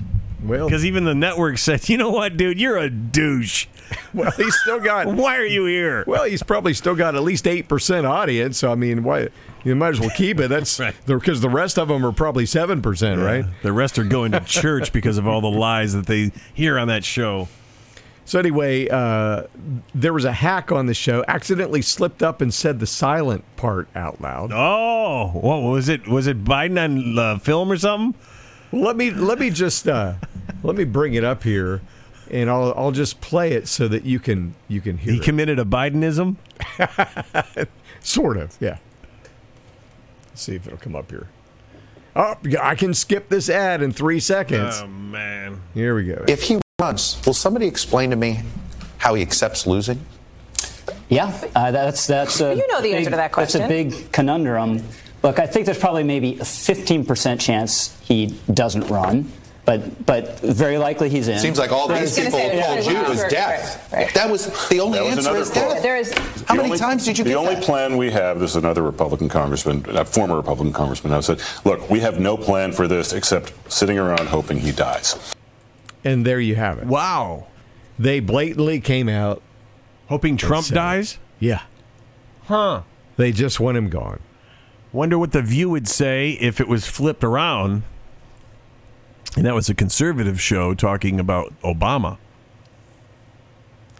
Well, 0.49 0.67
because 0.67 0.85
even 0.85 1.05
the 1.05 1.15
network 1.15 1.59
said, 1.59 1.89
"You 1.89 1.99
know 1.99 2.11
what, 2.11 2.37
dude? 2.37 2.59
You're 2.61 2.79
a 2.79 2.91
douche. 2.91 3.67
well, 4.15 4.31
he's 4.33 4.55
still 4.61 4.81
got. 4.81 5.07
Why 5.15 5.37
are 5.37 5.47
you 5.47 5.67
here?" 5.67 6.05
Well, 6.07 6.25
he's 6.25 6.43
probably 6.43 6.75
still 6.75 6.95
got 6.95 7.15
at 7.15 7.23
least 7.23 7.47
eight 7.47 7.69
percent 7.69 8.07
audience. 8.07 8.59
So 8.59 8.73
I 8.73 8.75
mean, 8.75 9.05
why 9.05 9.29
you 9.65 9.75
might 9.77 9.91
as 9.91 10.01
well 10.01 10.11
keep 10.11 10.41
it. 10.41 10.49
That's 10.49 10.79
Right. 10.81 10.95
because 11.07 11.41
the 11.41 11.51
rest 11.51 11.79
of 11.79 11.89
them 11.89 12.05
are 12.05 12.13
probably 12.13 12.47
seven 12.47 12.83
percent, 12.83 13.21
right? 13.21 13.45
The 13.63 13.73
rest 13.73 13.99
are 13.99 14.05
going 14.05 14.33
to 14.33 14.41
church 14.41 14.93
because 14.93 15.19
of 15.19 15.27
all 15.27 15.41
the 15.41 15.51
lies 15.51 15.93
that 15.93 16.07
they 16.07 16.33
hear 16.55 16.79
on 16.79 16.89
that 16.89 17.05
show. 17.05 17.49
So 18.25 18.39
anyway, 18.39 18.89
uh, 18.89 19.45
there 19.95 20.13
was 20.13 20.27
a 20.27 20.33
hack 20.33 20.71
on 20.71 20.85
the 20.85 20.93
show. 20.93 21.25
Accidentally 21.27 21.81
slipped 21.81 22.23
up 22.23 22.43
and 22.43 22.53
said 22.53 22.79
the 22.79 22.87
silent 22.87 23.43
part 23.57 23.89
out 23.95 24.21
loud. 24.21 24.53
Oh, 24.53 25.29
what 25.29 25.63
was 25.63 25.89
it? 25.89 26.07
Was 26.07 26.27
it 26.27 26.45
Biden 26.45 26.79
on 26.83 27.19
uh, 27.19 27.39
film 27.39 27.73
or 27.73 27.79
something? 27.79 28.21
Well, 28.73 28.83
let 28.83 28.97
me 28.97 29.11
let 29.11 29.39
me 29.39 29.51
just 29.51 29.89
uh, 29.89 30.15
let 30.63 30.77
me 30.77 30.85
bring 30.85 31.15
it 31.15 31.25
up 31.25 31.43
here, 31.43 31.81
and 32.31 32.51
I'll 32.51 32.75
I'll 32.77 32.93
just 32.93 33.21
play 33.21 33.53
it 33.53 33.69
so 33.69 33.89
that 33.89 34.05
you 34.05 34.19
can 34.19 34.55
you 34.69 34.81
can 34.81 34.99
hear 34.99 35.13
He 35.15 35.19
it. 35.19 35.25
committed 35.25 35.59
a 35.59 35.65
Bidenism. 35.65 36.37
Sort 38.01 38.37
of, 38.37 38.57
yeah. 38.61 38.79
Let's 40.31 40.43
see 40.43 40.55
if 40.55 40.67
it'll 40.67 40.79
come 40.79 40.95
up 40.97 41.11
here. 41.11 41.29
Oh, 42.15 42.37
I 42.61 42.75
can 42.75 42.95
skip 42.95 43.29
this 43.29 43.49
ad 43.49 43.81
in 43.83 43.93
three 43.93 44.21
seconds. 44.21 44.81
Oh 44.83 44.87
man. 44.87 45.61
Here 45.75 45.95
we 45.95 46.05
go. 46.05 46.25
If 46.29 46.43
he 46.43 46.59
runs, 46.81 47.21
will 47.25 47.35
somebody 47.35 47.67
explain 47.67 48.11
to 48.11 48.17
me 48.17 48.41
how 48.99 49.15
he 49.15 49.23
accepts 49.23 49.67
losing? 49.67 50.05
Yeah, 51.09 51.33
uh, 51.55 51.71
that's 51.71 52.07
that's 52.07 52.41
a 52.41 52.55
You 52.55 52.67
know 52.69 52.79
the 52.79 52.89
big, 52.89 52.95
answer 52.95 53.11
to 53.11 53.17
that 53.17 53.33
question. 53.33 53.61
That's 53.63 53.71
a 53.73 53.85
big 53.85 54.13
conundrum. 54.13 54.83
Look, 55.23 55.39
I 55.39 55.47
think 55.47 55.67
there's 55.67 55.79
probably 55.79 56.05
maybe 56.05 56.35
a 56.35 56.45
15% 56.45 57.41
chance 57.41 57.97
he 58.03 58.27
doesn't 58.53 58.87
run, 58.89 59.31
but 59.65 60.07
but 60.07 60.39
very 60.41 60.79
likely 60.79 61.09
he's 61.09 61.27
in. 61.29 61.39
Seems 61.41 61.59
like 61.59 61.73
all 61.73 61.89
There's- 61.89 62.15
these 62.15 62.25
people 62.27 62.39
say, 62.39 62.61
told 62.63 62.87
you 62.87 62.95
right, 63.01 63.09
was 63.09 63.21
right, 63.23 63.31
death. 63.31 63.89
right, 63.93 64.05
right. 64.05 64.15
That 64.15 64.31
was 64.31 64.69
the 64.69 64.81
only 64.81 65.01
was 65.01 65.19
answer 65.27 65.37
is 65.37 65.51
death. 65.51 65.83
There 65.83 65.97
is 65.97 66.13
How 66.13 66.55
The 66.55 66.63
many 66.63 66.65
only- 66.69 66.79
times 66.79 67.05
did 67.05 67.19
you 67.19 67.25
The 67.25 67.31
get 67.31 67.37
only 67.37 67.55
that? 67.57 67.65
plan 67.65 67.97
we 67.97 68.11
have, 68.13 68.39
this 68.39 68.51
is 68.51 68.57
another 68.57 68.83
Republican 68.83 69.29
congressman, 69.29 69.85
a 69.89 70.05
former 70.05 70.37
Republican 70.37 70.73
congressman, 70.73 71.13
now 71.13 71.21
said, 71.21 71.41
look, 71.65 71.91
we 71.91 72.01
have 72.01 72.19
no 72.21 72.37
plan 72.37 72.73
for 72.73 72.87
this 72.89 73.13
except 73.13 73.53
sitting 73.71 73.99
around 73.99 74.29
hoping 74.29 74.59
he 74.59 74.71
dies. 74.73 75.35
And 76.05 76.25
there 76.25 76.41
you 76.41 76.55
have 76.55 76.79
it. 76.79 76.87
Wow. 76.87 77.49
They 77.99 78.21
blatantly 78.21 78.81
came 78.81 79.09
out. 79.09 79.43
Hoping 80.09 80.37
Trump 80.39 80.67
said 80.67 80.77
dies. 80.77 81.19
Yeah. 81.41 81.63
Huh. 82.45 82.83
They 83.17 83.33
just 83.33 83.59
want 83.61 83.77
him 83.77 83.91
gone. 83.91 84.21
Wonder 84.92 85.18
what 85.18 85.33
the 85.33 85.42
View 85.42 85.68
would 85.70 85.87
say 85.88 86.31
if 86.40 86.61
it 86.61 86.68
was 86.68 86.87
flipped 86.87 87.22
around, 87.22 87.83
and 89.37 89.44
that 89.44 89.55
was 89.55 89.68
a 89.68 89.74
conservative 89.74 90.40
show 90.40 90.74
talking 90.74 91.20
about 91.20 91.53
Obama. 91.62 92.16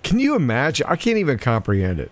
Can 0.03 0.18
you 0.18 0.35
imagine? 0.35 0.87
I 0.88 0.96
can't 0.96 1.18
even 1.18 1.38
comprehend 1.38 2.01
it. 2.01 2.11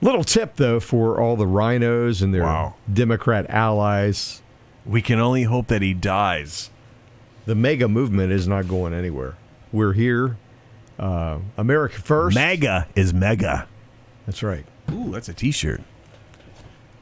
Little 0.00 0.24
tip 0.24 0.56
though 0.56 0.80
for 0.80 1.20
all 1.20 1.36
the 1.36 1.46
RINOs 1.46 2.20
and 2.20 2.34
their 2.34 2.42
Wow. 2.42 2.74
Democrat 2.92 3.46
allies. 3.48 4.42
We 4.84 5.00
can 5.00 5.18
only 5.20 5.44
hope 5.44 5.68
that 5.68 5.80
he 5.82 5.94
dies. 5.94 6.70
The 7.46 7.54
MAGA 7.54 7.88
movement 7.88 8.32
is 8.32 8.48
not 8.48 8.68
going 8.68 8.92
anywhere. 8.92 9.34
We're 9.72 9.92
here. 9.92 10.36
Uh, 10.98 11.38
America 11.56 12.00
first. 12.00 12.34
MAGA 12.34 12.88
is 12.94 13.14
MAGA. 13.14 13.66
That's 14.26 14.42
right. 14.42 14.66
Ooh, 14.92 15.10
that's 15.10 15.28
a 15.28 15.34
T-shirt. 15.34 15.80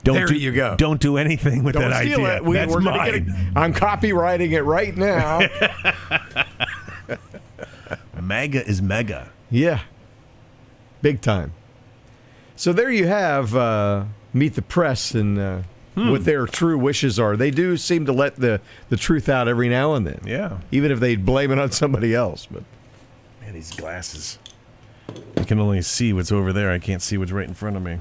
Don't 0.04 0.14
There 0.16 0.26
do, 0.26 0.34
you 0.36 0.50
go. 0.52 0.76
Don't 0.76 1.00
do 1.00 1.16
anything 1.16 1.62
with 1.62 1.74
Don't 1.74 1.90
that 1.90 2.02
idea. 2.02 2.36
it. 2.36 2.44
We, 2.44 2.56
that's 2.56 2.76
mine. 2.76 3.14
it. 3.14 3.56
I'm 3.56 3.72
copywriting 3.72 4.50
it 4.50 4.62
right 4.62 4.96
now. 4.96 5.40
MAGA 8.20 8.66
is 8.66 8.80
MAGA. 8.82 9.30
yeah. 9.50 9.80
Big 11.02 11.20
time. 11.20 11.52
So 12.54 12.72
there 12.72 12.90
you 12.90 13.08
have 13.08 13.56
uh, 13.56 14.04
meet 14.32 14.54
the 14.54 14.62
press 14.62 15.14
and 15.14 15.36
uh, 15.38 15.62
what 15.96 16.24
their 16.24 16.46
true 16.46 16.78
wishes 16.78 17.18
are. 17.18 17.36
They 17.36 17.50
do 17.50 17.76
seem 17.76 18.06
to 18.06 18.12
let 18.12 18.36
the, 18.36 18.60
the 18.88 18.96
truth 18.96 19.28
out 19.28 19.48
every 19.48 19.68
now 19.68 19.94
and 19.94 20.06
then. 20.06 20.20
Yeah. 20.24 20.58
Even 20.70 20.92
if 20.92 21.00
they 21.00 21.16
blame 21.16 21.50
it 21.50 21.58
on 21.58 21.72
somebody 21.72 22.14
else. 22.14 22.46
But 22.48 22.62
Man, 23.40 23.54
these 23.54 23.72
glasses. 23.72 24.38
I 25.36 25.42
can 25.42 25.58
only 25.58 25.82
see 25.82 26.12
what's 26.12 26.30
over 26.30 26.52
there. 26.52 26.70
I 26.70 26.78
can't 26.78 27.02
see 27.02 27.18
what's 27.18 27.32
right 27.32 27.48
in 27.48 27.54
front 27.54 27.76
of 27.76 27.82
me. 27.82 27.98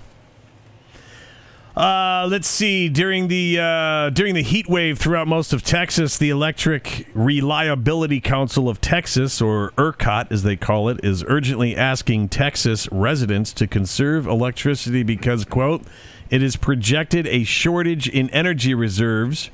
Uh, 1.75 2.27
let's 2.29 2.49
see. 2.49 2.89
During 2.89 3.29
the 3.29 3.57
uh, 3.59 4.09
during 4.09 4.35
the 4.35 4.43
heat 4.43 4.67
wave 4.67 4.99
throughout 4.99 5.27
most 5.27 5.53
of 5.53 5.63
Texas, 5.63 6.17
the 6.17 6.29
Electric 6.29 7.07
Reliability 7.13 8.19
Council 8.19 8.67
of 8.67 8.81
Texas, 8.81 9.41
or 9.41 9.71
ERCOT 9.77 10.31
as 10.31 10.43
they 10.43 10.57
call 10.57 10.89
it, 10.89 10.99
is 11.03 11.23
urgently 11.27 11.75
asking 11.75 12.27
Texas 12.27 12.89
residents 12.91 13.53
to 13.53 13.67
conserve 13.67 14.27
electricity 14.27 15.01
because, 15.03 15.45
quote, 15.45 15.83
it 16.29 16.43
is 16.43 16.57
projected 16.57 17.25
a 17.27 17.45
shortage 17.45 18.09
in 18.09 18.29
energy 18.31 18.73
reserves 18.73 19.49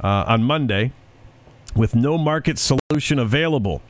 uh, 0.00 0.24
on 0.28 0.44
Monday, 0.44 0.92
with 1.74 1.96
no 1.96 2.16
market 2.16 2.56
solution 2.56 3.18
available. 3.18 3.82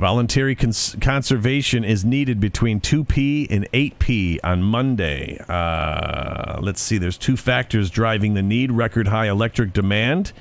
Voluntary 0.00 0.54
cons- 0.54 0.96
conservation 1.02 1.84
is 1.84 2.06
needed 2.06 2.40
between 2.40 2.80
2p 2.80 3.48
and 3.50 3.70
8p 3.72 4.38
on 4.42 4.62
Monday. 4.62 5.38
Uh, 5.46 6.58
let's 6.62 6.80
see, 6.80 6.96
there's 6.96 7.18
two 7.18 7.36
factors 7.36 7.90
driving 7.90 8.32
the 8.32 8.40
need 8.40 8.72
record 8.72 9.08
high 9.08 9.28
electric 9.28 9.74
demand 9.74 10.32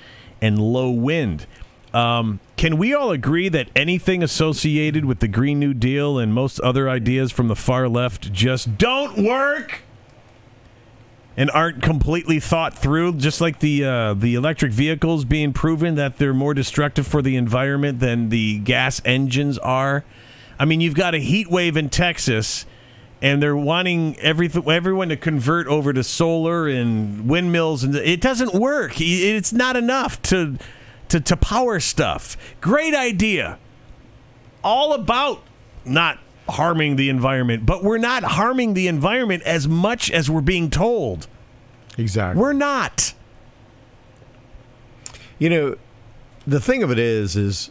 and 0.41 0.57
low 0.57 0.89
wind. 0.89 1.45
Um, 1.93 2.39
can 2.55 2.77
we 2.77 2.93
all 2.93 3.11
agree 3.11 3.49
that 3.49 3.67
anything 3.75 4.23
associated 4.23 5.03
with 5.03 5.19
the 5.19 5.27
Green 5.27 5.59
New 5.59 5.73
Deal 5.73 6.17
and 6.17 6.33
most 6.33 6.61
other 6.61 6.89
ideas 6.89 7.33
from 7.33 7.49
the 7.49 7.55
far 7.57 7.89
left 7.89 8.31
just 8.31 8.77
don't 8.77 9.17
work? 9.17 9.81
And 11.39 11.49
aren't 11.51 11.81
completely 11.81 12.37
thought 12.37 12.77
through, 12.77 13.13
just 13.13 13.39
like 13.39 13.59
the 13.59 13.85
uh, 13.85 14.13
the 14.13 14.35
electric 14.35 14.73
vehicles 14.73 15.23
being 15.23 15.53
proven 15.53 15.95
that 15.95 16.17
they're 16.17 16.33
more 16.33 16.53
destructive 16.53 17.07
for 17.07 17.21
the 17.21 17.37
environment 17.37 18.01
than 18.01 18.27
the 18.27 18.59
gas 18.59 19.01
engines 19.05 19.57
are. 19.59 20.03
I 20.59 20.65
mean, 20.65 20.81
you've 20.81 20.95
got 20.95 21.15
a 21.15 21.19
heat 21.19 21.49
wave 21.49 21.77
in 21.77 21.87
Texas, 21.89 22.65
and 23.21 23.41
they're 23.41 23.55
wanting 23.55 24.19
everything 24.19 24.69
everyone 24.69 25.07
to 25.07 25.15
convert 25.15 25.65
over 25.67 25.93
to 25.93 26.03
solar 26.03 26.67
and 26.67 27.29
windmills, 27.29 27.85
and 27.85 27.95
it 27.95 28.19
doesn't 28.19 28.53
work. 28.53 28.99
It's 28.99 29.53
not 29.53 29.77
enough 29.77 30.21
to 30.23 30.57
to, 31.07 31.21
to 31.21 31.37
power 31.37 31.79
stuff. 31.79 32.35
Great 32.59 32.93
idea, 32.93 33.57
all 34.61 34.91
about 34.91 35.41
not 35.85 36.19
harming 36.49 36.95
the 36.95 37.09
environment, 37.09 37.65
but 37.65 37.83
we're 37.83 37.97
not 37.97 38.23
harming 38.23 38.73
the 38.73 38.87
environment 38.87 39.43
as 39.43 39.67
much 39.67 40.11
as 40.11 40.29
we're 40.29 40.41
being 40.41 40.69
told. 40.69 41.27
Exactly. 41.99 42.41
We're 42.41 42.53
not. 42.53 43.13
You 45.37 45.49
know, 45.49 45.75
the 46.45 46.59
thing 46.59 46.83
of 46.83 46.91
it 46.91 46.99
is, 46.99 47.35
is 47.35 47.69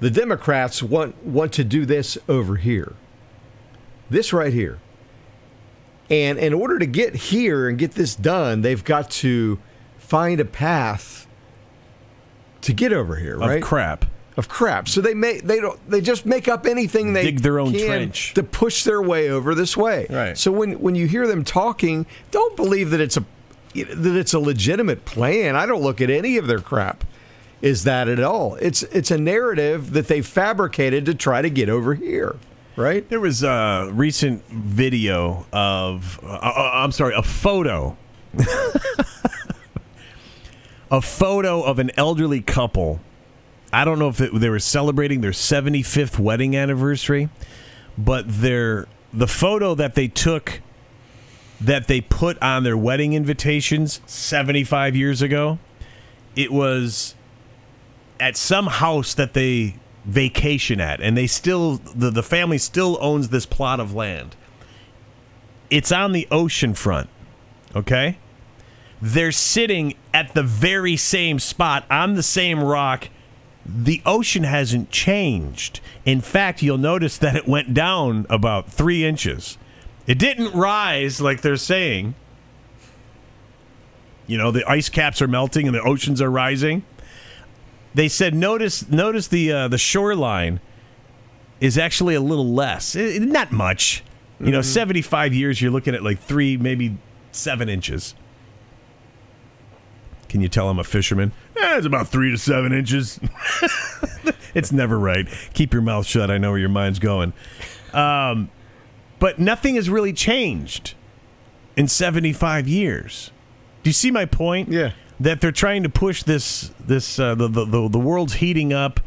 the 0.00 0.10
Democrats 0.10 0.82
want 0.82 1.24
want 1.24 1.52
to 1.54 1.64
do 1.64 1.84
this 1.86 2.16
over 2.28 2.56
here, 2.56 2.94
this 4.08 4.32
right 4.32 4.52
here, 4.52 4.78
and 6.08 6.38
in 6.38 6.52
order 6.54 6.78
to 6.78 6.86
get 6.86 7.14
here 7.14 7.68
and 7.68 7.78
get 7.78 7.92
this 7.92 8.14
done, 8.14 8.62
they've 8.62 8.84
got 8.84 9.10
to 9.12 9.58
find 9.98 10.40
a 10.40 10.44
path 10.44 11.26
to 12.62 12.72
get 12.72 12.92
over 12.92 13.16
here, 13.16 13.38
right? 13.38 13.56
Of 13.56 13.62
crap. 13.62 14.04
of 14.36 14.48
crap. 14.48 14.88
So 14.88 15.00
they 15.00 15.14
make 15.14 15.42
they 15.42 15.60
don't 15.60 15.78
they 15.90 16.00
just 16.00 16.26
make 16.26 16.46
up 16.46 16.66
anything 16.66 17.12
they 17.12 17.24
Dig 17.24 17.40
their 17.40 17.58
own 17.58 17.72
can 17.72 17.86
trench. 17.86 18.34
to 18.34 18.42
push 18.42 18.84
their 18.84 19.02
way 19.02 19.30
over 19.30 19.54
this 19.54 19.76
way. 19.76 20.06
Right. 20.10 20.38
So 20.38 20.52
when 20.52 20.74
when 20.80 20.94
you 20.94 21.06
hear 21.06 21.26
them 21.26 21.42
talking, 21.44 22.06
don't 22.30 22.54
believe 22.56 22.90
that 22.90 23.00
it's 23.00 23.16
a 23.16 23.24
that 23.74 24.16
it's 24.16 24.34
a 24.34 24.40
legitimate 24.40 25.04
plan. 25.04 25.56
I 25.56 25.66
don't 25.66 25.82
look 25.82 26.00
at 26.00 26.10
any 26.10 26.36
of 26.36 26.46
their 26.46 26.60
crap 26.60 27.04
is 27.62 27.84
that 27.84 28.08
at 28.08 28.20
all. 28.20 28.54
It's 28.56 28.82
it's 28.84 29.10
a 29.10 29.18
narrative 29.18 29.92
that 29.92 30.08
they 30.08 30.22
fabricated 30.22 31.04
to 31.06 31.14
try 31.14 31.42
to 31.42 31.50
get 31.50 31.68
over 31.68 31.94
here, 31.94 32.36
right? 32.76 33.06
There 33.08 33.20
was 33.20 33.42
a 33.42 33.90
recent 33.92 34.44
video 34.46 35.46
of, 35.52 36.18
uh, 36.22 36.28
uh, 36.28 36.70
I'm 36.74 36.92
sorry, 36.92 37.14
a 37.14 37.22
photo 37.22 37.98
a 40.90 41.00
photo 41.00 41.62
of 41.62 41.78
an 41.78 41.90
elderly 41.96 42.40
couple. 42.40 43.00
I 43.72 43.84
don't 43.84 43.98
know 43.98 44.08
if 44.08 44.20
it, 44.20 44.34
they 44.34 44.48
were 44.48 44.58
celebrating 44.58 45.20
their 45.20 45.30
75th 45.30 46.18
wedding 46.18 46.56
anniversary, 46.56 47.28
but 47.96 48.24
their 48.28 48.86
the 49.12 49.28
photo 49.28 49.74
that 49.74 49.94
they 49.94 50.08
took 50.08 50.60
that 51.60 51.88
they 51.88 52.00
put 52.00 52.40
on 52.42 52.62
their 52.62 52.76
wedding 52.76 53.12
invitations 53.12 54.00
75 54.06 54.96
years 54.96 55.20
ago, 55.20 55.58
it 56.34 56.52
was 56.52 57.14
at 58.18 58.36
some 58.36 58.66
house 58.66 59.14
that 59.14 59.34
they 59.34 59.76
vacation 60.04 60.80
at 60.80 61.00
and 61.00 61.16
they 61.16 61.26
still 61.26 61.76
the, 61.94 62.10
the 62.10 62.22
family 62.22 62.56
still 62.56 62.96
owns 63.00 63.28
this 63.28 63.46
plot 63.46 63.80
of 63.80 63.94
land. 63.94 64.34
It's 65.68 65.92
on 65.92 66.12
the 66.12 66.26
ocean 66.30 66.74
front. 66.74 67.08
Okay? 67.76 68.18
They're 69.00 69.32
sitting 69.32 69.94
at 70.12 70.34
the 70.34 70.42
very 70.42 70.96
same 70.96 71.38
spot 71.38 71.84
on 71.90 72.14
the 72.14 72.22
same 72.22 72.62
rock. 72.62 73.08
The 73.64 74.02
ocean 74.04 74.42
hasn't 74.42 74.90
changed. 74.90 75.80
In 76.04 76.20
fact, 76.20 76.62
you'll 76.62 76.78
notice 76.78 77.16
that 77.18 77.36
it 77.36 77.46
went 77.46 77.72
down 77.72 78.26
about 78.28 78.70
three 78.70 79.04
inches. 79.04 79.56
It 80.10 80.18
didn't 80.18 80.52
rise 80.54 81.20
like 81.20 81.40
they're 81.40 81.56
saying. 81.56 82.16
You 84.26 84.38
know, 84.38 84.50
the 84.50 84.68
ice 84.68 84.88
caps 84.88 85.22
are 85.22 85.28
melting 85.28 85.68
and 85.68 85.74
the 85.74 85.82
oceans 85.82 86.20
are 86.20 86.28
rising. 86.28 86.82
They 87.94 88.08
said 88.08 88.34
notice 88.34 88.88
notice 88.88 89.28
the 89.28 89.52
uh, 89.52 89.68
the 89.68 89.78
shoreline 89.78 90.58
is 91.60 91.78
actually 91.78 92.16
a 92.16 92.20
little 92.20 92.52
less. 92.52 92.96
Eh, 92.96 93.20
not 93.20 93.52
much. 93.52 94.02
You 94.40 94.50
know, 94.50 94.62
75 94.62 95.32
years 95.32 95.62
you're 95.62 95.70
looking 95.70 95.94
at 95.94 96.02
like 96.02 96.18
3 96.18 96.56
maybe 96.56 96.98
7 97.30 97.68
inches. 97.68 98.16
Can 100.28 100.40
you 100.40 100.48
tell 100.48 100.68
I'm 100.68 100.80
a 100.80 100.84
fisherman? 100.84 101.30
Eh, 101.56 101.76
it's 101.76 101.86
about 101.86 102.08
3 102.08 102.32
to 102.32 102.38
7 102.38 102.72
inches. 102.72 103.20
it's 104.54 104.72
never 104.72 104.98
right. 104.98 105.28
Keep 105.54 105.72
your 105.72 105.82
mouth 105.82 106.04
shut. 106.04 106.32
I 106.32 106.38
know 106.38 106.50
where 106.50 106.58
your 106.58 106.68
mind's 106.68 106.98
going. 106.98 107.32
Um, 107.92 108.50
but 109.20 109.38
nothing 109.38 109.76
has 109.76 109.88
really 109.88 110.12
changed 110.12 110.94
in 111.76 111.86
75 111.86 112.66
years. 112.66 113.30
Do 113.84 113.90
you 113.90 113.94
see 113.94 114.10
my 114.10 114.24
point? 114.24 114.70
Yeah. 114.70 114.92
That 115.20 115.40
they're 115.40 115.52
trying 115.52 115.82
to 115.84 115.88
push 115.88 116.22
this 116.24 116.72
this 116.84 117.18
uh, 117.18 117.34
the, 117.34 117.46
the 117.46 117.64
the 117.66 117.88
the 117.90 117.98
world's 117.98 118.34
heating 118.34 118.72
up 118.72 119.00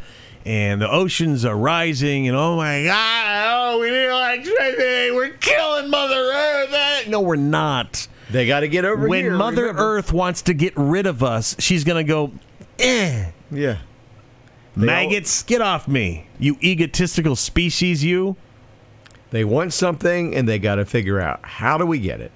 and 0.46 0.80
the 0.82 0.90
oceans 0.90 1.44
are 1.44 1.58
rising 1.58 2.28
and 2.28 2.38
oh 2.38 2.56
my 2.58 2.84
god 2.84 3.46
oh 3.76 3.80
we 3.80 3.90
need 3.90 4.06
electricity 4.06 5.10
we're 5.12 5.30
killing 5.40 5.90
Mother 5.90 6.16
Earth. 6.20 6.70
Eh. 6.72 7.04
No, 7.10 7.22
we're 7.22 7.36
not. 7.36 8.08
They 8.30 8.46
got 8.46 8.60
to 8.62 8.68
get 8.68 8.86
over 8.86 9.08
when 9.08 9.24
here. 9.24 9.36
Mother 9.36 9.64
remember. 9.64 9.82
Earth 9.98 10.14
wants 10.14 10.44
to 10.44 10.54
get 10.54 10.74
rid 10.76 11.06
of 11.08 11.24
us, 11.24 11.56
she's 11.60 11.84
gonna 11.84 12.04
go. 12.04 12.32
Eh. 12.78 13.32
Yeah. 13.50 13.78
They 14.76 14.82
all- 14.82 14.86
Maggots, 14.86 15.42
get 15.44 15.62
off 15.62 15.88
me, 15.88 16.28
you 16.40 16.58
egotistical 16.62 17.36
species, 17.36 18.04
you. 18.04 18.36
They 19.34 19.44
want 19.44 19.74
something 19.74 20.34
and 20.36 20.48
they 20.48 20.60
got 20.60 20.76
to 20.76 20.86
figure 20.86 21.20
out 21.20 21.40
how 21.44 21.78
do 21.78 21.86
we 21.86 22.00
get 22.00 22.22
it? 22.22 22.32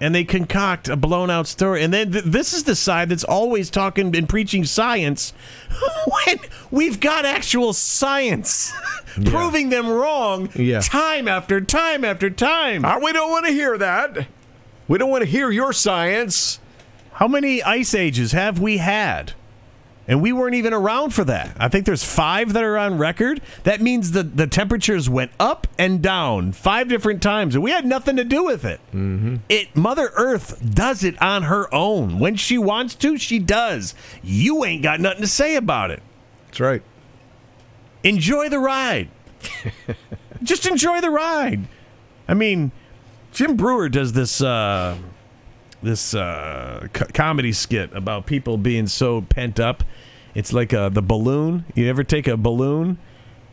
and 0.00 0.12
they 0.12 0.24
concoct 0.24 0.88
a 0.88 0.96
blown 0.96 1.30
out 1.30 1.46
story. 1.46 1.80
And 1.84 1.94
then 1.94 2.10
th- 2.10 2.24
this 2.24 2.52
is 2.52 2.64
the 2.64 2.74
side 2.74 3.08
that's 3.08 3.22
always 3.22 3.70
talking 3.70 4.16
and 4.16 4.28
preaching 4.28 4.64
science 4.64 5.32
when 6.26 6.38
we've 6.72 6.98
got 6.98 7.24
actual 7.24 7.72
science 7.72 8.72
proving 9.26 9.68
them 9.68 9.88
wrong 9.88 10.48
Yeah. 10.56 10.80
time 10.80 11.28
after 11.28 11.60
time 11.60 12.04
after 12.04 12.30
time. 12.30 12.84
Ah, 12.84 12.98
we 13.00 13.12
don't 13.12 13.30
want 13.30 13.46
to 13.46 13.52
hear 13.52 13.78
that. 13.78 14.26
We 14.88 14.98
don't 14.98 15.08
want 15.10 15.22
to 15.22 15.30
hear 15.30 15.52
your 15.52 15.72
science. 15.72 16.58
How 17.12 17.28
many 17.28 17.62
ice 17.62 17.94
ages 17.94 18.32
have 18.32 18.58
we 18.58 18.78
had? 18.78 19.34
And 20.08 20.20
we 20.20 20.32
weren't 20.32 20.56
even 20.56 20.72
around 20.72 21.10
for 21.10 21.22
that. 21.24 21.56
I 21.60 21.68
think 21.68 21.86
there's 21.86 22.02
five 22.02 22.52
that 22.54 22.64
are 22.64 22.76
on 22.76 22.98
record. 22.98 23.40
That 23.62 23.80
means 23.80 24.10
the, 24.10 24.24
the 24.24 24.48
temperatures 24.48 25.08
went 25.08 25.30
up 25.38 25.68
and 25.78 26.02
down 26.02 26.52
five 26.52 26.88
different 26.88 27.22
times, 27.22 27.54
and 27.54 27.62
we 27.62 27.70
had 27.70 27.86
nothing 27.86 28.16
to 28.16 28.24
do 28.24 28.44
with 28.44 28.64
it. 28.64 28.80
Mm-hmm. 28.88 29.36
It 29.48 29.76
Mother 29.76 30.10
Earth 30.16 30.60
does 30.74 31.04
it 31.04 31.20
on 31.22 31.44
her 31.44 31.72
own. 31.72 32.18
When 32.18 32.34
she 32.34 32.58
wants 32.58 32.96
to, 32.96 33.16
she 33.16 33.38
does. 33.38 33.94
You 34.22 34.64
ain't 34.64 34.82
got 34.82 34.98
nothing 34.98 35.22
to 35.22 35.28
say 35.28 35.54
about 35.54 35.92
it. 35.92 36.02
That's 36.46 36.60
right. 36.60 36.82
Enjoy 38.02 38.48
the 38.48 38.58
ride. 38.58 39.08
Just 40.42 40.66
enjoy 40.66 41.00
the 41.00 41.10
ride. 41.10 41.68
I 42.26 42.34
mean, 42.34 42.72
Jim 43.32 43.56
Breuer 43.56 43.88
does 43.88 44.12
this 44.12 44.40
uh, 44.40 44.96
this 45.82 46.14
uh, 46.14 46.86
co- 46.92 47.06
comedy 47.12 47.52
skit 47.52 47.94
about 47.94 48.26
people 48.26 48.56
being 48.58 48.86
so 48.86 49.22
pent 49.22 49.58
up. 49.60 49.84
It's 50.34 50.52
like 50.52 50.72
uh, 50.72 50.88
the 50.88 51.02
balloon. 51.02 51.64
You 51.74 51.88
ever 51.88 52.04
take 52.04 52.26
a 52.26 52.36
balloon 52.36 52.98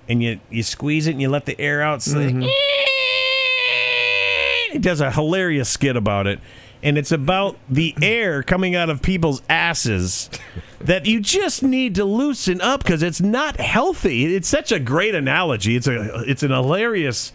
and 0.07 0.23
you 0.23 0.39
you 0.49 0.63
squeeze 0.63 1.07
it 1.07 1.11
and 1.11 1.21
you 1.21 1.29
let 1.29 1.45
the 1.45 1.59
air 1.59 1.81
out? 1.81 2.01
So 2.01 2.19
he 4.71 4.79
does 4.79 5.01
a 5.01 5.11
hilarious 5.11 5.69
skit 5.69 5.95
about 5.95 6.27
it. 6.27 6.39
And 6.81 6.97
it's 6.97 7.11
about 7.11 7.57
the 7.69 7.93
air 8.01 8.41
coming 8.41 8.73
out 8.73 8.89
of 8.89 9.01
people's 9.01 9.41
asses 9.49 10.29
that 10.79 11.05
you 11.05 11.19
just 11.19 11.61
need 11.61 11.95
to 11.95 12.05
loosen 12.05 12.61
up 12.61 12.83
because 12.83 13.03
it's 13.03 13.19
not 13.19 13.59
healthy. 13.59 14.33
It's 14.33 14.47
such 14.47 14.71
a 14.71 14.79
great 14.79 15.13
analogy. 15.13 15.75
It's 15.75 15.87
a 15.87 16.23
it's 16.25 16.41
an 16.41 16.51
hilarious 16.51 17.33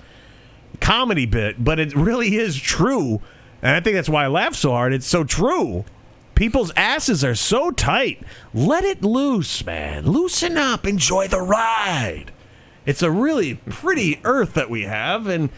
comedy 0.80 1.26
bit, 1.26 1.62
but 1.62 1.78
it 1.78 1.94
really 1.94 2.36
is 2.36 2.56
true. 2.56 3.20
And 3.64 3.74
I 3.74 3.80
think 3.80 3.94
that's 3.94 4.10
why 4.10 4.24
I 4.24 4.28
laugh 4.28 4.54
so 4.54 4.72
hard. 4.72 4.92
It's 4.92 5.06
so 5.06 5.24
true. 5.24 5.86
People's 6.34 6.70
asses 6.76 7.24
are 7.24 7.34
so 7.34 7.70
tight. 7.70 8.22
Let 8.52 8.84
it 8.84 9.02
loose, 9.02 9.64
man. 9.64 10.04
Loosen 10.04 10.58
up. 10.58 10.86
Enjoy 10.86 11.28
the 11.28 11.40
ride. 11.40 12.30
It's 12.84 13.02
a 13.02 13.10
really 13.10 13.54
pretty 13.54 14.20
earth 14.22 14.52
that 14.54 14.68
we 14.68 14.82
have, 14.82 15.26
and 15.26 15.48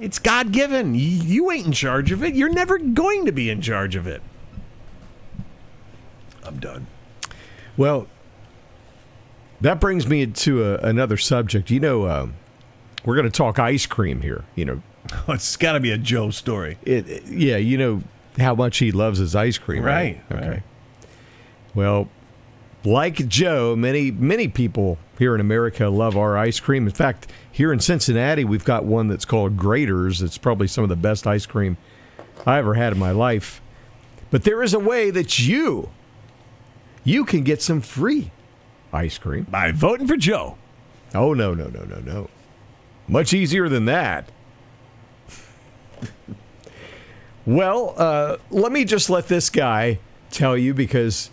it's 0.00 0.18
God 0.18 0.50
given. 0.50 0.96
You 0.96 1.52
ain't 1.52 1.66
in 1.66 1.72
charge 1.72 2.10
of 2.10 2.24
it. 2.24 2.34
You're 2.34 2.48
never 2.48 2.76
going 2.76 3.26
to 3.26 3.32
be 3.32 3.50
in 3.50 3.62
charge 3.62 3.94
of 3.94 4.08
it. 4.08 4.20
I'm 6.42 6.58
done. 6.58 6.88
Well, 7.76 8.08
that 9.60 9.78
brings 9.78 10.08
me 10.08 10.26
to 10.26 10.64
a, 10.64 10.78
another 10.78 11.16
subject. 11.16 11.70
You 11.70 11.78
know, 11.78 12.08
um, 12.08 12.34
we're 13.04 13.14
going 13.14 13.30
to 13.30 13.36
talk 13.36 13.60
ice 13.60 13.86
cream 13.86 14.22
here. 14.22 14.44
You 14.56 14.64
know, 14.64 14.82
it's 15.28 15.56
got 15.56 15.72
to 15.72 15.80
be 15.80 15.90
a 15.90 15.98
Joe 15.98 16.30
story. 16.30 16.78
it, 16.84 17.08
it- 17.08 17.26
yeah, 17.26 17.56
you 17.56 17.78
know 17.78 18.02
how 18.38 18.54
much 18.54 18.78
he 18.78 18.92
loves 18.92 19.18
his 19.18 19.34
ice 19.34 19.58
cream, 19.58 19.82
right? 19.82 20.20
Right, 20.30 20.38
Okay. 20.38 20.48
right. 20.50 20.62
Well, 21.74 22.08
like 22.84 23.26
Joe, 23.28 23.74
many 23.76 24.10
many 24.10 24.48
people 24.48 24.98
here 25.18 25.34
in 25.34 25.40
America 25.40 25.88
love 25.88 26.16
our 26.16 26.36
ice 26.38 26.60
cream. 26.60 26.86
In 26.86 26.92
fact, 26.92 27.30
here 27.50 27.72
in 27.72 27.80
Cincinnati, 27.80 28.44
we've 28.44 28.64
got 28.64 28.84
one 28.84 29.08
that's 29.08 29.24
called 29.24 29.56
Graeter's. 29.56 30.22
It's 30.22 30.38
probably 30.38 30.68
some 30.68 30.84
of 30.84 30.88
the 30.90 30.96
best 30.96 31.26
ice 31.26 31.44
cream 31.46 31.76
I 32.46 32.58
ever 32.58 32.74
had 32.74 32.92
in 32.92 32.98
my 32.98 33.10
life. 33.10 33.60
But 34.30 34.44
there 34.44 34.62
is 34.62 34.74
a 34.74 34.78
way 34.78 35.10
that 35.10 35.38
you 35.40 35.90
you 37.04 37.24
can 37.24 37.42
get 37.42 37.60
some 37.62 37.80
free 37.80 38.30
ice 38.92 39.18
cream. 39.18 39.44
By 39.50 39.72
voting 39.72 40.06
for 40.06 40.16
Joe. 40.16 40.56
Oh 41.14 41.34
no, 41.34 41.54
no, 41.54 41.66
no, 41.68 41.84
no, 41.84 41.98
no. 42.00 42.30
Much 43.08 43.32
easier 43.34 43.68
than 43.68 43.86
that. 43.86 44.28
Well, 47.46 47.94
uh, 47.96 48.36
let 48.50 48.72
me 48.72 48.84
just 48.84 49.08
let 49.10 49.28
this 49.28 49.50
guy 49.50 49.98
tell 50.30 50.56
you 50.56 50.74
because 50.74 51.30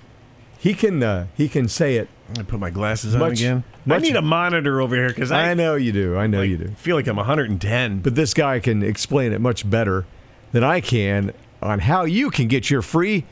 he 0.57 0.74
can 0.74 1.03
uh, 1.03 1.28
he 1.36 1.49
can 1.49 1.68
say 1.68 1.95
it. 1.97 2.07
I 2.39 2.43
put 2.43 2.59
my 2.59 2.70
glasses 2.70 3.13
on 3.13 3.20
Much- 3.20 3.39
again. 3.39 3.63
I 3.88 3.99
need 3.99 4.16
a 4.16 4.22
monitor 4.22 4.82
over 4.82 4.95
here 4.95 5.09
because 5.09 5.32
I, 5.32 5.51
I 5.51 5.53
know 5.53 5.76
you 5.76 5.91
do. 5.91 6.18
I 6.18 6.26
know 6.26 6.39
like, 6.39 6.49
you 6.49 6.57
do. 6.57 6.68
feel 6.70 6.95
like 6.95 7.05
I'm 7.05 7.18
110. 7.18 7.99
But 7.99 8.16
this 8.16 8.34
guy 8.34 8.59
can 8.59 8.82
explain 8.82 9.32
it 9.32 9.39
much 9.39 9.70
better 9.70 10.07
than 10.53 10.63
I 10.63 10.82
can 10.82 11.34
on 11.61 11.80
how 11.80 12.05
you 12.05 12.32
can 12.32 12.47
get 12.47 12.72
your 12.72 12.82
free 12.82 13.26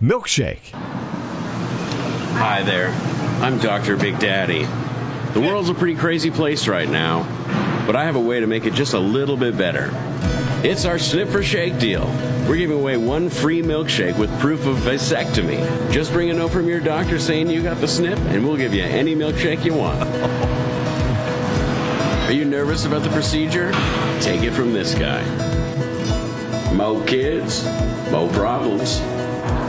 milkshake. 0.00 0.70
Hi 2.34 2.62
there. 2.62 2.90
I'm 3.42 3.58
Dr. 3.58 3.96
Big 3.96 4.18
Daddy. 4.20 4.62
The 5.32 5.40
world's 5.40 5.70
a 5.70 5.74
pretty 5.74 5.96
crazy 5.96 6.30
place 6.30 6.68
right 6.68 6.88
now, 6.88 7.24
but 7.86 7.96
I 7.96 8.04
have 8.04 8.16
a 8.16 8.20
way 8.20 8.38
to 8.40 8.46
make 8.46 8.64
it 8.64 8.74
just 8.74 8.94
a 8.94 8.98
little 8.98 9.36
bit 9.36 9.56
better. 9.58 9.90
It's 10.62 10.84
our 10.84 10.98
Snip 10.98 11.30
for 11.30 11.42
Shake 11.42 11.78
deal. 11.78 12.04
We're 12.46 12.58
giving 12.58 12.78
away 12.78 12.98
one 12.98 13.30
free 13.30 13.62
milkshake 13.62 14.18
with 14.18 14.30
proof 14.40 14.66
of 14.66 14.76
vasectomy. 14.76 15.90
Just 15.90 16.12
bring 16.12 16.28
a 16.28 16.34
note 16.34 16.50
from 16.50 16.68
your 16.68 16.80
doctor 16.80 17.18
saying 17.18 17.48
you 17.48 17.62
got 17.62 17.80
the 17.80 17.88
snip, 17.88 18.18
and 18.18 18.46
we'll 18.46 18.58
give 18.58 18.74
you 18.74 18.82
any 18.82 19.16
milkshake 19.16 19.64
you 19.64 19.72
want. 19.72 20.02
Are 22.28 22.32
you 22.32 22.44
nervous 22.44 22.84
about 22.84 23.04
the 23.04 23.08
procedure? 23.08 23.72
Take 24.20 24.42
it 24.42 24.50
from 24.50 24.74
this 24.74 24.94
guy. 24.94 25.22
Mo 26.74 27.02
kids, 27.06 27.64
mo 28.12 28.28
problems. 28.34 29.00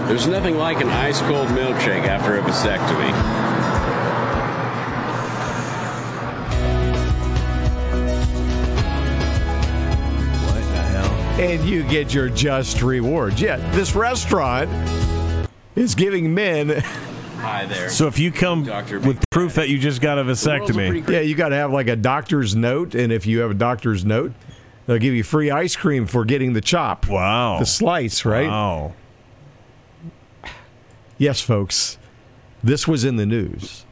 There's 0.10 0.28
nothing 0.28 0.58
like 0.58 0.82
an 0.82 0.90
ice 0.90 1.22
cold 1.22 1.48
milkshake 1.48 2.06
after 2.06 2.38
a 2.38 2.42
vasectomy. 2.42 3.51
And 11.42 11.68
you 11.68 11.82
get 11.86 12.14
your 12.14 12.30
just 12.30 12.84
rewards. 12.84 13.42
Yeah, 13.42 13.56
this 13.72 13.96
restaurant 13.96 14.70
is 15.76 15.96
giving 15.96 16.32
men. 16.36 16.70
Hi 17.40 17.66
there. 17.66 17.90
So 17.90 18.06
if 18.06 18.20
you 18.20 18.32
come 18.32 18.64
Dr. 18.64 19.00
Big 19.00 19.08
with 19.08 19.30
proof 19.32 19.56
that 19.56 19.68
you 19.68 19.80
just 19.80 20.02
got 20.02 20.20
a 20.20 20.24
The 20.24 20.30
a 20.30 20.36
vasectomy, 20.36 21.10
Yeah, 21.10 21.22
you 21.22 21.34
got 21.34 21.50
to 21.50 21.56
have 21.56 21.72
like 21.72 21.88
a 21.88 21.96
doctor's 21.96 22.56
note, 22.56 22.94
and 22.94 23.12
if 23.12 23.26
you 23.26 23.40
have 23.40 23.50
a 23.50 23.56
doctor's 23.56 24.06
note, 24.06 24.34
they'll 24.86 25.00
give 25.00 25.16
you 25.16 25.24
free 25.24 25.50
ice 25.50 25.76
cream 25.76 26.06
for 26.06 26.26
getting 26.26 26.54
the 26.54 26.62
chop, 26.62 27.08
wow, 27.08 27.58
the 27.58 27.66
slice, 27.66 28.24
right? 28.24 28.48
wow. 28.48 28.94
Yes, 31.18 31.42
folks, 31.42 31.98
this 32.64 32.88
was 32.88 33.04
in 33.04 33.16
the 33.16 33.26
news. 33.26 33.84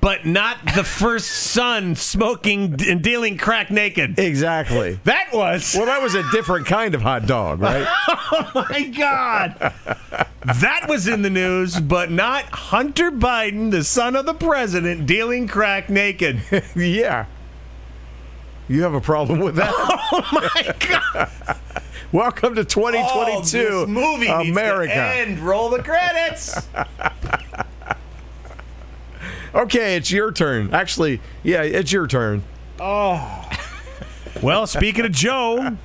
But 0.00 0.24
not 0.26 0.58
the 0.74 0.82
first 0.84 1.28
son 1.30 1.94
smoking 1.94 2.74
and 2.88 3.02
dealing 3.02 3.36
crack 3.36 3.70
naked. 3.70 4.18
Exactly. 4.18 4.98
That 5.04 5.32
was. 5.32 5.74
Well, 5.76 5.86
that 5.86 6.02
was 6.02 6.14
a 6.14 6.22
different 6.32 6.66
kind 6.66 6.94
of 6.94 7.02
hot 7.02 7.26
dog, 7.26 7.60
right? 7.60 7.86
Oh 8.32 8.66
my 8.70 8.82
God. 8.84 9.72
that 10.60 10.86
was 10.88 11.06
in 11.08 11.22
the 11.22 11.30
news, 11.30 11.78
but 11.80 12.10
not 12.10 12.44
Hunter 12.46 13.10
Biden, 13.10 13.70
the 13.70 13.82
son 13.84 14.14
of 14.16 14.24
the 14.24 14.34
president, 14.34 15.06
dealing 15.06 15.46
crack 15.48 15.90
naked. 15.90 16.40
yeah. 16.76 17.26
You 18.68 18.82
have 18.82 18.94
a 18.94 19.00
problem 19.00 19.40
with 19.40 19.56
that? 19.56 19.72
Oh 20.12 20.28
my 20.32 20.74
God. 20.88 21.30
Welcome 22.12 22.56
to 22.56 22.64
2022, 22.64 23.68
Oh, 23.70 23.86
movie 23.86 24.26
America. 24.26 24.92
And. 24.94 25.38
Roll 25.38 25.68
the 25.70 25.82
credits. 25.82 26.66
Okay, 29.54 29.96
it's 29.96 30.10
your 30.10 30.32
turn. 30.32 30.72
Actually, 30.72 31.20
yeah, 31.42 31.62
it's 31.62 31.90
your 31.92 32.06
turn. 32.06 32.44
Oh. 32.78 33.50
well, 34.42 34.66
speaking 34.66 35.04
of 35.04 35.12
Joe, 35.12 35.76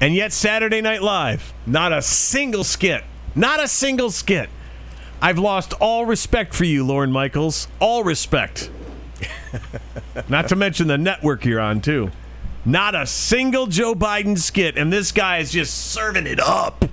and 0.00 0.14
yet 0.14 0.32
Saturday 0.32 0.80
Night 0.80 1.02
Live, 1.02 1.52
not 1.66 1.92
a 1.92 2.00
single 2.00 2.64
skit. 2.64 3.04
Not 3.34 3.62
a 3.62 3.68
single 3.68 4.10
skit. 4.10 4.48
I've 5.20 5.38
lost 5.38 5.74
all 5.80 6.06
respect 6.06 6.54
for 6.54 6.64
you, 6.64 6.84
Lorne 6.84 7.10
Michaels. 7.10 7.66
All 7.80 8.04
respect. 8.04 8.70
not 10.28 10.48
to 10.48 10.56
mention 10.56 10.86
the 10.86 10.98
network 10.98 11.44
you're 11.44 11.60
on, 11.60 11.80
too. 11.80 12.12
Not 12.64 12.94
a 12.94 13.06
single 13.06 13.66
Joe 13.66 13.94
Biden 13.94 14.38
skit, 14.38 14.76
and 14.76 14.92
this 14.92 15.10
guy 15.10 15.38
is 15.38 15.50
just 15.50 15.92
serving 15.92 16.26
it 16.26 16.38
up. 16.38 16.84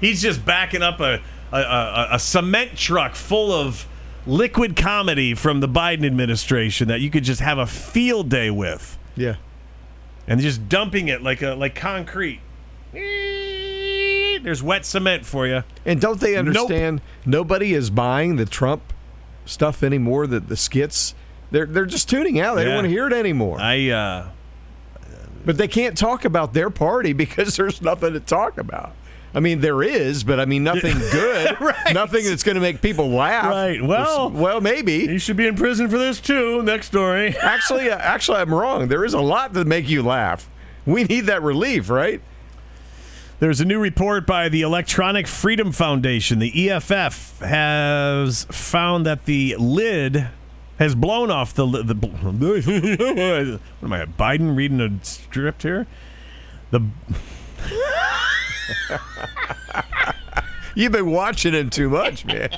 He's 0.00 0.20
just 0.20 0.44
backing 0.44 0.82
up 0.82 1.00
a, 1.00 1.20
a, 1.52 1.58
a, 1.58 2.08
a 2.12 2.18
cement 2.18 2.76
truck 2.76 3.14
full 3.14 3.52
of 3.52 3.86
liquid 4.26 4.76
comedy 4.76 5.34
from 5.34 5.60
the 5.60 5.68
Biden 5.68 6.04
administration 6.06 6.88
that 6.88 7.00
you 7.00 7.10
could 7.10 7.24
just 7.24 7.40
have 7.40 7.58
a 7.58 7.66
field 7.66 8.28
day 8.30 8.50
with 8.50 8.98
Yeah. 9.16 9.36
and 10.26 10.40
just 10.40 10.68
dumping 10.68 11.08
it 11.08 11.22
like 11.22 11.42
a 11.42 11.54
like 11.54 11.74
concrete. 11.74 12.40
There's 14.42 14.62
wet 14.62 14.84
cement 14.84 15.24
for 15.24 15.46
you. 15.46 15.64
And 15.86 16.00
don't 16.00 16.20
they 16.20 16.36
understand 16.36 17.00
nobody 17.24 17.72
is 17.74 17.88
buying 17.90 18.36
the 18.36 18.44
Trump 18.44 18.82
stuff 19.46 19.82
anymore, 19.82 20.26
the, 20.26 20.40
the 20.40 20.56
skits? 20.56 21.14
They're, 21.50 21.66
they're 21.66 21.86
just 21.86 22.08
tuning 22.10 22.40
out. 22.40 22.56
They 22.56 22.62
Yeah. 22.62 22.66
don't 22.68 22.74
want 22.76 22.84
to 22.86 22.90
hear 22.90 23.06
it 23.06 23.12
anymore. 23.12 23.58
I 23.60 23.88
uh 23.90 24.28
But 25.46 25.56
they 25.58 25.68
can't 25.68 25.96
talk 25.96 26.24
about 26.24 26.52
their 26.54 26.70
party 26.70 27.12
because 27.24 27.56
there's 27.56 27.80
nothing 27.82 28.12
to 28.14 28.20
talk 28.20 28.58
about. 28.58 28.92
I 29.34 29.40
mean, 29.40 29.60
there 29.60 29.82
is, 29.82 30.22
but 30.22 30.38
I 30.38 30.44
mean, 30.44 30.62
nothing 30.64 30.96
good. 31.12 31.56
Right. 31.60 31.94
Nothing 31.94 32.24
that's 32.24 32.42
going 32.42 32.54
to 32.56 32.60
make 32.60 32.80
people 32.80 33.08
laugh. 33.10 33.46
Right. 33.46 33.82
Well- 33.82 34.30
well, 34.30 34.60
maybe. 34.60 35.06
he 35.06 35.18
should 35.18 35.36
be 35.36 35.46
in 35.46 35.56
prison 35.56 35.88
for 35.88 35.98
this 35.98 36.20
too. 36.20 36.62
Next 36.62 36.86
story. 36.86 37.36
Actually, 37.42 37.90
uh, 37.90 37.96
actually, 37.98 38.38
I'm 38.38 38.52
wrong. 38.54 38.88
There 38.88 39.04
is 39.04 39.14
a 39.14 39.20
lot 39.20 39.52
that 39.54 39.66
make 39.66 39.88
you 39.88 40.02
laugh. 40.02 40.48
We 40.86 41.04
need 41.04 41.22
that 41.22 41.42
relief, 41.42 41.88
right? 41.90 42.20
There's 43.40 43.60
a 43.60 43.64
new 43.64 43.78
report 43.80 44.26
by 44.26 44.48
the 44.48 44.62
Electronic 44.62 45.26
Freedom 45.26 45.72
Foundation. 45.72 46.38
The 46.38 46.70
EFF 46.70 47.40
has 47.40 48.44
found 48.50 49.04
that 49.06 49.24
the 49.24 49.56
lid 49.58 50.28
has 50.78 50.94
blown 50.94 51.30
off 51.30 51.52
the 51.54 51.66
li- 51.66 51.82
the. 51.82 51.94
what 51.94 53.60
am 53.82 53.92
I? 53.92 54.04
Biden 54.06 54.56
reading 54.56 54.80
a 54.80 55.04
script 55.04 55.62
here? 55.62 55.86
The 56.70 56.82
You've 60.74 60.92
been 60.92 61.10
watching 61.10 61.54
him 61.54 61.70
too 61.70 61.88
much, 61.88 62.24
man. 62.24 62.50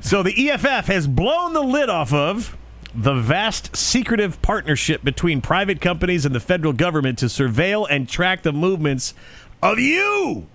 So 0.00 0.22
the 0.22 0.50
EFF 0.50 0.86
has 0.86 1.06
blown 1.06 1.52
the 1.52 1.62
lid 1.62 1.88
off 1.88 2.12
of 2.12 2.56
the 2.94 3.14
vast 3.14 3.76
secretive 3.76 4.42
partnership 4.42 5.04
between 5.04 5.40
private 5.40 5.80
companies 5.80 6.26
and 6.26 6.34
the 6.34 6.40
federal 6.40 6.72
government 6.72 7.18
to 7.18 7.26
surveil 7.26 7.86
and 7.88 8.08
track 8.08 8.42
the 8.42 8.52
movements 8.52 9.14
of 9.62 9.78
you. 9.78 10.46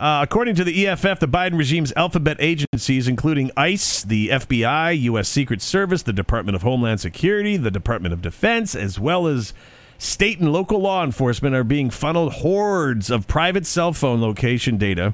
Uh, 0.00 0.20
according 0.22 0.54
to 0.54 0.64
the 0.64 0.86
EFF, 0.86 1.20
the 1.20 1.28
Biden 1.28 1.58
regime's 1.58 1.92
alphabet 1.92 2.38
agencies, 2.40 3.06
including 3.06 3.50
ICE, 3.54 4.02
the 4.02 4.30
FBI, 4.30 4.98
U.S. 5.02 5.28
Secret 5.28 5.60
Service, 5.60 6.02
the 6.02 6.12
Department 6.14 6.56
of 6.56 6.62
Homeland 6.62 7.00
Security, 7.02 7.58
the 7.58 7.70
Department 7.70 8.14
of 8.14 8.22
Defense, 8.22 8.74
as 8.74 8.98
well 8.98 9.26
as 9.26 9.52
state 9.98 10.40
and 10.40 10.50
local 10.50 10.80
law 10.80 11.04
enforcement, 11.04 11.54
are 11.54 11.64
being 11.64 11.90
funneled 11.90 12.32
hordes 12.32 13.10
of 13.10 13.28
private 13.28 13.66
cell 13.66 13.92
phone 13.92 14.22
location 14.22 14.78
data 14.78 15.12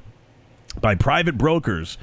by 0.80 0.94
private 0.94 1.36
brokers 1.36 1.98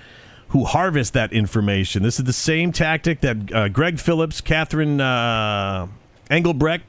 who 0.49 0.65
harvest 0.65 1.13
that 1.13 1.31
information. 1.31 2.03
This 2.03 2.19
is 2.19 2.25
the 2.25 2.33
same 2.33 2.73
tactic 2.73 3.21
that 3.21 3.53
uh, 3.53 3.69
Greg 3.69 3.97
Phillips, 3.97 4.41
Catherine 4.41 4.99
uh, 4.99 5.87
Engelbrecht, 6.29 6.83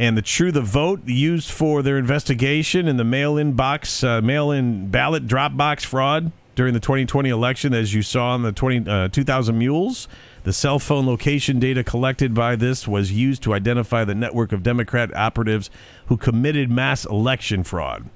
and 0.00 0.16
the 0.16 0.22
True 0.22 0.50
the 0.50 0.62
Vote 0.62 1.06
used 1.06 1.50
for 1.50 1.82
their 1.82 1.98
investigation 1.98 2.88
in 2.88 2.96
the 2.96 3.04
mail-in 3.04 3.52
box, 3.52 4.02
uh, 4.02 4.22
mail-in 4.22 4.88
ballot 4.88 5.26
drop 5.26 5.58
box 5.58 5.84
fraud 5.84 6.32
during 6.54 6.72
the 6.72 6.80
2020 6.80 7.28
election, 7.28 7.74
as 7.74 7.92
you 7.92 8.00
saw 8.00 8.34
in 8.34 8.40
the 8.40 8.50
20, 8.50 8.90
uh, 8.90 9.08
2000 9.08 9.58
Mules. 9.58 10.08
The 10.44 10.54
cell 10.54 10.78
phone 10.78 11.04
location 11.04 11.58
data 11.58 11.84
collected 11.84 12.32
by 12.32 12.56
this 12.56 12.88
was 12.88 13.12
used 13.12 13.42
to 13.42 13.52
identify 13.52 14.06
the 14.06 14.14
network 14.14 14.52
of 14.52 14.62
Democrat 14.62 15.14
operatives 15.14 15.68
who 16.06 16.16
committed 16.16 16.70
mass 16.70 17.04
election 17.04 17.62
fraud. 17.62 18.08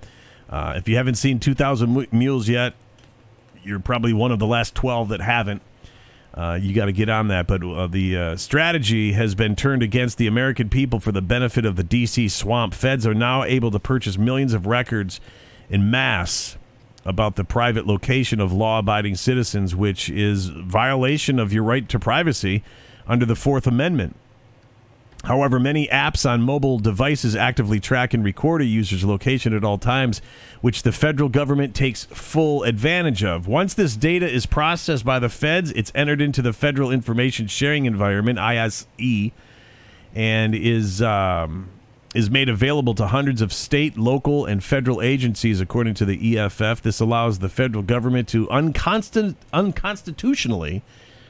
Uh, 0.48 0.72
if 0.76 0.88
you 0.88 0.96
haven't 0.96 1.16
seen 1.16 1.38
2000 1.38 2.10
Mules 2.10 2.48
yet, 2.48 2.72
you're 3.62 3.78
probably 3.78 4.14
one 4.14 4.32
of 4.32 4.38
the 4.38 4.46
last 4.46 4.74
12 4.74 5.10
that 5.10 5.20
haven't. 5.20 5.60
Uh, 6.36 6.58
you 6.60 6.74
got 6.74 6.86
to 6.86 6.92
get 6.92 7.08
on 7.08 7.28
that. 7.28 7.46
But 7.46 7.62
uh, 7.62 7.86
the 7.86 8.16
uh, 8.16 8.36
strategy 8.36 9.12
has 9.12 9.34
been 9.34 9.54
turned 9.54 9.82
against 9.82 10.18
the 10.18 10.26
American 10.26 10.68
people 10.68 10.98
for 10.98 11.12
the 11.12 11.22
benefit 11.22 11.64
of 11.64 11.76
the 11.76 11.84
D.C. 11.84 12.28
swamp. 12.28 12.74
Feds 12.74 13.06
are 13.06 13.14
now 13.14 13.44
able 13.44 13.70
to 13.70 13.78
purchase 13.78 14.18
millions 14.18 14.52
of 14.52 14.66
records 14.66 15.20
in 15.70 15.90
mass 15.90 16.56
about 17.04 17.36
the 17.36 17.44
private 17.44 17.86
location 17.86 18.40
of 18.40 18.52
law-abiding 18.52 19.14
citizens, 19.14 19.76
which 19.76 20.08
is 20.10 20.48
violation 20.48 21.38
of 21.38 21.52
your 21.52 21.62
right 21.62 21.88
to 21.88 21.98
privacy 21.98 22.64
under 23.06 23.26
the 23.26 23.36
Fourth 23.36 23.66
Amendment. 23.66 24.16
However, 25.24 25.58
many 25.58 25.88
apps 25.88 26.28
on 26.28 26.42
mobile 26.42 26.78
devices 26.78 27.34
actively 27.34 27.80
track 27.80 28.12
and 28.12 28.22
record 28.22 28.60
a 28.60 28.66
user's 28.66 29.04
location 29.04 29.54
at 29.54 29.64
all 29.64 29.78
times, 29.78 30.20
which 30.60 30.82
the 30.82 30.92
federal 30.92 31.30
government 31.30 31.74
takes 31.74 32.04
full 32.04 32.62
advantage 32.62 33.24
of. 33.24 33.48
Once 33.48 33.72
this 33.72 33.96
data 33.96 34.30
is 34.30 34.44
processed 34.44 35.04
by 35.04 35.18
the 35.18 35.30
feds, 35.30 35.70
it's 35.72 35.90
entered 35.94 36.20
into 36.20 36.42
the 36.42 36.52
Federal 36.52 36.90
Information 36.90 37.46
Sharing 37.46 37.86
Environment 37.86 38.38
(ISE) 38.38 38.86
and 40.14 40.54
is 40.54 41.00
um, 41.00 41.70
is 42.14 42.30
made 42.30 42.50
available 42.50 42.94
to 42.94 43.06
hundreds 43.06 43.40
of 43.40 43.50
state, 43.50 43.96
local, 43.96 44.44
and 44.44 44.62
federal 44.62 45.00
agencies, 45.00 45.58
according 45.58 45.94
to 45.94 46.04
the 46.04 46.38
EFF. 46.38 46.82
This 46.82 47.00
allows 47.00 47.38
the 47.38 47.48
federal 47.48 47.82
government 47.82 48.28
to 48.28 48.46
unconstant, 48.50 49.38
unconstitutionally 49.54 50.82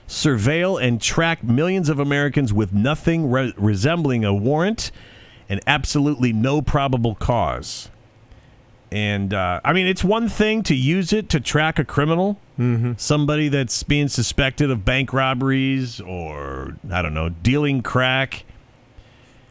surveil 0.08 0.82
and 0.82 1.00
track 1.00 1.42
millions 1.42 1.88
of 1.88 1.98
Americans 1.98 2.52
with 2.52 2.72
nothing 2.72 3.30
re- 3.30 3.54
resembling 3.56 4.24
a 4.24 4.32
warrant 4.34 4.90
and 5.48 5.60
absolutely 5.66 6.32
no 6.32 6.60
probable 6.62 7.14
cause. 7.14 7.90
And 8.92 9.34
uh, 9.34 9.60
I 9.64 9.72
mean, 9.72 9.86
it's 9.86 10.04
one 10.04 10.28
thing 10.28 10.62
to 10.64 10.74
use 10.74 11.12
it 11.12 11.28
to 11.30 11.40
track 11.40 11.78
a 11.78 11.84
criminal, 11.84 12.38
somebody 12.96 13.48
that's 13.48 13.82
being 13.82 14.06
suspected 14.06 14.70
of 14.70 14.84
bank 14.84 15.12
robberies 15.12 16.00
or, 16.00 16.76
I 16.92 17.02
don't 17.02 17.14
know, 17.14 17.28
dealing 17.30 17.82
crack 17.82 18.44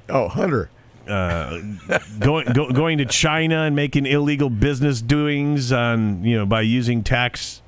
Oh, 0.07 0.27
Hunter. 0.29 0.69
going 1.05 2.45
go, 2.53 2.71
going 2.71 2.97
to 2.99 3.05
China 3.05 3.63
and 3.63 3.75
making 3.75 4.05
illegal 4.05 4.49
business 4.49 5.01
doings 5.01 5.71
on 5.71 6.23
you 6.23 6.37
know 6.37 6.45
by 6.45 6.61
using 6.61 7.03
tax 7.03 7.61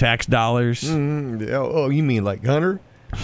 tax 0.00 0.24
dollars. 0.26 0.82
Mm, 0.82 1.48
oh, 1.50 1.90
you 1.90 2.02
mean 2.02 2.24
like 2.24 2.44
Hunter? 2.44 2.80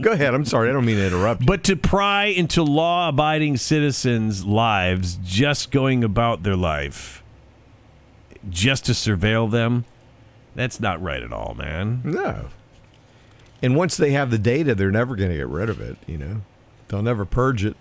Go 0.00 0.12
ahead. 0.12 0.34
I'm 0.34 0.44
sorry. 0.44 0.70
I 0.70 0.72
don't 0.72 0.84
mean 0.84 0.96
to 0.96 1.06
interrupt. 1.06 1.40
you. 1.40 1.46
But 1.46 1.64
to 1.64 1.74
pry 1.76 2.26
into 2.26 2.62
law 2.62 3.08
abiding 3.08 3.56
citizens' 3.56 4.44
lives, 4.44 5.18
just 5.22 5.70
going 5.72 6.04
about 6.04 6.44
their 6.44 6.56
life, 6.56 7.24
just 8.48 8.86
to 8.86 8.92
surveil 8.92 9.50
them, 9.50 9.84
that's 10.54 10.78
not 10.78 11.02
right 11.02 11.22
at 11.22 11.32
all, 11.32 11.54
man. 11.54 12.00
No. 12.04 12.46
And 13.60 13.74
once 13.74 13.96
they 13.96 14.12
have 14.12 14.30
the 14.30 14.38
data, 14.38 14.74
they're 14.74 14.90
never 14.92 15.16
going 15.16 15.30
to 15.30 15.36
get 15.36 15.48
rid 15.48 15.68
of 15.68 15.80
it. 15.80 15.96
You 16.06 16.18
know, 16.18 16.42
they'll 16.88 17.02
never 17.02 17.24
purge 17.24 17.64
it. 17.64 17.76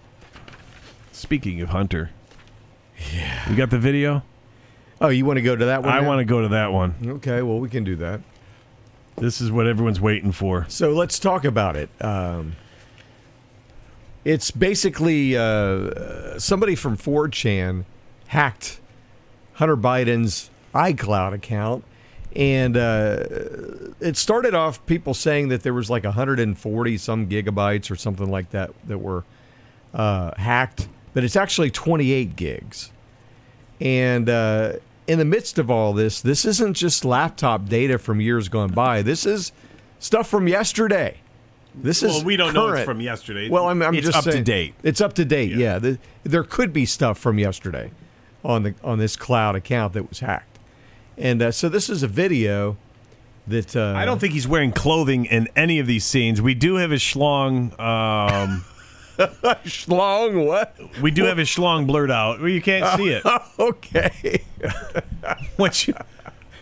Speaking 1.12 1.62
of 1.62 1.70
Hunter, 1.70 2.10
yeah, 3.14 3.50
you 3.50 3.56
got 3.56 3.70
the 3.70 3.78
video. 3.78 4.24
Oh, 5.04 5.10
you 5.10 5.26
want 5.26 5.36
to 5.36 5.42
go 5.42 5.54
to 5.54 5.66
that 5.66 5.84
one? 5.84 5.92
I 5.92 6.00
now? 6.00 6.08
want 6.08 6.20
to 6.20 6.26
go 6.26 6.42
to 6.42 6.48
that 6.50 6.72
one. 6.72 6.96
Okay, 7.06 7.42
well, 7.42 7.60
we 7.60 7.68
can 7.68 7.84
do 7.84 7.98
that. 7.98 8.22
This 9.18 9.42
is 9.42 9.52
what 9.52 9.68
everyone's 9.68 10.00
waiting 10.00 10.32
for. 10.32 10.66
So 10.70 10.94
let's 10.94 11.20
talk 11.20 11.44
about 11.44 11.76
it. 11.76 11.90
Um, 12.00 12.56
it's 14.24 14.50
basically 14.50 15.36
uh, 15.36 16.40
somebody 16.40 16.76
from 16.76 16.96
4chan 16.96 17.84
hacked 18.28 18.80
Hunter 19.54 19.76
Biden's 19.76 20.50
iCloud 20.74 21.34
account. 21.34 21.84
And 22.36 22.78
uh, 22.78 23.26
it 24.00 24.16
started 24.16 24.56
off 24.56 24.84
people 24.86 25.14
saying 25.14 25.50
that 25.50 25.64
there 25.64 25.74
was 25.74 25.90
like 25.90 26.06
140 26.06 26.98
some 26.98 27.28
gigabytes 27.28 27.92
or 27.92 27.96
something 27.96 28.32
like 28.32 28.52
that 28.52 28.72
that 28.88 28.98
were 28.98 29.26
uh, 29.94 30.32
hacked, 30.38 30.88
but 31.14 31.24
it's 31.26 31.36
actually 31.36 31.70
28 31.70 32.36
gigs. 32.36 32.92
And 33.80 34.30
uh, 34.30 34.74
in 35.08 35.20
the 35.20 35.26
midst 35.26 35.60
of 35.60 35.70
all 35.70 35.94
this, 35.94 36.22
this 36.22 36.46
isn't 36.46 36.76
just 36.76 37.04
laptop 37.04 37.68
data 37.68 37.98
from 37.98 38.22
years 38.22 38.48
gone 38.50 38.72
by. 38.72 39.02
This 39.02 39.26
is 39.26 39.52
stuff 40.00 40.28
from 40.30 40.48
yesterday. 40.48 41.18
This 41.76 42.04
is 42.04 42.12
Well, 42.12 42.24
we 42.24 42.38
don't 42.38 42.54
know 42.54 42.70
it's 42.70 42.86
from 42.86 43.02
yesterday. 43.02 43.50
Well, 43.50 43.68
I'm, 43.68 43.82
I'm 43.82 43.96
It's 43.96 44.06
just 44.06 44.28
up 44.28 44.32
to 44.34 44.42
date. 44.44 44.76
It's 44.84 45.02
up 45.02 45.14
to 45.14 45.26
date. 45.26 45.52
Yeah, 45.52 45.80
The- 45.80 45.98
there 46.24 46.44
could 46.44 46.72
be 46.72 46.86
stuff 46.86 47.18
from 47.18 47.40
yesterday 47.40 47.92
on 48.44 48.64
the 48.64 48.76
on 48.84 49.00
this 49.00 49.16
cloud 49.16 49.56
account 49.56 49.94
that 49.94 50.10
was 50.10 50.20
hacked, 50.20 50.60
and 51.18 51.42
uh, 51.42 51.52
so 51.52 51.70
this 51.70 51.90
is 51.90 52.04
a 52.04 52.08
video 52.08 52.78
that 53.48 53.76
uh, 53.76 53.94
I 53.96 54.06
don't 54.06 54.20
think 54.20 54.34
he's 54.34 54.48
wearing 54.48 54.72
clothing 54.72 55.26
in 55.26 55.48
any 55.56 55.80
of 55.80 55.88
these 55.88 56.06
scenes. 56.06 56.42
We 56.42 56.54
do 56.54 56.76
have 56.76 56.92
his 56.92 57.02
schlong. 57.02 57.78
Um, 57.80 58.66
schlong. 59.66 60.46
What? 60.46 60.76
we 61.02 61.12
do 61.12 61.24
have 61.26 61.38
his 61.38 61.48
schlong 61.48 61.88
blurred 61.88 62.12
out. 62.12 62.40
Well, 62.40 62.50
you 62.50 62.62
can't 62.62 62.98
see 62.98 63.10
it. 63.10 63.26
okay, 63.60 64.44
What 65.56 65.88
you, 65.88 65.94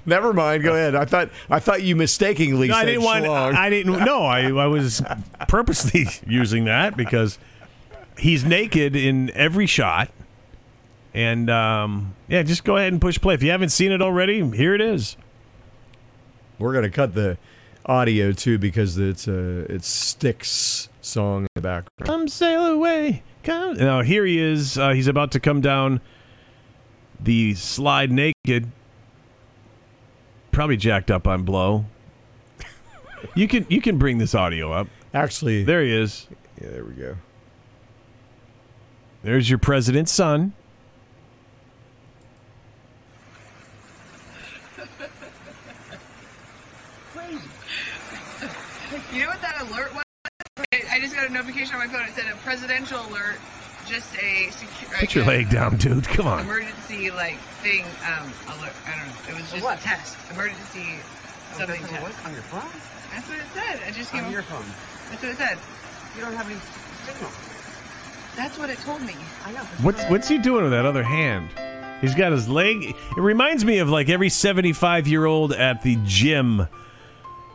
never 0.06 0.34
mind. 0.34 0.64
Go 0.64 0.74
ahead. 0.74 0.96
I 0.96 1.06
thought 1.06 1.30
I 1.50 1.60
thought 1.60 1.84
you 1.84 1.96
mistakenly 1.96 2.68
no, 2.68 2.74
said 2.74 2.82
I 2.82 2.86
didn't 2.86 3.04
want. 3.04 3.26
schlong. 3.26 3.54
I 3.56 3.70
didn't. 3.70 4.06
No, 4.06 4.24
I, 4.24 4.52
I 4.52 4.68
was 4.68 5.02
purposely 5.48 6.08
using 6.28 6.66
that 6.66 6.98
because 6.98 7.38
he's 8.18 8.44
naked 8.44 8.96
in 8.96 9.32
every 9.32 9.66
shot. 9.68 10.10
And 11.14 11.50
um, 11.50 12.16
yeah, 12.28 12.44
just 12.44 12.64
go 12.64 12.78
ahead 12.78 12.94
and 12.94 13.02
push 13.02 13.20
play. 13.20 13.34
If 13.34 13.44
you 13.44 13.52
haven't 13.52 13.70
seen 13.70 13.92
it 13.92 14.02
already, 14.02 14.48
here 14.56 14.74
it 14.74 14.82
is. 14.82 15.18
We're 16.58 16.74
gonna 16.74 16.90
cut 16.90 17.16
the 17.16 17.38
audio 17.86 18.32
too 18.32 18.58
because 18.58 18.98
it's 18.98 19.28
a 19.28 19.66
it's 19.72 19.88
Styx 19.88 20.90
song 21.02 21.44
in 21.44 21.48
the 21.56 21.62
background. 21.62 22.06
Come 22.08 22.28
sail 22.28 22.66
away. 22.66 23.24
Come. 23.44 23.76
Now 23.76 24.02
here 24.02 24.26
he 24.26 24.40
is. 24.40 24.78
Uh, 24.78 24.92
he's 24.92 25.08
about 25.08 25.32
to 25.34 25.40
come 25.40 25.62
down 25.62 26.00
the 27.20 27.54
slide 27.56 28.12
naked. 28.12 28.72
Probably 30.52 30.78
jacked 30.78 31.10
up 31.12 31.28
on 31.28 31.44
blow. 31.44 31.86
You 33.36 33.48
can 33.48 33.68
you 33.70 33.82
can 33.82 34.00
bring 34.00 34.18
this 34.18 34.34
audio 34.34 34.72
up. 34.74 34.88
Actually, 35.14 35.64
There 35.64 35.84
he 35.84 35.94
is. 35.94 36.28
yeah, 36.60 36.70
there 36.70 36.84
we 36.84 36.94
go. 36.94 37.18
There's 39.24 39.48
your 39.48 39.60
president's 39.60 40.12
son. 40.12 40.54
You 49.14 49.22
know 49.22 49.28
what 49.28 49.42
that 49.42 49.62
alert 49.62 49.94
was? 49.94 50.04
I 50.74 50.82
I 50.96 51.00
just 51.00 51.16
got 51.16 51.28
a 51.30 51.34
notification 52.12 52.12
on 52.12 52.12
my 52.12 52.12
phone. 52.12 52.16
It 52.16 52.16
said 52.16 52.28
a 52.28 52.38
presidential 52.44 53.00
alert, 53.08 53.40
just 53.88 54.16
a 54.18 54.50
secure. 54.52 55.00
Put 55.00 55.16
your 55.16 55.26
leg 55.26 55.50
down, 55.50 55.78
dude. 55.78 56.08
Come 56.08 56.28
on. 56.28 56.42
Emergency 56.42 57.12
like 57.12 57.38
thing 57.62 57.86
um, 58.06 58.32
alert. 58.58 58.74
I 58.86 58.98
don't 58.98 59.08
know. 59.08 59.30
It 59.30 59.36
was 59.36 59.52
just 59.52 59.66
a 59.66 59.84
test. 59.84 60.18
Emergency 60.32 61.00
something 61.54 61.82
test. 61.86 62.26
On 62.26 62.34
your 62.34 62.42
phone? 62.44 62.70
That's 63.14 63.28
what 63.28 63.40
it 63.40 63.48
said. 63.54 63.80
I 63.88 63.92
just 63.92 64.12
came. 64.12 64.26
On 64.26 64.32
your 64.32 64.44
phone. 64.44 64.66
That's 65.10 65.24
what 65.24 65.32
it 65.32 65.38
said. 65.38 65.58
You 66.16 66.22
don't 66.22 66.34
have 66.34 66.48
any 66.48 66.60
signal. 67.06 67.32
That's 68.36 68.58
what 68.58 68.70
it 68.70 68.78
told 68.80 69.02
me. 69.02 69.16
I 69.46 69.52
know. 69.52 69.64
What's 69.82 70.04
what's 70.06 70.28
he 70.28 70.38
doing 70.38 70.64
with 70.64 70.72
that 70.72 70.86
other 70.86 71.04
hand? 71.04 71.50
He's 72.02 72.16
got 72.16 72.32
his 72.32 72.50
leg. 72.50 72.84
It 72.84 73.22
reminds 73.22 73.64
me 73.64 73.78
of 73.78 73.90
like 73.90 74.10
every 74.10 74.30
75 74.30 75.08
year 75.08 75.26
old 75.26 75.54
at 75.54 75.84
the 75.84 76.00
gym. 76.04 76.68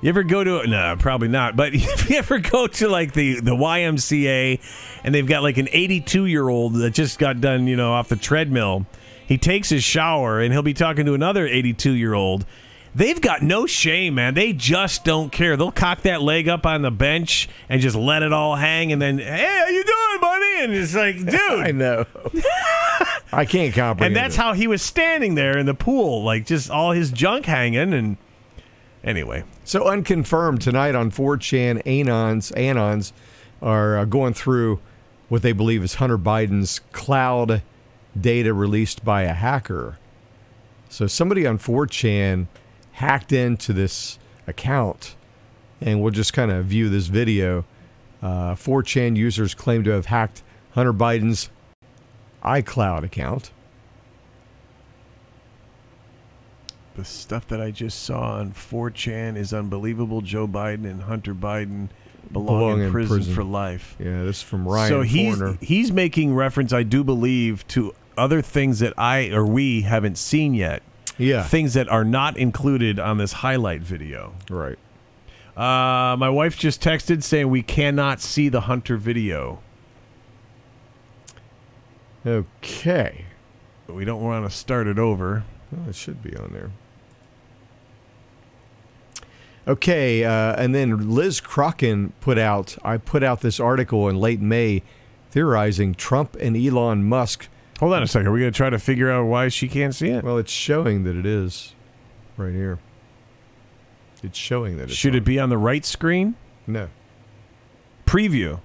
You 0.03 0.11
ever 0.11 0.22
go 0.22 0.44
to 0.44 0.66
no, 0.66 0.97
probably 0.99 1.28
not. 1.28 1.57
But 1.57 1.74
if 1.74 2.11
you 2.11 2.16
ever 2.16 2.38
go 2.38 2.66
to 2.66 2.88
like 2.88 3.12
the 3.12 3.40
the 3.40 3.53
YMCA 3.57 4.61
and 5.05 5.14
they've 5.14 5.26
got 5.26 5.42
like 5.42 5.57
an 5.57 5.68
82 5.72 6.26
year 6.26 6.49
old 6.49 6.74
that 6.74 6.90
just 6.90 7.18
got 7.18 7.40
done, 7.40 7.66
you 7.66 7.76
know, 7.76 7.92
off 7.92 8.09
the 8.09 8.16
treadmill, 8.16 8.86
he 9.26 9.38
takes 9.38 9.68
his 9.70 9.82
shower 9.82 10.40
and 10.40 10.53
he'll 10.53 10.62
be 10.62 10.74
talking 10.74 11.07
to 11.07 11.14
another 11.14 11.47
82 11.47 11.92
year 11.92 12.14
old. 12.14 12.44
They've 12.94 13.20
got 13.20 13.42
no 13.42 13.66
shame, 13.66 14.14
man. 14.14 14.32
They 14.32 14.55
just 14.55 15.05
don't 15.05 15.30
care. 15.30 15.55
They'll 15.59 15.70
cock 15.70 16.01
that 16.03 16.22
leg 16.22 16.49
up 16.49 16.64
on 16.64 16.80
the 16.80 16.90
bench 16.90 17.47
and 17.68 17.82
just 17.82 17.94
let 17.94 18.22
it 18.22 18.32
all 18.32 18.57
hang, 18.57 18.90
and 18.90 19.03
then, 19.03 19.18
hey, 19.18 19.44
how 19.44 19.66
you 19.66 19.84
doing, 19.84 20.20
buddy? 20.20 20.62
And 20.62 20.72
it's 20.72 20.94
like, 20.94 21.16
dude, 21.18 21.61
I 21.61 21.72
know. 21.72 22.07
I 23.34 23.44
can't 23.44 23.74
comprehend. 23.74 24.01
and 24.01 24.16
that's 24.16 24.34
it. 24.36 24.40
how 24.40 24.55
he 24.55 24.66
was 24.66 24.80
standing 24.80 25.34
there 25.34 25.59
in 25.59 25.66
the 25.66 25.74
pool, 25.74 26.24
like 26.24 26.47
just 26.47 26.70
all 26.70 26.92
his 26.92 27.11
junk 27.11 27.44
hanging. 27.44 27.92
And 27.92 28.16
anyway, 29.05 29.44
So 29.67 29.89
unconfirmed 29.89 30.62
tonight 30.62 30.95
on 30.95 31.11
4chan, 31.11 31.83
Anons, 31.83 32.53
Anons 32.53 33.11
are 33.61 33.99
uh, 33.99 34.05
going 34.05 34.33
through 34.33 34.79
what 35.29 35.43
they 35.43 35.51
believe 35.51 35.83
is 35.83 35.95
Hunter 35.95 36.17
Biden's 36.17 36.79
cloud 36.93 37.62
data 38.19 38.55
released 38.55 39.05
by 39.05 39.23
a 39.23 39.33
hacker. 39.33 39.99
So 40.89 41.09
somebody 41.09 41.49
on 41.49 41.59
4chan 41.59 42.47
hacked 42.93 43.33
into 43.33 43.73
this 43.73 44.21
account, 44.47 45.17
and 45.81 46.01
we'll 46.01 46.12
just 46.12 46.33
kind 46.33 46.53
of 46.53 46.67
view 46.67 46.89
this 46.89 47.09
video. 47.09 47.64
Uh, 48.23 48.55
4chan 48.55 49.17
users 49.17 49.53
claim 49.53 49.83
to 49.83 49.91
have 49.91 50.07
hacked 50.07 50.45
Hunter 50.75 50.93
Biden's 50.93 51.51
iCloud 52.45 53.03
account. 53.03 53.51
The 56.97 57.05
stuff 57.05 57.47
that 57.49 57.61
I 57.61 57.70
just 57.70 58.03
saw 58.05 58.32
on 58.38 58.53
4chan 58.53 59.36
is 59.36 59.53
unbelievable. 59.53 60.20
Joe 60.22 60.49
Biden 60.49 60.84
and 60.84 61.03
Hunter 61.03 61.34
Biden 61.34 61.88
belong, 62.32 62.47
Belong 62.47 62.80
in, 62.80 62.86
in 62.86 62.92
prison, 62.92 63.16
prison. 63.16 63.34
for 63.34 63.44
life. 63.44 63.94
Yeah, 63.99 64.24
this 64.24 64.38
is 64.38 64.42
from 64.42 64.66
Ryan 64.66 64.88
so 64.88 65.03
he's 65.03 65.36
Forner. 65.38 65.59
he's 65.61 65.92
making 65.92 66.34
reference, 66.34 66.72
I 66.72 66.82
do 66.82 67.05
believe, 67.05 67.66
to 67.68 67.94
other 68.18 68.40
things 68.42 68.78
that 68.80 68.94
I 68.99 69.28
or 69.30 69.44
we 69.44 69.82
haven't 69.82 70.16
seen 70.18 70.55
yet. 70.55 70.82
Yeah, 71.18 71.44
Things 71.44 71.72
that 71.74 71.88
are 71.88 72.05
not 72.05 72.36
included 72.36 72.99
on 72.99 73.16
this 73.18 73.32
highlight 73.32 73.80
video. 73.82 74.34
right. 74.51 74.78
Uh, 75.57 76.14
my 76.18 76.28
wife 76.28 76.59
just 76.59 76.82
texted 76.82 77.22
saying 77.22 77.49
we 77.49 77.62
cannot 77.62 78.20
see 78.20 78.51
the 78.51 78.62
Hunter 78.62 78.99
video. 78.99 79.61
Okay. 82.26 83.24
But 83.86 83.94
we 83.94 84.05
don't 84.05 84.22
want 84.22 84.44
to 84.51 84.55
start 84.55 84.86
it 84.86 84.99
over. 84.99 85.44
Oh, 85.74 85.88
it 85.88 85.94
should 85.94 86.22
be 86.22 86.36
on 86.36 86.51
there. 86.53 86.70
Okay, 89.69 90.25
uh, 90.25 90.55
and 90.57 90.75
then 90.75 91.11
Liz 91.11 91.41
Crocken 91.41 92.12
put 92.21 92.39
out. 92.39 92.77
I 92.85 92.99
put 92.99 93.23
out 93.25 93.41
this 93.41 93.59
article 93.59 94.09
in 94.09 94.17
late 94.17 94.41
May, 94.41 94.83
theorizing 95.31 95.95
Trump 95.95 96.37
and 96.37 96.57
Elon 96.57 97.03
Musk. 97.05 97.49
Hold 97.81 97.93
on 97.93 98.03
a 98.03 98.07
second. 98.07 98.29
Are 98.29 98.33
We're 98.33 98.39
going 98.39 98.53
to 98.53 98.57
try 98.57 98.71
to 98.71 98.79
figure 98.79 99.11
out 99.11 99.25
why 99.25 99.49
she 99.49 99.67
can't 99.69 99.95
see 99.95 100.09
it. 100.09 100.25
Well, 100.25 100.39
it's 100.39 100.53
showing 100.53 101.03
that 101.05 101.17
it 101.17 101.27
is, 101.27 101.75
right 102.37 102.55
here. 102.55 102.79
It's 104.23 104.39
showing 104.39 104.77
that. 104.79 104.85
It's 104.85 104.95
Should 104.95 105.14
on. 105.14 105.19
it 105.19 105.25
be 105.25 105.39
on 105.39 105.49
the 105.51 105.59
right 105.59 105.85
screen? 105.85 106.37
No. 106.67 106.89
Preview. 108.07 108.61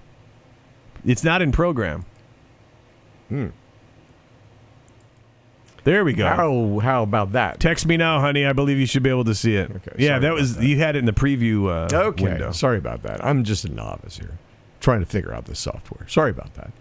It's 1.04 1.24
not 1.24 1.41
in 1.41 1.52
program. 1.52 2.06
Hmm. 3.30 3.47
There 5.84 6.03
we 6.05 6.13
go. 6.13 6.27
How 6.27 6.79
how 6.79 7.01
about 7.03 7.32
that? 7.32 7.59
Text 7.59 7.86
me 7.88 7.97
now, 7.97 8.19
honey. 8.19 8.45
I 8.45 8.53
believe 8.53 8.77
you 8.77 8.86
should 8.86 9.01
be 9.03 9.09
able 9.09 9.23
to 9.25 9.34
see 9.34 9.55
it. 9.55 9.71
Okay, 9.71 9.95
yeah, 9.97 10.19
that 10.19 10.34
was 10.34 10.55
that. 10.57 10.63
you 10.65 10.77
had 10.77 10.95
it 10.95 10.99
in 10.99 11.05
the 11.05 11.11
preview 11.11 11.65
uh, 11.91 11.95
Okay. 12.09 12.23
window. 12.25 12.51
Sorry 12.51 12.77
about 12.77 13.01
that. 13.03 13.23
I'm 13.25 13.43
just 13.43 13.65
a 13.65 13.69
novice 13.71 14.17
here, 14.17 14.38
trying 14.79 14.99
to 14.99 15.07
figure 15.07 15.34
out 15.34 15.45
the 15.45 15.55
software. 15.55 16.07
Sorry 16.07 16.29
about 16.29 16.53
that. 16.53 16.71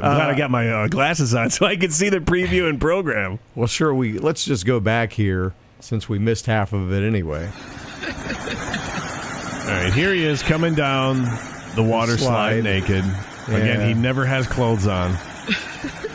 I'm 0.00 0.14
glad 0.16 0.28
Uh, 0.28 0.32
I 0.32 0.36
got 0.36 0.50
my 0.50 0.68
uh, 0.70 0.88
glasses 0.88 1.34
on 1.34 1.48
so 1.50 1.64
I 1.66 1.76
can 1.76 1.90
see 1.90 2.08
the 2.10 2.18
preview 2.18 2.68
and 2.68 2.78
program. 2.80 3.38
Well, 3.54 3.68
sure. 3.68 3.94
We 3.94 4.18
let's 4.18 4.44
just 4.44 4.66
go 4.66 4.80
back 4.80 5.12
here 5.14 5.54
since 5.80 6.08
we 6.08 6.18
missed 6.18 6.44
half 6.46 6.72
of 6.74 6.92
it 6.92 7.02
anyway. 7.06 7.48
All 8.02 9.68
right, 9.78 9.92
here 9.94 10.12
he 10.12 10.24
is 10.24 10.42
coming 10.42 10.74
down 10.74 11.22
the 11.76 11.82
water 11.82 12.18
slide, 12.18 12.60
Slide. 12.60 12.64
naked. 12.64 13.04
Again, 13.48 13.80
Yeah. 13.80 13.86
he 13.86 13.94
never 13.94 14.26
has 14.26 14.46
clothes 14.46 14.86
on. 14.86 15.16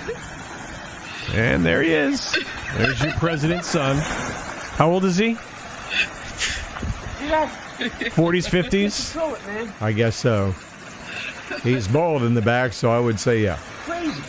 and 1.33 1.65
there 1.65 1.81
he 1.81 1.93
is. 1.93 2.37
There's 2.75 3.01
your 3.01 3.13
president's 3.13 3.67
son. 3.67 3.97
How 3.97 4.91
old 4.91 5.05
is 5.05 5.17
he? 5.17 5.35
40s, 7.27 8.47
50s? 8.47 9.11
Control 9.11 9.35
it, 9.35 9.45
man. 9.47 9.73
I 9.81 9.91
guess 9.91 10.15
so. 10.15 10.53
He's 11.63 11.87
bald 11.87 12.23
in 12.23 12.33
the 12.33 12.41
back, 12.41 12.73
so 12.73 12.91
I 12.91 12.99
would 12.99 13.19
say 13.19 13.41
yeah. 13.43 13.57
Crazy. 13.85 14.21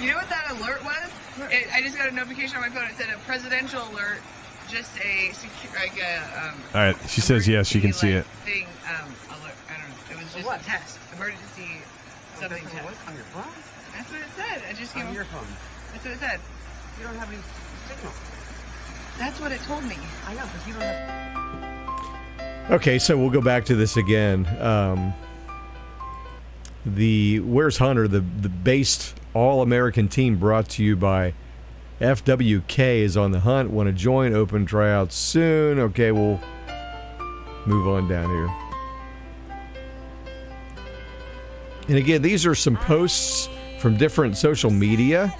You 0.00 0.10
know 0.10 0.16
what 0.16 0.28
that 0.28 0.50
alert 0.50 0.84
was? 0.84 1.50
It, 1.50 1.72
I 1.72 1.82
just 1.82 1.96
got 1.96 2.08
a 2.08 2.12
notification 2.12 2.56
on 2.56 2.62
my 2.62 2.68
phone. 2.68 2.88
It 2.90 2.96
said 2.96 3.08
a 3.14 3.18
presidential 3.20 3.82
alert, 3.92 4.20
just 4.68 4.94
a 4.98 5.30
secu- 5.30 5.74
like 5.74 5.98
a. 6.00 6.48
Um, 6.48 6.54
All 6.74 6.80
right, 6.80 6.96
she 7.08 7.20
says 7.20 7.46
yes, 7.48 7.68
she 7.68 7.80
can 7.80 7.92
see 7.92 8.14
like, 8.16 8.24
it. 8.24 8.30
Thing, 8.44 8.66
um, 8.88 9.12
alert. 9.40 9.54
I 9.68 9.80
don't 9.80 9.88
know. 9.88 9.94
It 10.10 10.24
was 10.24 10.34
just 10.34 10.46
what? 10.46 10.60
a 10.60 10.64
test, 10.64 10.98
emergency 11.14 11.82
something 12.42 12.64
That's 12.64 12.74
on 13.06 13.14
test. 13.14 13.71
What? 13.92 14.06
On 14.06 14.12
your 14.12 14.12
phone? 14.12 14.12
That's 14.12 14.12
what 14.12 14.20
it 14.20 14.26
said. 14.36 14.62
I 14.68 14.72
just 14.72 14.94
came. 14.94 15.06
On 15.06 15.14
your 15.14 15.24
phone. 15.24 15.46
That's 15.92 16.04
what 16.04 16.14
it 16.14 16.18
said. 16.18 16.40
You 16.98 17.04
don't 17.04 17.16
have 17.16 17.28
any 17.28 17.42
signal. 17.88 18.12
That's 19.18 19.40
what 19.40 19.52
it 19.52 19.60
told 19.62 19.84
me. 19.84 19.96
I 20.26 20.34
know, 20.34 20.44
but 20.52 20.66
you 20.66 20.72
don't 20.74 20.82
have. 20.82 22.70
Okay, 22.70 22.98
so 22.98 23.18
we'll 23.18 23.30
go 23.30 23.40
back 23.40 23.64
to 23.66 23.74
this 23.74 23.96
again. 23.96 24.46
Um, 24.60 25.12
the 26.86 27.40
Where's 27.40 27.78
Hunter, 27.78 28.08
the, 28.08 28.20
the 28.20 28.48
based 28.48 29.14
All 29.34 29.62
American 29.62 30.08
team 30.08 30.36
brought 30.38 30.68
to 30.70 30.84
you 30.84 30.96
by 30.96 31.34
FWK, 32.00 33.00
is 33.02 33.16
on 33.16 33.32
the 33.32 33.40
hunt. 33.40 33.70
Want 33.70 33.88
to 33.88 33.92
join? 33.92 34.34
Open 34.34 34.64
tryouts 34.66 35.14
soon. 35.14 35.78
Okay, 35.78 36.12
we'll 36.12 36.40
move 37.66 37.88
on 37.88 38.08
down 38.08 38.30
here. 38.30 38.50
And 41.88 41.98
again, 41.98 42.22
these 42.22 42.46
are 42.46 42.54
some 42.54 42.76
posts 42.76 43.48
from 43.82 43.96
different 43.96 44.36
social 44.36 44.70
media 44.70 45.34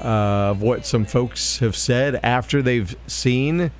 uh, 0.00 0.52
of 0.52 0.62
what 0.62 0.86
some 0.86 1.04
folks 1.04 1.58
have 1.58 1.74
said 1.74 2.20
after 2.22 2.62
they've 2.62 2.96
seen 3.08 3.72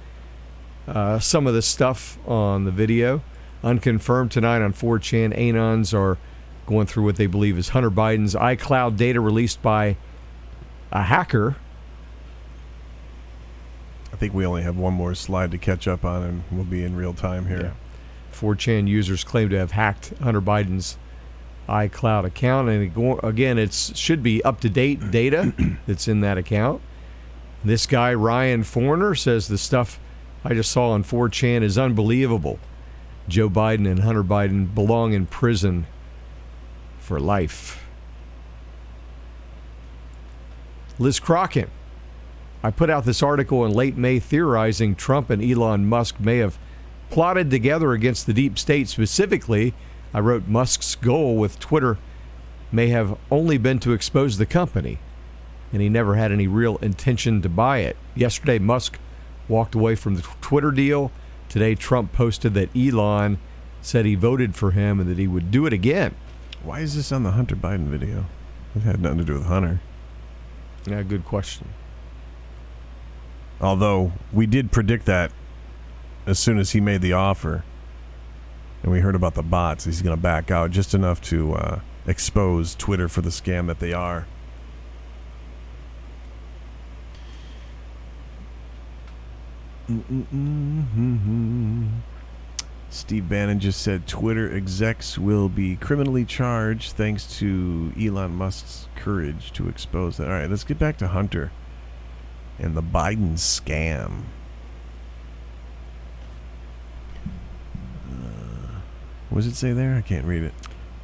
uh, 0.88 1.20
some 1.20 1.46
of 1.46 1.54
the 1.54 1.62
stuff 1.62 2.18
on 2.26 2.64
the 2.64 2.72
video. 2.72 3.22
Unconfirmed 3.62 4.32
tonight 4.32 4.62
on 4.62 4.72
4chan, 4.72 5.38
Anons 5.38 5.94
are 5.94 6.18
going 6.66 6.88
through 6.88 7.04
what 7.04 7.16
they 7.16 7.28
believe 7.28 7.56
is 7.56 7.68
Hunter 7.68 7.90
Biden's 7.90 8.34
iCloud 8.34 8.96
data 8.96 9.20
released 9.20 9.62
by 9.62 9.96
a 10.90 11.02
hacker. 11.02 11.54
I 14.12 14.16
think 14.16 14.34
we 14.34 14.44
only 14.44 14.62
have 14.62 14.76
one 14.76 14.94
more 14.94 15.14
slide 15.14 15.52
to 15.52 15.58
catch 15.58 15.86
up 15.86 16.04
on, 16.04 16.22
and 16.24 16.42
we'll 16.50 16.64
be 16.64 16.82
in 16.82 16.96
real 16.96 17.14
time 17.14 17.46
here. 17.46 17.74
4chan 18.32 18.88
users 18.88 19.22
claim 19.22 19.50
to 19.50 19.58
have 19.58 19.70
hacked 19.70 20.14
Hunter 20.20 20.40
Biden's 20.40 20.98
iCloud 21.70 22.24
account, 22.24 22.68
and 22.68 23.24
again, 23.24 23.58
it 23.58 23.72
should 23.72 24.22
be 24.22 24.42
up 24.44 24.60
to 24.60 24.68
date 24.68 25.10
data 25.10 25.54
that's 25.86 26.08
in 26.08 26.20
that 26.20 26.36
account. 26.36 26.82
This 27.64 27.86
guy 27.86 28.14
Ryan 28.14 28.62
Forner 28.62 29.14
says 29.14 29.48
the 29.48 29.58
stuff 29.58 30.00
I 30.44 30.54
just 30.54 30.70
saw 30.70 30.90
on 30.90 31.04
4chan 31.04 31.62
is 31.62 31.76
unbelievable. 31.76 32.58
Joe 33.28 33.50
Biden 33.50 33.88
and 33.88 34.00
Hunter 34.00 34.24
Biden 34.24 34.74
belong 34.74 35.12
in 35.12 35.26
prison 35.26 35.86
for 36.98 37.20
life. 37.20 37.84
Liz 40.98 41.20
Crockett. 41.20 41.68
I 42.62 42.70
put 42.70 42.90
out 42.90 43.04
this 43.04 43.22
article 43.22 43.64
in 43.64 43.72
late 43.72 43.96
May 43.96 44.18
theorizing 44.18 44.94
Trump 44.94 45.30
and 45.30 45.42
Elon 45.42 45.86
Musk 45.86 46.20
may 46.20 46.38
have 46.38 46.58
plotted 47.08 47.50
together 47.50 47.92
against 47.92 48.26
the 48.26 48.34
deep 48.34 48.58
state. 48.58 48.88
Specifically, 48.88 49.74
I 50.12 50.20
wrote 50.20 50.48
Musk's 50.48 50.94
goal 50.94 51.36
with 51.36 51.58
Twitter 51.58 51.98
may 52.72 52.88
have 52.88 53.16
only 53.30 53.58
been 53.58 53.78
to 53.80 53.92
expose 53.92 54.38
the 54.38 54.46
company, 54.46 54.98
and 55.72 55.80
he 55.82 55.88
never 55.88 56.16
had 56.16 56.32
any 56.32 56.46
real 56.46 56.76
intention 56.78 57.42
to 57.42 57.48
buy 57.48 57.78
it. 57.78 57.96
Yesterday, 58.14 58.58
Musk 58.58 58.98
walked 59.48 59.74
away 59.74 59.94
from 59.94 60.16
the 60.16 60.22
Twitter 60.40 60.70
deal. 60.70 61.10
Today, 61.48 61.74
Trump 61.74 62.12
posted 62.12 62.54
that 62.54 62.74
Elon 62.76 63.38
said 63.82 64.04
he 64.04 64.14
voted 64.14 64.54
for 64.54 64.72
him 64.72 65.00
and 65.00 65.08
that 65.08 65.18
he 65.18 65.26
would 65.26 65.50
do 65.50 65.66
it 65.66 65.72
again. 65.72 66.14
Why 66.62 66.80
is 66.80 66.94
this 66.94 67.12
on 67.12 67.22
the 67.22 67.32
Hunter 67.32 67.56
Biden 67.56 67.86
video? 67.86 68.26
It 68.76 68.82
had 68.82 69.00
nothing 69.00 69.18
to 69.18 69.24
do 69.24 69.34
with 69.34 69.46
Hunter. 69.46 69.80
Yeah, 70.86 71.02
good 71.02 71.24
question. 71.24 71.68
Although 73.60 74.12
we 74.32 74.46
did 74.46 74.72
predict 74.72 75.06
that 75.06 75.32
as 76.26 76.38
soon 76.38 76.58
as 76.58 76.70
he 76.70 76.80
made 76.80 77.00
the 77.00 77.12
offer, 77.12 77.64
and 78.82 78.92
we 78.92 79.00
heard 79.00 79.14
about 79.14 79.34
the 79.34 79.42
bots, 79.42 79.84
he's 79.84 80.02
going 80.02 80.16
to 80.16 80.20
back 80.20 80.50
out 80.50 80.70
just 80.70 80.94
enough 80.94 81.20
to 81.22 81.54
uh, 81.54 81.80
expose 82.06 82.74
Twitter 82.74 83.08
for 83.08 83.20
the 83.20 83.30
scam 83.30 83.66
that 83.66 83.78
they 83.78 83.92
are. 83.92 84.26
Steve 92.90 93.28
Bannon 93.28 93.58
just 93.58 93.82
said 93.82 94.06
Twitter 94.06 94.54
execs 94.54 95.18
will 95.18 95.48
be 95.48 95.76
criminally 95.76 96.24
charged 96.24 96.92
thanks 96.92 97.38
to 97.38 97.92
Elon 98.00 98.34
Musk's 98.34 98.88
courage 98.94 99.52
to 99.52 99.68
expose 99.68 100.16
that. 100.16 100.28
All 100.28 100.34
right, 100.34 100.48
let's 100.48 100.64
get 100.64 100.78
back 100.78 100.96
to 100.98 101.08
Hunter 101.08 101.50
and 102.58 102.76
the 102.76 102.82
Biden 102.82 103.34
scam. 103.34 104.22
What 109.30 109.38
does 109.42 109.46
it 109.46 109.54
say 109.56 109.72
there? 109.72 109.94
I 109.96 110.00
can't 110.02 110.24
read 110.26 110.42
it. 110.42 110.52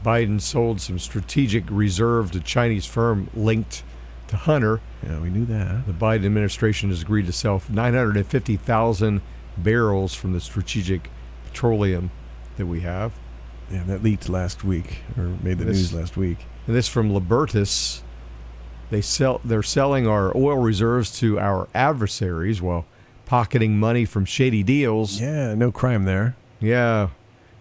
Biden 0.04 0.40
sold 0.40 0.80
some 0.80 0.98
strategic 0.98 1.64
reserve 1.70 2.30
to 2.32 2.40
Chinese 2.40 2.86
firm 2.86 3.28
linked 3.34 3.82
to 4.28 4.36
Hunter. 4.36 4.80
Yeah, 5.04 5.20
we 5.20 5.30
knew 5.30 5.44
that. 5.46 5.86
The 5.86 5.92
Biden 5.92 6.26
administration 6.26 6.90
has 6.90 7.02
agreed 7.02 7.26
to 7.26 7.32
sell 7.32 7.60
950,000 7.68 9.20
barrels 9.56 10.14
from 10.14 10.32
the 10.32 10.40
strategic 10.40 11.08
petroleum 11.46 12.10
that 12.56 12.66
we 12.66 12.80
have. 12.80 13.12
Yeah, 13.70 13.82
that 13.86 14.02
leaked 14.02 14.28
last 14.28 14.62
week 14.64 14.98
or 15.16 15.24
made 15.42 15.58
the 15.58 15.64
This- 15.64 15.76
news 15.78 15.92
last 15.94 16.16
week. 16.16 16.38
And 16.66 16.74
this 16.76 16.88
from 16.88 17.10
Libertus. 17.12 18.02
They 18.90 19.00
sell 19.00 19.40
they're 19.44 19.64
selling 19.64 20.06
our 20.06 20.36
oil 20.36 20.58
reserves 20.58 21.10
to 21.18 21.40
our 21.40 21.66
adversaries 21.74 22.62
while 22.62 22.84
pocketing 23.24 23.78
money 23.80 24.04
from 24.04 24.24
shady 24.24 24.62
deals. 24.62 25.20
Yeah, 25.20 25.54
no 25.54 25.72
crime 25.72 26.04
there. 26.04 26.36
Yeah. 26.60 27.08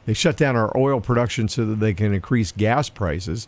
They 0.06 0.14
shut 0.14 0.38
down 0.38 0.56
our 0.56 0.76
oil 0.78 1.02
production 1.02 1.48
so 1.48 1.66
that 1.66 1.80
they 1.80 1.94
can 1.94 2.14
increase 2.14 2.52
gas 2.52 2.90
prices 2.90 3.48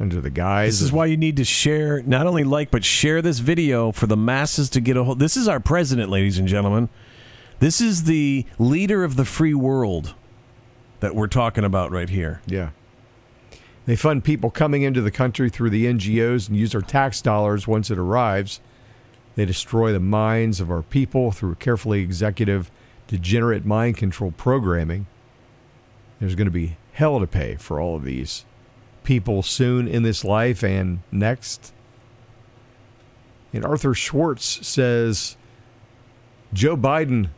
under 0.00 0.20
the 0.20 0.30
guise 0.30 0.80
This 0.80 0.82
is 0.82 0.92
why 0.92 1.06
you 1.06 1.16
need 1.16 1.36
to 1.36 1.44
share, 1.44 2.02
not 2.02 2.26
only 2.26 2.42
like, 2.42 2.70
but 2.70 2.84
share 2.84 3.22
this 3.22 3.38
video 3.38 3.92
for 3.92 4.06
the 4.06 4.16
masses 4.16 4.68
to 4.70 4.80
get 4.80 4.96
a 4.96 5.04
hold. 5.04 5.20
This 5.20 5.36
is 5.36 5.46
our 5.46 5.60
president, 5.60 6.10
ladies 6.10 6.38
and 6.38 6.48
gentlemen. 6.48 6.88
This 7.60 7.80
is 7.80 8.04
the 8.04 8.44
leader 8.58 9.04
of 9.04 9.14
the 9.14 9.24
free 9.24 9.54
world 9.54 10.14
that 10.98 11.14
we're 11.14 11.28
talking 11.28 11.62
about 11.64 11.92
right 11.92 12.08
here. 12.08 12.40
Yeah. 12.46 12.70
They 13.86 13.94
fund 13.94 14.24
people 14.24 14.50
coming 14.50 14.82
into 14.82 15.00
the 15.00 15.10
country 15.10 15.48
through 15.50 15.70
the 15.70 15.86
NGOs 15.86 16.48
and 16.48 16.56
use 16.56 16.74
our 16.74 16.80
tax 16.80 17.20
dollars 17.20 17.68
once 17.68 17.90
it 17.90 17.98
arrives. 17.98 18.60
They 19.34 19.44
destroy 19.44 19.92
the 19.92 20.00
minds 20.00 20.60
of 20.60 20.70
our 20.70 20.82
people 20.82 21.32
through 21.32 21.56
carefully 21.56 22.00
executive, 22.00 22.70
degenerate 23.06 23.64
mind 23.64 23.96
control 23.96 24.32
programming. 24.32 25.06
There's 26.22 26.36
going 26.36 26.46
to 26.46 26.52
be 26.52 26.76
hell 26.92 27.18
to 27.18 27.26
pay 27.26 27.56
for 27.56 27.80
all 27.80 27.96
of 27.96 28.04
these 28.04 28.44
people 29.02 29.42
soon 29.42 29.88
in 29.88 30.04
this 30.04 30.24
life 30.24 30.62
and 30.62 31.00
next. 31.10 31.72
And 33.52 33.64
Arthur 33.64 33.92
Schwartz 33.92 34.64
says 34.64 35.36
Joe 36.52 36.76
Biden, 36.76 37.30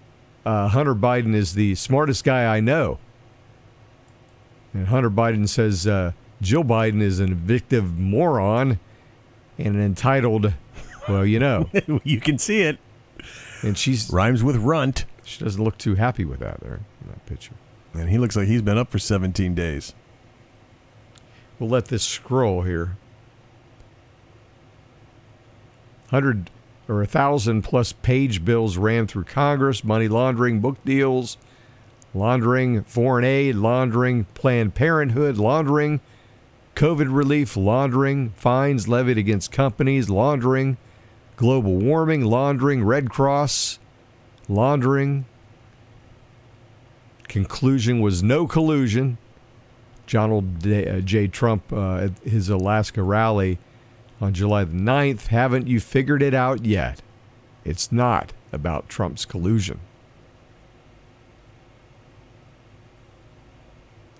uh, 0.44 0.68
Hunter 0.68 0.94
Biden, 0.94 1.34
is 1.34 1.54
the 1.54 1.74
smartest 1.76 2.24
guy 2.24 2.44
I 2.54 2.60
know. 2.60 2.98
And 4.74 4.88
Hunter 4.88 5.08
Biden 5.08 5.48
says 5.48 5.86
uh, 5.86 6.12
Joe 6.42 6.62
Biden 6.62 7.00
is 7.00 7.20
an 7.20 7.34
vindictive 7.34 7.98
moron 7.98 8.78
and 9.56 9.76
an 9.76 9.80
entitled, 9.80 10.52
well, 11.08 11.24
you 11.24 11.38
know. 11.38 11.70
you 12.04 12.20
can 12.20 12.36
see 12.36 12.60
it. 12.60 12.78
And 13.62 13.78
she's 13.78 14.10
rhymes 14.10 14.44
with 14.44 14.56
runt. 14.56 15.06
She 15.22 15.42
doesn't 15.42 15.64
look 15.64 15.78
too 15.78 15.94
happy 15.94 16.26
with 16.26 16.40
that 16.40 16.60
there 16.60 16.80
in 17.00 17.08
that 17.08 17.24
picture. 17.24 17.54
And 17.94 18.10
he 18.10 18.18
looks 18.18 18.36
like 18.36 18.48
he's 18.48 18.62
been 18.62 18.78
up 18.78 18.90
for 18.90 18.98
17 18.98 19.54
days. 19.54 19.94
We'll 21.58 21.70
let 21.70 21.86
this 21.86 22.02
scroll 22.02 22.62
here. 22.62 22.96
Hundred 26.10 26.50
or 26.88 27.02
a 27.02 27.06
thousand 27.06 27.62
plus 27.62 27.92
page 27.92 28.44
bills 28.44 28.76
ran 28.76 29.06
through 29.06 29.24
Congress, 29.24 29.84
money 29.84 30.08
laundering, 30.08 30.60
book 30.60 30.76
deals, 30.84 31.38
laundering, 32.12 32.82
foreign 32.84 33.24
aid, 33.24 33.54
laundering, 33.54 34.24
Planned 34.34 34.74
Parenthood, 34.74 35.38
laundering, 35.38 36.00
COVID 36.76 37.14
relief, 37.14 37.56
laundering, 37.56 38.30
fines 38.30 38.88
levied 38.88 39.18
against 39.18 39.52
companies, 39.52 40.10
laundering, 40.10 40.76
global 41.36 41.76
warming, 41.76 42.24
laundering, 42.24 42.84
Red 42.84 43.10
Cross, 43.10 43.78
laundering. 44.48 45.24
Conclusion 47.34 48.00
was 48.00 48.22
no 48.22 48.46
collusion. 48.46 49.18
Donald 50.06 50.64
uh, 50.64 51.00
J. 51.00 51.26
Trump 51.26 51.72
uh, 51.72 51.96
at 51.96 52.16
his 52.20 52.48
Alaska 52.48 53.02
rally 53.02 53.58
on 54.20 54.32
July 54.32 54.62
the 54.62 54.76
9th. 54.76 55.26
Haven't 55.26 55.66
you 55.66 55.80
figured 55.80 56.22
it 56.22 56.32
out 56.32 56.64
yet? 56.64 57.02
It's 57.64 57.90
not 57.90 58.32
about 58.52 58.88
Trump's 58.88 59.24
collusion. 59.24 59.80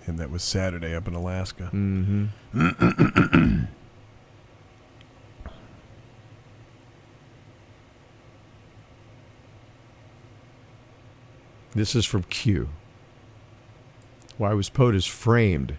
And 0.05 0.19
that 0.19 0.29
was 0.29 0.43
Saturday 0.43 0.93
up 0.93 1.07
in 1.07 1.13
Alaska. 1.13 1.69
Mm-hmm. 1.73 2.25
this 11.73 11.95
is 11.95 12.03
from 12.03 12.23
Q. 12.23 12.67
Why 14.37 14.53
was 14.53 14.69
POTUS 14.69 15.07
framed 15.07 15.77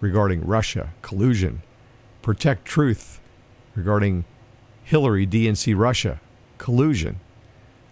regarding 0.00 0.46
Russia 0.46 0.90
collusion? 1.00 1.62
Protect 2.20 2.66
truth 2.66 3.20
regarding 3.74 4.24
Hillary 4.84 5.26
DNC 5.26 5.74
Russia 5.76 6.20
collusion. 6.58 7.20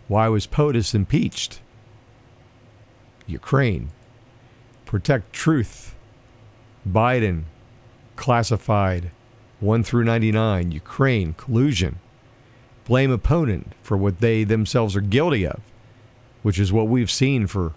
Why 0.07 0.29
was 0.29 0.47
POTUS 0.47 0.95
impeached? 0.95 1.61
Ukraine. 3.27 3.89
Protect 4.85 5.33
truth. 5.33 5.95
Biden 6.87 7.45
classified 8.17 9.11
1 9.61 9.83
through 9.83 10.05
99. 10.05 10.73
Ukraine 10.73 11.33
collusion. 11.35 12.01
Blame 12.85 13.11
opponent 13.11 13.73
for 13.83 13.97
what 13.97 14.21
they 14.21 14.45
themselves 14.45 14.95
are 14.95 15.01
guilty 15.01 15.47
of, 15.47 15.61
which 16.43 16.59
is 16.59 16.73
what 16.73 16.89
we've 16.89 17.11
seen 17.11 17.47
for 17.47 17.73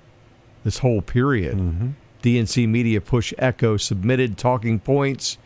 this 0.64 0.80
whole 0.80 1.02
period. 1.02 1.94
DNC 2.24 2.68
media 2.70 3.02
push 3.02 3.34
echo 3.38 3.78
submitted 3.78 4.38
talking 4.38 4.80
points, 4.80 5.38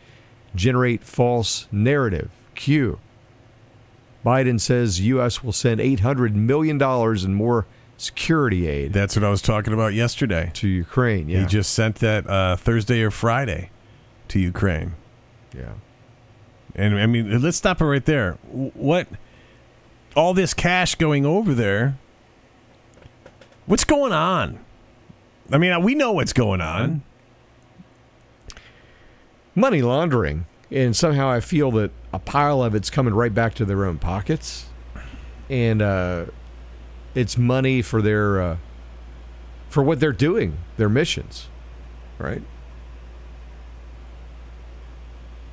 generate 0.54 1.02
false 1.02 1.66
narrative. 1.72 2.30
Q. 2.54 2.98
Biden 4.24 4.60
says 4.60 5.00
U.S. 5.00 5.42
will 5.44 5.52
send 5.52 5.80
$800 5.80 6.34
million 6.34 6.82
in 6.82 7.34
more 7.34 7.66
security 7.96 8.66
aid 8.68 8.92
That's 8.92 9.16
what 9.16 9.24
I 9.24 9.30
was 9.30 9.40
talking 9.40 9.72
about 9.72 9.94
yesterday. 9.94 10.50
to 10.54 10.68
Ukraine. 10.68 11.28
Yeah. 11.28 11.40
He 11.40 11.46
just 11.46 11.72
sent 11.72 11.96
that 11.96 12.28
uh, 12.28 12.56
Thursday 12.56 13.02
or 13.02 13.10
Friday 13.10 13.70
to 14.28 14.38
Ukraine. 14.40 14.94
yeah. 15.54 15.74
And 16.74 16.98
I 16.98 17.06
mean, 17.06 17.40
let's 17.40 17.56
stop 17.56 17.80
it 17.80 17.86
right 17.86 18.04
there. 18.04 18.32
What 18.50 19.08
all 20.14 20.34
this 20.34 20.52
cash 20.52 20.94
going 20.96 21.24
over 21.24 21.54
there? 21.54 21.96
What's 23.64 23.84
going 23.84 24.12
on? 24.12 24.58
I 25.50 25.58
mean, 25.58 25.82
we 25.82 25.94
know 25.94 26.12
what's 26.12 26.32
going 26.32 26.60
on. 26.60 27.02
money 29.54 29.80
laundering, 29.80 30.46
and 30.70 30.94
somehow 30.94 31.28
I 31.28 31.40
feel 31.40 31.70
that 31.72 31.90
a 32.12 32.18
pile 32.18 32.62
of 32.62 32.74
it's 32.74 32.90
coming 32.90 33.14
right 33.14 33.32
back 33.32 33.54
to 33.54 33.64
their 33.64 33.84
own 33.84 33.98
pockets, 33.98 34.66
and 35.48 35.80
uh, 35.80 36.26
it's 37.14 37.38
money 37.38 37.80
for 37.82 38.02
their 38.02 38.40
uh, 38.40 38.56
for 39.68 39.82
what 39.82 40.00
they're 40.00 40.12
doing, 40.12 40.58
their 40.76 40.88
missions, 40.88 41.48
right? 42.18 42.42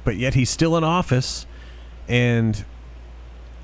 But 0.04 0.18
yet 0.18 0.34
he's 0.34 0.50
still 0.50 0.76
in 0.76 0.84
office 0.84 1.46
and 2.08 2.66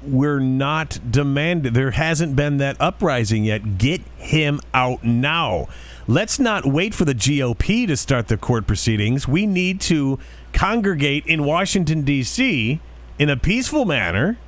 we're 0.02 0.40
not 0.40 1.00
demanded 1.12 1.74
there 1.74 1.92
hasn't 1.92 2.36
been 2.36 2.58
that 2.58 2.78
uprising 2.80 3.44
yet. 3.44 3.78
Get 3.78 4.02
him 4.18 4.62
out 4.74 5.04
now. 5.04 5.68
Let's 6.10 6.40
not 6.40 6.66
wait 6.66 6.96
for 6.96 7.06
the 7.06 7.14
GOP 7.14 7.86
to 7.86 7.96
start 7.96 8.30
the 8.30 8.38
court 8.38 8.66
proceedings. 8.66 9.28
We 9.28 9.46
need 9.46 9.80
to 9.82 10.18
congregate 10.54 11.28
in 11.28 11.44
Washington 11.44 12.02
D.C. 12.02 12.82
in 13.20 13.30
a 13.30 13.38
peaceful 13.38 13.86
manner. 13.86 14.40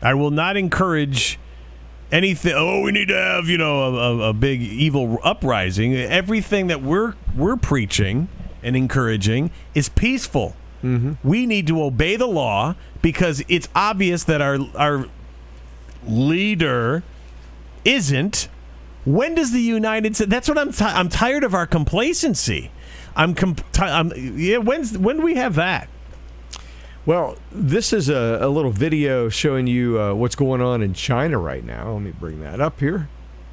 I 0.00 0.14
will 0.14 0.30
not 0.30 0.56
encourage 0.56 1.36
anything. 2.12 2.52
Oh, 2.54 2.80
we 2.82 2.92
need 2.92 3.08
to 3.08 3.16
have 3.16 3.46
you 3.48 3.58
know 3.58 3.82
a, 3.82 3.92
a, 3.92 4.28
a 4.28 4.32
big 4.32 4.62
evil 4.62 5.18
uprising. 5.24 5.96
Everything 5.96 6.68
that 6.68 6.80
we're 6.80 7.14
we're 7.36 7.56
preaching 7.56 8.28
and 8.62 8.76
encouraging 8.76 9.50
is 9.74 9.88
peaceful. 9.88 10.54
Mm-hmm. 10.84 11.28
We 11.28 11.44
need 11.44 11.66
to 11.66 11.82
obey 11.82 12.14
the 12.14 12.28
law 12.28 12.76
because 13.02 13.42
it's 13.48 13.68
obvious 13.74 14.22
that 14.22 14.40
our 14.40 14.58
our 14.76 15.06
leader 16.06 17.02
isn't. 17.84 18.46
When 19.04 19.34
does 19.34 19.52
the 19.52 19.60
United 19.60 20.14
States? 20.16 20.30
That's 20.30 20.48
what 20.48 20.58
I'm. 20.58 20.72
Ti- 20.72 20.84
I'm 20.84 21.08
tired 21.08 21.44
of 21.44 21.54
our 21.54 21.66
complacency. 21.66 22.70
I'm. 23.16 23.34
Comp- 23.34 23.70
ti- 23.72 23.82
I'm 23.82 24.12
yeah. 24.16 24.58
When's 24.58 24.96
when 24.96 25.16
do 25.16 25.22
we 25.22 25.34
have 25.34 25.54
that? 25.56 25.88
Well, 27.04 27.36
this 27.50 27.92
is 27.92 28.08
a, 28.08 28.38
a 28.40 28.48
little 28.48 28.70
video 28.70 29.28
showing 29.28 29.66
you 29.66 30.00
uh, 30.00 30.14
what's 30.14 30.36
going 30.36 30.60
on 30.60 30.82
in 30.82 30.94
China 30.94 31.38
right 31.38 31.64
now. 31.64 31.94
Let 31.94 32.02
me 32.02 32.12
bring 32.12 32.40
that 32.42 32.60
up 32.60 32.78
here. 32.78 33.08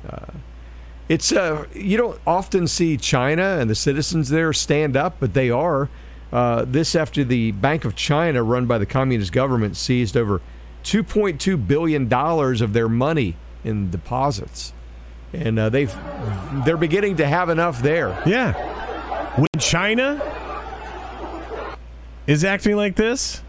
Uh, 0.08 0.34
it's 1.08 1.32
uh, 1.32 1.66
you 1.74 1.97
don't 1.97 2.22
often 2.28 2.68
see 2.68 2.95
China 2.95 3.58
and 3.60 3.68
the 3.68 3.76
citizens 3.76 4.30
there 4.30 4.54
stand 4.54 4.95
up, 4.95 5.16
but 5.20 5.34
they 5.34 5.50
are. 5.50 5.89
Uh, 6.32 6.64
this 6.68 6.95
after 6.95 7.24
the 7.24 7.52
Bank 7.54 7.86
of 7.86 7.95
China, 7.95 8.43
run 8.43 8.68
by 8.68 8.78
the 8.78 8.86
communist 8.86 9.32
government, 9.32 9.76
seized 9.76 10.16
over 10.16 10.41
2.2 10.84 11.68
billion 11.68 12.08
dollars 12.08 12.62
of 12.62 12.74
their 12.74 12.88
money 12.88 13.36
in 13.64 13.89
deposits, 13.89 14.74
and 15.34 15.59
uh, 15.59 15.69
they've 15.69 15.93
they're 16.65 16.77
beginning 16.77 17.17
to 17.17 17.27
have 17.27 17.49
enough 17.49 17.82
there. 17.82 18.21
Yeah. 18.25 18.53
When 19.36 19.47
China 19.59 20.21
is 22.27 22.43
acting 22.43 22.75
like 22.75 22.95
this 22.95 23.41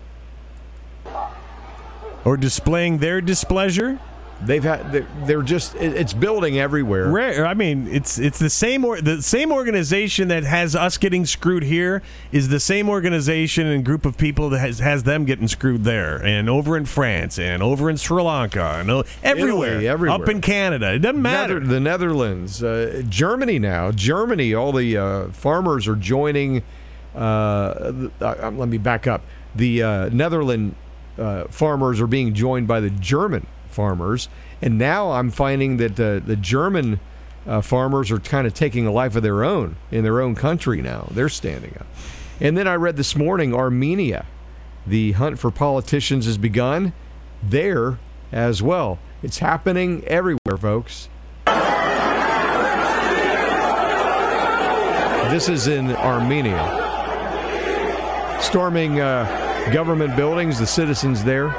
or 2.25 2.37
displaying 2.37 2.99
their 2.99 3.21
displeasure, 3.21 3.99
They've 4.43 4.65
had 4.65 5.07
they're, 5.27 5.43
just 5.43 5.75
it's 5.75 6.15
building 6.15 6.59
everywhere. 6.59 7.11
rare. 7.11 7.47
I 7.47 7.53
mean, 7.53 7.87
it's 7.89 8.19
it's 8.19 8.39
the 8.39 8.49
same 8.49 8.85
or 8.87 9.01
the 9.01 9.21
same 9.23 9.53
organization 9.53 10.29
that 10.29 10.45
has 10.45 10.75
us 10.75 10.97
getting 10.97 11.27
screwed 11.27 11.63
here 11.63 12.03
is 12.33 12.49
the 12.49 12.61
same 12.61 12.89
organization 12.89 13.67
and 13.67 13.85
group 13.85 14.07
of 14.07 14.17
people 14.17 14.49
that 14.51 14.61
has 14.61 14.79
has 14.79 15.03
them 15.03 15.27
getting 15.27 15.47
screwed 15.47 15.85
there 15.85 16.17
and 16.25 16.49
over 16.49 16.77
in 16.77 16.87
France 16.87 17.39
and 17.39 17.63
over 17.63 17.91
in 17.91 17.99
Sri 17.99 18.23
Lanka 18.23 18.63
and 18.81 18.91
everywhere, 19.23 19.73
Italy, 19.73 19.89
everywhere. 19.89 20.23
up 20.23 20.29
in 20.29 20.41
Canada. 20.41 20.95
It 20.95 21.01
doesn't 21.01 21.21
matter. 21.21 21.61
Nether- 21.61 21.67
the 21.67 21.81
Netherlands, 21.81 22.63
uh, 22.63 23.03
Germany 23.09 23.59
now. 23.59 23.93
Germany, 23.93 24.55
all 24.55 24.73
the 24.73 24.97
uh, 24.97 25.29
farmers 25.29 25.87
are 25.87 25.97
joining. 25.97 26.63
Uh, 27.15 28.09
uh, 28.21 28.51
let 28.55 28.69
me 28.69 28.79
back 28.79 29.07
up. 29.07 29.23
The 29.55 29.83
uh, 29.83 30.09
Netherland 30.11 30.77
uh, 31.19 31.45
farmers 31.49 32.01
are 32.01 32.07
being 32.07 32.33
joined 32.33 32.67
by 32.67 32.81
the 32.81 32.91
German 32.91 33.47
farmers, 33.71 34.29
and 34.61 34.79
now 34.79 35.13
I'm 35.13 35.31
finding 35.31 35.79
that 35.79 35.99
uh, 35.99 36.19
the 36.19 36.37
German 36.37 37.01
uh, 37.47 37.61
farmers 37.61 38.11
are 38.11 38.19
kind 38.19 38.47
of 38.47 38.55
taking 38.55 38.87
a 38.87 38.93
life 38.93 39.17
of 39.17 39.23
their 39.23 39.43
own 39.45 39.77
in 39.91 40.05
their 40.05 40.21
own 40.21 40.35
country 40.35 40.83
now. 40.83 41.09
They're 41.11 41.29
standing 41.29 41.75
up. 41.79 41.87
And 42.41 42.57
then 42.57 42.67
I 42.69 42.75
read 42.75 42.97
this 42.97 43.17
morning 43.17 43.55
Armenia, 43.55 44.27
the 44.87 45.13
hunt 45.13 45.39
for 45.39 45.51
politicians 45.51 46.27
has 46.27 46.39
begun 46.39 46.93
there 47.43 47.99
as 48.33 48.63
well. 48.63 48.99
It's 49.23 49.39
happening 49.39 50.05
everywhere, 50.05 50.57
folks. 50.59 51.09
This 55.31 55.49
is 55.49 55.69
in 55.69 55.93
Armenia. 55.93 56.79
Storming 58.41 59.01
uh, 59.01 59.71
government 59.73 60.17
buildings, 60.17 60.59
the 60.59 60.67
citizens 60.67 61.23
there. 61.23 61.55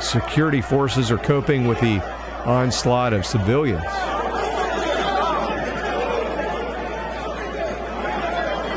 Security 0.00 0.60
forces 0.60 1.10
are 1.10 1.18
coping 1.18 1.66
with 1.66 1.80
the 1.80 2.00
onslaught 2.44 3.12
of 3.12 3.24
civilians. 3.26 3.82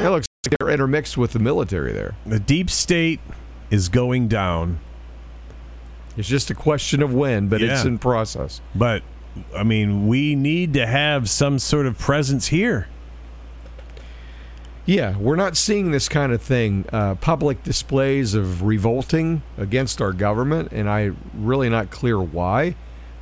It 0.01 0.09
looks 0.09 0.27
like 0.45 0.57
they're 0.59 0.69
intermixed 0.69 1.17
with 1.17 1.33
the 1.33 1.39
military 1.39 1.91
there. 1.91 2.15
The 2.25 2.39
deep 2.39 2.69
state 2.69 3.19
is 3.69 3.89
going 3.89 4.29
down. 4.29 4.79
It's 6.15 6.27
just 6.27 6.49
a 6.49 6.55
question 6.55 7.03
of 7.03 7.13
when, 7.13 7.49
but 7.49 7.61
it's 7.61 7.83
in 7.83 7.99
process. 7.99 8.61
But 8.73 9.03
I 9.55 9.63
mean, 9.63 10.07
we 10.07 10.35
need 10.35 10.73
to 10.73 10.87
have 10.87 11.29
some 11.29 11.59
sort 11.59 11.85
of 11.85 11.97
presence 11.97 12.47
here. 12.47 12.87
Yeah, 14.85 15.17
we're 15.17 15.35
not 15.35 15.55
seeing 15.55 15.91
this 15.91 16.09
kind 16.09 16.31
of 16.31 16.41
thing, 16.41 16.85
uh, 16.91 17.15
public 17.15 17.63
displays 17.63 18.33
of 18.33 18.63
revolting 18.63 19.43
against 19.57 20.01
our 20.01 20.13
government, 20.13 20.69
and 20.71 20.89
I 20.89 21.11
really 21.35 21.69
not 21.69 21.91
clear 21.91 22.19
why. 22.19 22.75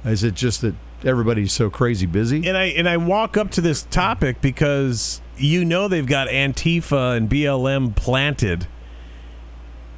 Is 0.06 0.24
it 0.24 0.34
just 0.34 0.62
that 0.62 0.76
everybody's 1.04 1.52
so 1.52 1.70
crazy 1.70 2.06
busy? 2.06 2.48
And 2.48 2.58
I 2.58 2.66
and 2.66 2.88
I 2.88 2.98
walk 2.98 3.36
up 3.36 3.52
to 3.52 3.62
this 3.62 3.84
topic 3.84 4.40
because 4.40 5.22
you 5.38 5.66
know 5.66 5.88
they've 5.88 6.06
got 6.06 6.30
Antifa 6.30 7.18
and 7.18 7.30
BLM 7.30 7.96
planted. 7.96 8.68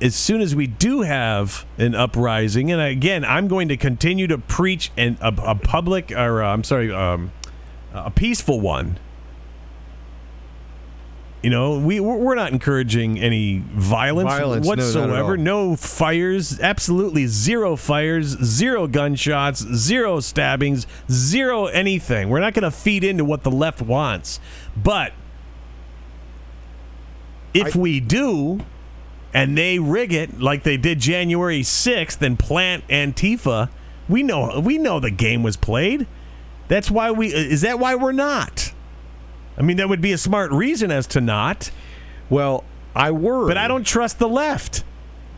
As 0.01 0.15
soon 0.15 0.39
as 0.41 0.55
we 0.55 0.65
do 0.65 1.01
have 1.01 1.65
an 1.77 1.93
uprising, 1.93 2.71
and 2.71 2.81
again, 2.81 3.25
I'm 3.25 3.49
going 3.49 3.67
to 3.67 3.75
continue 3.75 4.27
to 4.27 4.37
preach 4.37 4.91
an, 4.97 5.17
a, 5.21 5.33
a 5.43 5.55
public, 5.55 6.11
or 6.13 6.41
uh, 6.41 6.53
I'm 6.53 6.63
sorry, 6.63 6.91
um, 6.91 7.31
a 7.93 8.09
peaceful 8.09 8.61
one. 8.61 8.97
You 11.41 11.49
know, 11.49 11.79
we 11.79 12.01
we're 12.01 12.35
not 12.35 12.51
encouraging 12.51 13.17
any 13.17 13.59
violence, 13.59 14.29
Violence, 14.29 14.65
no, 14.65 14.69
whatsoever. 14.69 15.31
all. 15.31 15.37
No 15.37 15.75
fires, 15.77 16.59
absolutely 16.59 17.27
zero 17.27 17.77
fires, 17.77 18.25
zero 18.43 18.87
gunshots, 18.87 19.61
zero 19.73 20.19
stabbings, 20.19 20.85
zero 21.09 21.67
anything. 21.67 22.27
We're 22.27 22.41
not 22.41 22.53
going 22.53 22.63
to 22.63 22.71
feed 22.71 23.05
into 23.05 23.23
what 23.23 23.43
the 23.43 23.51
left 23.51 23.81
wants. 23.81 24.41
But 24.75 25.13
if 27.53 27.73
we 27.73 28.01
do, 28.01 28.59
and 29.33 29.57
they 29.57 29.79
rig 29.79 30.11
it 30.11 30.41
like 30.41 30.63
they 30.63 30.75
did 30.75 30.99
January 30.99 31.61
6th 31.61 32.21
and 32.21 32.37
plant 32.37 32.85
Antifa, 32.89 33.69
we 34.09 34.23
know 34.23 34.59
we 34.59 34.77
know 34.77 34.99
the 34.99 35.11
game 35.11 35.41
was 35.41 35.55
played. 35.55 36.05
That's 36.67 36.91
why 36.91 37.11
we. 37.11 37.33
Is 37.33 37.61
that 37.61 37.79
why 37.79 37.95
we're 37.95 38.11
not? 38.11 38.73
I 39.59 39.63
mean, 39.63 39.77
that 39.77 39.89
would 39.89 40.01
be 40.01 40.13
a 40.13 40.17
smart 40.17 40.51
reason 40.51 40.89
as 40.89 41.05
to 41.07 41.21
not. 41.21 41.69
Well, 42.29 42.63
I 42.95 43.11
worry. 43.11 43.47
But 43.47 43.57
I 43.57 43.67
don't 43.67 43.85
trust 43.85 44.17
the 44.17 44.29
left. 44.29 44.83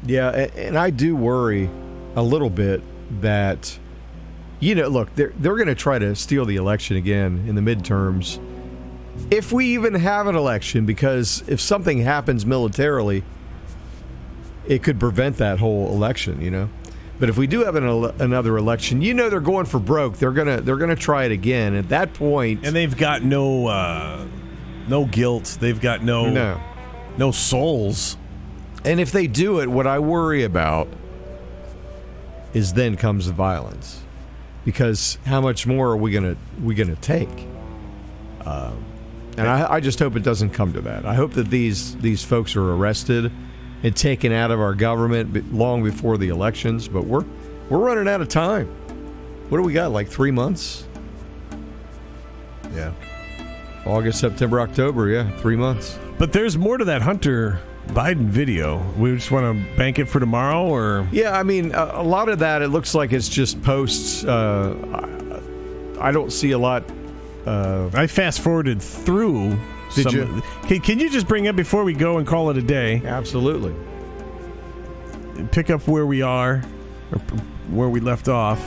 Yeah, 0.05 0.29
and 0.29 0.77
I 0.77 0.91
do 0.91 1.15
worry 1.15 1.69
a 2.15 2.21
little 2.21 2.49
bit 2.49 2.81
that, 3.21 3.77
you 4.59 4.75
know, 4.75 4.87
look, 4.87 5.13
they're, 5.15 5.33
they're 5.37 5.55
going 5.55 5.67
to 5.67 5.75
try 5.75 5.99
to 5.99 6.15
steal 6.15 6.45
the 6.45 6.55
election 6.55 6.97
again 6.97 7.45
in 7.47 7.55
the 7.55 7.61
midterms. 7.61 8.39
If 9.29 9.51
we 9.51 9.73
even 9.73 9.95
have 9.95 10.27
an 10.27 10.35
election, 10.35 10.85
because 10.85 11.43
if 11.47 11.59
something 11.59 11.99
happens 11.99 12.45
militarily, 12.45 13.23
it 14.67 14.83
could 14.83 14.99
prevent 14.99 15.37
that 15.37 15.59
whole 15.59 15.89
election, 15.89 16.41
you 16.41 16.51
know? 16.51 16.69
But 17.21 17.29
if 17.29 17.37
we 17.37 17.45
do 17.45 17.63
have 17.63 17.75
an, 17.75 17.85
ele- 17.85 18.15
another 18.19 18.57
election, 18.57 19.03
you 19.03 19.13
know 19.13 19.29
they're 19.29 19.39
going 19.39 19.67
for 19.67 19.79
broke. 19.79 20.17
They're 20.17 20.31
gonna 20.31 20.59
they're 20.59 20.75
gonna 20.77 20.95
try 20.95 21.25
it 21.25 21.31
again. 21.31 21.75
At 21.75 21.89
that 21.89 22.15
point, 22.15 22.65
And 22.65 22.75
they've 22.75 22.97
got 22.97 23.21
no 23.21 23.67
uh, 23.67 24.25
no 24.87 25.05
guilt. 25.05 25.55
They've 25.61 25.79
got 25.79 26.03
no 26.03 26.31
no. 26.31 26.59
no 27.19 27.31
souls. 27.31 28.17
And 28.83 28.99
if 28.99 29.11
they 29.11 29.27
do 29.27 29.61
it, 29.61 29.67
what 29.67 29.85
I 29.85 29.99
worry 29.99 30.43
about 30.43 30.87
is 32.55 32.73
then 32.73 32.97
comes 32.97 33.27
the 33.27 33.33
violence, 33.33 34.01
because 34.65 35.19
how 35.23 35.41
much 35.41 35.67
more 35.67 35.89
are 35.91 35.97
we 35.97 36.09
gonna 36.09 36.35
we 36.63 36.73
gonna 36.73 36.95
take? 36.95 37.29
Um, 38.43 38.83
and 39.37 39.47
I, 39.47 39.73
I 39.73 39.79
just 39.79 39.99
hope 39.99 40.15
it 40.15 40.23
doesn't 40.23 40.49
come 40.49 40.73
to 40.73 40.81
that. 40.81 41.05
I 41.05 41.13
hope 41.13 41.33
that 41.33 41.51
these 41.51 41.95
these 41.97 42.23
folks 42.23 42.55
are 42.55 42.73
arrested 42.73 43.31
and 43.83 43.95
taken 43.95 44.31
out 44.31 44.51
of 44.51 44.59
our 44.59 44.73
government 44.73 45.53
long 45.53 45.83
before 45.83 46.17
the 46.17 46.29
elections. 46.29 46.87
But 46.87 47.05
we're 47.05 47.25
we're 47.69 47.79
running 47.79 48.07
out 48.07 48.21
of 48.21 48.27
time. 48.27 48.67
What 49.49 49.57
do 49.57 49.63
we 49.63 49.73
got? 49.73 49.91
Like 49.91 50.07
three 50.07 50.31
months? 50.31 50.85
Yeah. 52.73 52.93
August, 53.85 54.19
September, 54.19 54.61
October. 54.61 55.09
Yeah, 55.09 55.29
three 55.37 55.55
months. 55.55 55.97
But 56.17 56.31
there's 56.31 56.57
more 56.57 56.77
to 56.77 56.85
that 56.85 57.01
Hunter 57.01 57.59
Biden 57.87 58.27
video. 58.27 58.77
We 58.97 59.15
just 59.15 59.31
want 59.31 59.57
to 59.57 59.75
bank 59.75 59.99
it 59.99 60.05
for 60.05 60.19
tomorrow, 60.19 60.65
or 60.65 61.07
Yeah, 61.11 61.37
I 61.37 61.43
mean, 61.43 61.73
a, 61.73 61.91
a 61.95 62.03
lot 62.03 62.29
of 62.29 62.39
that 62.39 62.61
it 62.61 62.67
looks 62.69 62.93
like 62.93 63.11
it's 63.11 63.27
just 63.27 63.61
posts. 63.63 64.23
Uh, 64.23 64.75
I, 65.99 66.07
I 66.09 66.11
don't 66.11 66.31
see 66.31 66.51
a 66.51 66.57
lot. 66.57 66.83
Uh, 67.45 67.89
I 67.93 68.07
fast 68.07 68.41
forwarded 68.41 68.81
through. 68.81 69.57
Did 69.95 70.03
some, 70.03 70.15
you? 70.15 70.43
Can, 70.63 70.79
can 70.81 70.99
you 70.99 71.09
just 71.09 71.27
bring 71.27 71.47
up 71.47 71.55
before 71.55 71.83
we 71.83 71.93
go 71.93 72.17
and 72.17 72.27
call 72.27 72.49
it 72.49 72.57
a 72.57 72.61
day? 72.61 73.01
absolutely. 73.05 73.75
Pick 75.51 75.69
up 75.69 75.87
where 75.87 76.05
we 76.05 76.21
are, 76.21 76.63
or 77.11 77.19
where 77.69 77.89
we 77.89 77.99
left 77.99 78.27
off. 78.27 78.59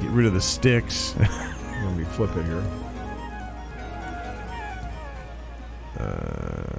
Get 0.00 0.10
rid 0.10 0.26
of 0.26 0.34
the 0.34 0.40
sticks. 0.40 1.14
Let 1.18 1.96
me 1.96 2.04
flip 2.04 2.36
it 2.36 2.44
here. 2.44 2.64
Uh, 5.98 6.78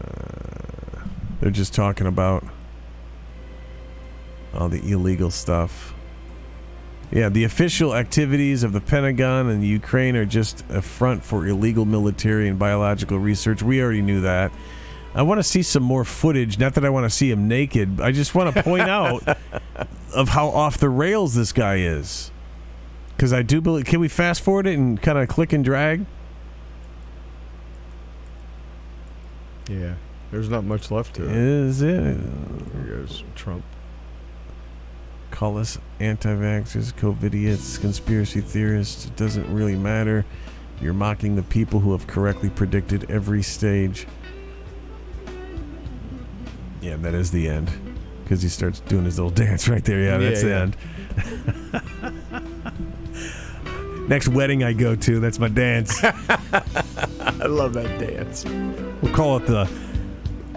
they're 1.41 1.51
just 1.51 1.73
talking 1.73 2.07
about 2.07 2.45
all 4.53 4.69
the 4.69 4.91
illegal 4.91 5.31
stuff. 5.31 5.93
Yeah, 7.11 7.29
the 7.29 7.43
official 7.43 7.95
activities 7.95 8.61
of 8.61 8.71
the 8.71 8.81
Pentagon 8.81 9.49
and 9.49 9.63
Ukraine 9.63 10.15
are 10.15 10.25
just 10.25 10.63
a 10.69 10.81
front 10.81 11.23
for 11.23 11.47
illegal 11.47 11.85
military 11.85 12.47
and 12.47 12.59
biological 12.59 13.17
research. 13.17 13.63
We 13.63 13.81
already 13.81 14.03
knew 14.03 14.21
that. 14.21 14.51
I 15.15 15.23
want 15.23 15.39
to 15.39 15.43
see 15.43 15.63
some 15.63 15.81
more 15.81 16.05
footage. 16.05 16.59
Not 16.59 16.75
that 16.75 16.85
I 16.85 16.89
want 16.89 17.05
to 17.05 17.09
see 17.09 17.31
him 17.31 17.47
naked. 17.47 17.99
I 17.99 18.11
just 18.11 18.35
want 18.35 18.53
to 18.55 18.61
point 18.63 18.83
out 18.89 19.23
of 20.13 20.29
how 20.29 20.49
off 20.49 20.77
the 20.77 20.89
rails 20.89 21.33
this 21.33 21.51
guy 21.51 21.77
is. 21.77 22.29
Because 23.15 23.33
I 23.33 23.41
do 23.41 23.59
believe. 23.59 23.85
Can 23.85 23.99
we 23.99 24.07
fast 24.07 24.41
forward 24.41 24.67
it 24.67 24.77
and 24.77 25.01
kind 25.01 25.17
of 25.17 25.27
click 25.27 25.51
and 25.51 25.65
drag? 25.65 26.05
Yeah, 29.67 29.95
there's 30.31 30.49
not 30.49 30.63
much 30.63 30.89
left 30.91 31.15
to 31.15 31.25
it. 31.25 31.35
Is 31.35 31.81
it? 31.81 32.17
There 32.73 32.97
goes 32.97 33.23
Trump. 33.35 33.63
Call 35.31 35.57
us 35.57 35.77
anti-vaxxers, 35.99 36.93
COVIDiots, 36.93 37.79
conspiracy 37.79 38.41
theorists. 38.41 39.05
It 39.05 39.15
doesn't 39.15 39.51
really 39.53 39.75
matter. 39.75 40.25
You're 40.81 40.93
mocking 40.93 41.35
the 41.35 41.43
people 41.43 41.79
who 41.81 41.91
have 41.91 42.07
correctly 42.07 42.49
predicted 42.49 43.09
every 43.09 43.43
stage. 43.43 44.07
Yeah, 46.81 46.95
that 46.97 47.13
is 47.13 47.31
the 47.31 47.47
end. 47.49 47.69
Because 48.23 48.41
he 48.41 48.49
starts 48.49 48.79
doing 48.81 49.05
his 49.05 49.17
little 49.17 49.29
dance 49.45 49.67
right 49.67 49.83
there. 49.83 50.01
Yeah, 50.01 50.17
that's 50.17 50.43
Yeah, 50.43 50.65
the 50.65 50.75
end. 52.31 54.09
Next 54.09 54.27
wedding 54.27 54.63
I 54.63 54.73
go 54.73 54.95
to, 54.95 55.19
that's 55.19 55.37
my 55.37 55.49
dance. 55.49 56.03
I 56.03 57.45
love 57.45 57.73
that 57.73 57.99
dance. 57.99 58.45
We'll 59.01 59.13
call 59.13 59.37
it 59.37 59.45
the 59.45 59.69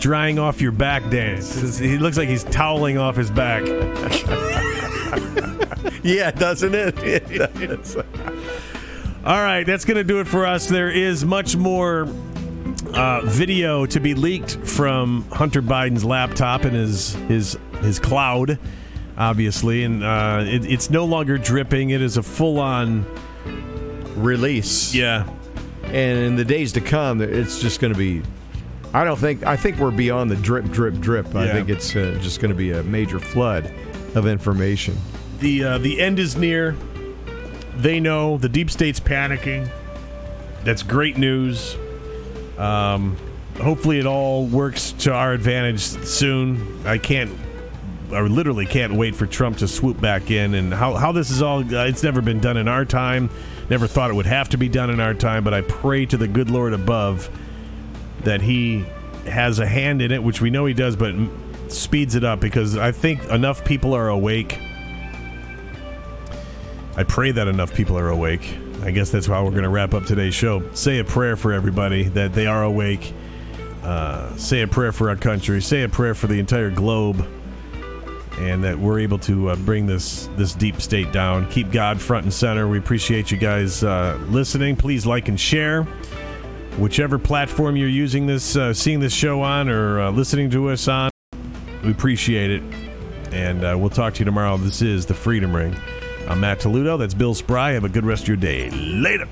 drying 0.03 0.39
off 0.39 0.61
your 0.61 0.73
back 0.73 1.09
dance. 1.11 1.79
He 1.79 1.97
looks 1.97 2.19
like 2.19 2.29
he's 2.29 2.43
toweling 2.45 2.99
off 2.99 3.17
his 3.17 3.31
back. 3.31 3.63
Yeah, 6.05 6.33
doesn't 6.33 6.75
it? 6.75 6.99
It 7.03 7.29
does. 7.59 7.97
All 7.97 9.41
right, 9.41 9.65
that's 9.65 9.85
going 9.85 9.99
to 9.99 10.05
do 10.05 10.19
it 10.19 10.27
for 10.27 10.45
us. 10.45 10.67
There 10.67 10.91
is 10.91 11.25
much 11.25 11.55
more 11.55 12.09
uh, 12.93 13.21
video 13.25 13.87
to 13.87 14.01
be 14.01 14.15
leaked 14.15 14.57
from 14.57 15.25
Hunter 15.31 15.63
Biden's 15.63 16.05
laptop 16.05 16.65
and 16.65 16.75
his 16.75 17.15
his 17.29 17.57
his 17.83 18.01
cloud, 18.01 18.59
obviously, 19.17 19.85
and 19.85 20.03
uh, 20.03 20.43
it, 20.45 20.65
it's 20.65 20.91
no 20.91 21.05
longer 21.05 21.39
dripping. 21.39 21.91
It 21.91 22.03
is 22.03 22.17
a 22.17 22.23
full 22.23 22.59
on. 22.59 23.07
Release. 24.17 24.93
Yeah, 24.95 25.27
And 25.85 26.19
in 26.19 26.37
the 26.37 26.45
days 26.45 26.73
to 26.73 26.81
come, 26.81 27.21
it's 27.23 27.61
just 27.61 27.81
going 27.81 27.93
to 27.93 27.99
be. 27.99 28.23
I 28.95 29.05
don't 29.05 29.19
think. 29.19 29.43
I 29.45 29.57
think 29.57 29.79
we're 29.79 29.91
beyond 29.91 30.31
the 30.31 30.37
drip, 30.37 30.67
drip, 30.67 30.99
drip. 31.01 31.35
I 31.35 31.51
think 31.51 31.69
it's 31.71 31.97
uh, 31.97 32.19
just 32.21 32.41
going 32.41 32.51
to 32.51 32.57
be 32.57 32.73
a 32.73 32.83
major 32.83 33.19
flood 33.19 33.73
of 34.15 34.27
information. 34.27 34.97
the 35.41 35.65
uh, 35.65 35.79
the 35.79 36.01
end 36.01 36.19
is 36.19 36.37
near. 36.37 36.77
They 37.77 38.01
know 38.01 38.37
the 38.37 38.51
deep 38.51 38.71
state's 38.71 39.01
panicking. 39.01 39.71
That's 40.65 40.83
great 40.83 41.17
news. 41.17 41.75
Um, 42.59 43.17
hopefully, 43.61 43.99
it 43.99 44.07
all 44.07 44.47
works 44.47 44.93
to 44.93 45.13
our 45.13 45.33
advantage 45.33 45.81
soon. 45.81 46.87
I 46.87 46.99
can't. 46.99 47.33
I 48.13 48.21
literally 48.21 48.67
can't 48.67 48.93
wait 48.93 49.17
for 49.17 49.25
Trump 49.25 49.57
to 49.59 49.69
swoop 49.69 49.99
back 49.99 50.31
in 50.31 50.53
and 50.55 50.75
how, 50.75 50.93
how 50.93 51.13
this 51.13 51.31
is 51.31 51.41
all. 51.41 51.61
Uh, 51.61 51.87
it's 51.87 52.03
never 52.03 52.21
been 52.21 52.41
done 52.41 52.59
in 52.59 52.69
our 52.69 52.85
time. 52.85 53.31
Never 53.71 53.87
thought 53.87 54.11
it 54.11 54.15
would 54.15 54.27
have 54.27 54.51
to 54.51 54.59
be 54.59 54.69
done 54.69 54.91
in 54.91 55.01
our 55.01 55.15
time, 55.15 55.45
but 55.45 55.55
I 55.55 55.63
pray 55.63 56.05
to 56.07 56.19
the 56.19 56.29
good 56.29 56.51
Lord 56.51 56.75
above 56.75 57.31
that 58.25 58.41
he 58.41 58.85
has 59.27 59.59
a 59.59 59.67
hand 59.67 60.03
in 60.03 60.13
it, 60.13 60.23
which 60.23 60.41
we 60.41 60.51
know 60.51 60.67
he 60.67 60.75
does, 60.75 60.97
but 60.97 61.15
speeds 61.69 62.15
it 62.15 62.25
up 62.25 62.41
because 62.41 62.77
I 62.77 62.93
think 62.93 63.25
enough 63.27 63.65
people 63.65 63.95
are 63.95 64.09
awake. 64.09 64.59
I 66.97 67.05
pray 67.05 67.31
that 67.33 67.49
enough 67.49 67.75
people 67.75 67.99
are 67.99 68.09
awake. 68.09 68.57
I 68.83 68.91
guess 68.91 69.11
that's 69.11 69.27
how 69.27 69.45
we're 69.45 69.53
going 69.53 69.63
to 69.63 69.71
wrap 69.71 69.95
up 69.95 70.05
today's 70.05 70.35
show. 70.35 70.63
Say 70.75 70.99
a 70.99 71.05
prayer 71.05 71.37
for 71.37 71.53
everybody 71.53 72.05
that 72.11 72.35
they 72.35 72.47
are 72.47 72.65
awake. 72.65 73.13
Uh, 73.83 74.35
say 74.37 74.63
a 74.63 74.69
prayer 74.69 74.93
for 74.93 75.09
our 75.09 75.17
country. 75.17 75.61
Say 75.63 75.83
a 75.83 75.89
prayer 75.89 76.15
for 76.15 76.27
the 76.27 76.39
entire 76.39 76.71
globe, 76.71 77.27
and 78.39 78.63
that 78.65 78.79
we're 78.79 79.01
able 79.01 79.19
to 79.21 79.51
uh, 79.51 79.57
bring 79.57 79.87
this 79.87 80.29
this 80.37 80.55
deep 80.55 80.81
state 80.81 81.13
down. 81.13 81.49
Keep 81.51 81.71
God 81.73 82.01
front 82.01 82.25
and 82.25 82.35
center. 82.35 82.69
We 82.69 82.79
appreciate 82.79 83.31
you 83.31 83.39
guys 83.39 83.83
uh, 83.83 84.19
listening. 84.29 84.77
Please 84.77 85.07
like 85.07 85.29
and 85.29 85.39
share 85.39 85.87
whichever 86.79 87.19
platform 87.19 87.77
you're 87.77 87.89
using 87.89 88.27
this, 88.27 88.57
uh, 88.57 88.73
seeing 88.73 89.01
this 89.01 89.13
show 89.13 89.43
on, 89.43 89.69
or 89.69 90.01
uh, 90.01 90.11
listening 90.11 90.51
to 90.51 90.71
us 90.71 90.89
on. 90.89 91.11
We 91.85 91.91
appreciate 91.91 92.51
it, 92.51 92.63
and 93.33 93.65
uh, 93.65 93.77
we'll 93.79 93.91
talk 93.91 94.15
to 94.15 94.19
you 94.21 94.25
tomorrow. 94.25 94.57
This 94.57 94.83
is 94.83 95.07
the 95.07 95.15
Freedom 95.15 95.55
Ring. 95.55 95.77
I'm 96.29 96.41
Matt 96.41 96.61
Toledo. 96.61 96.97
That's 96.97 97.15
Bill 97.15 97.35
Spry. 97.35 97.73
Have 97.73 97.85
a 97.85 97.89
good 97.89 98.07
rest 98.07 98.23
of 98.23 98.29
your 98.29 98.37
day. 98.37 98.71
Later. 98.71 99.29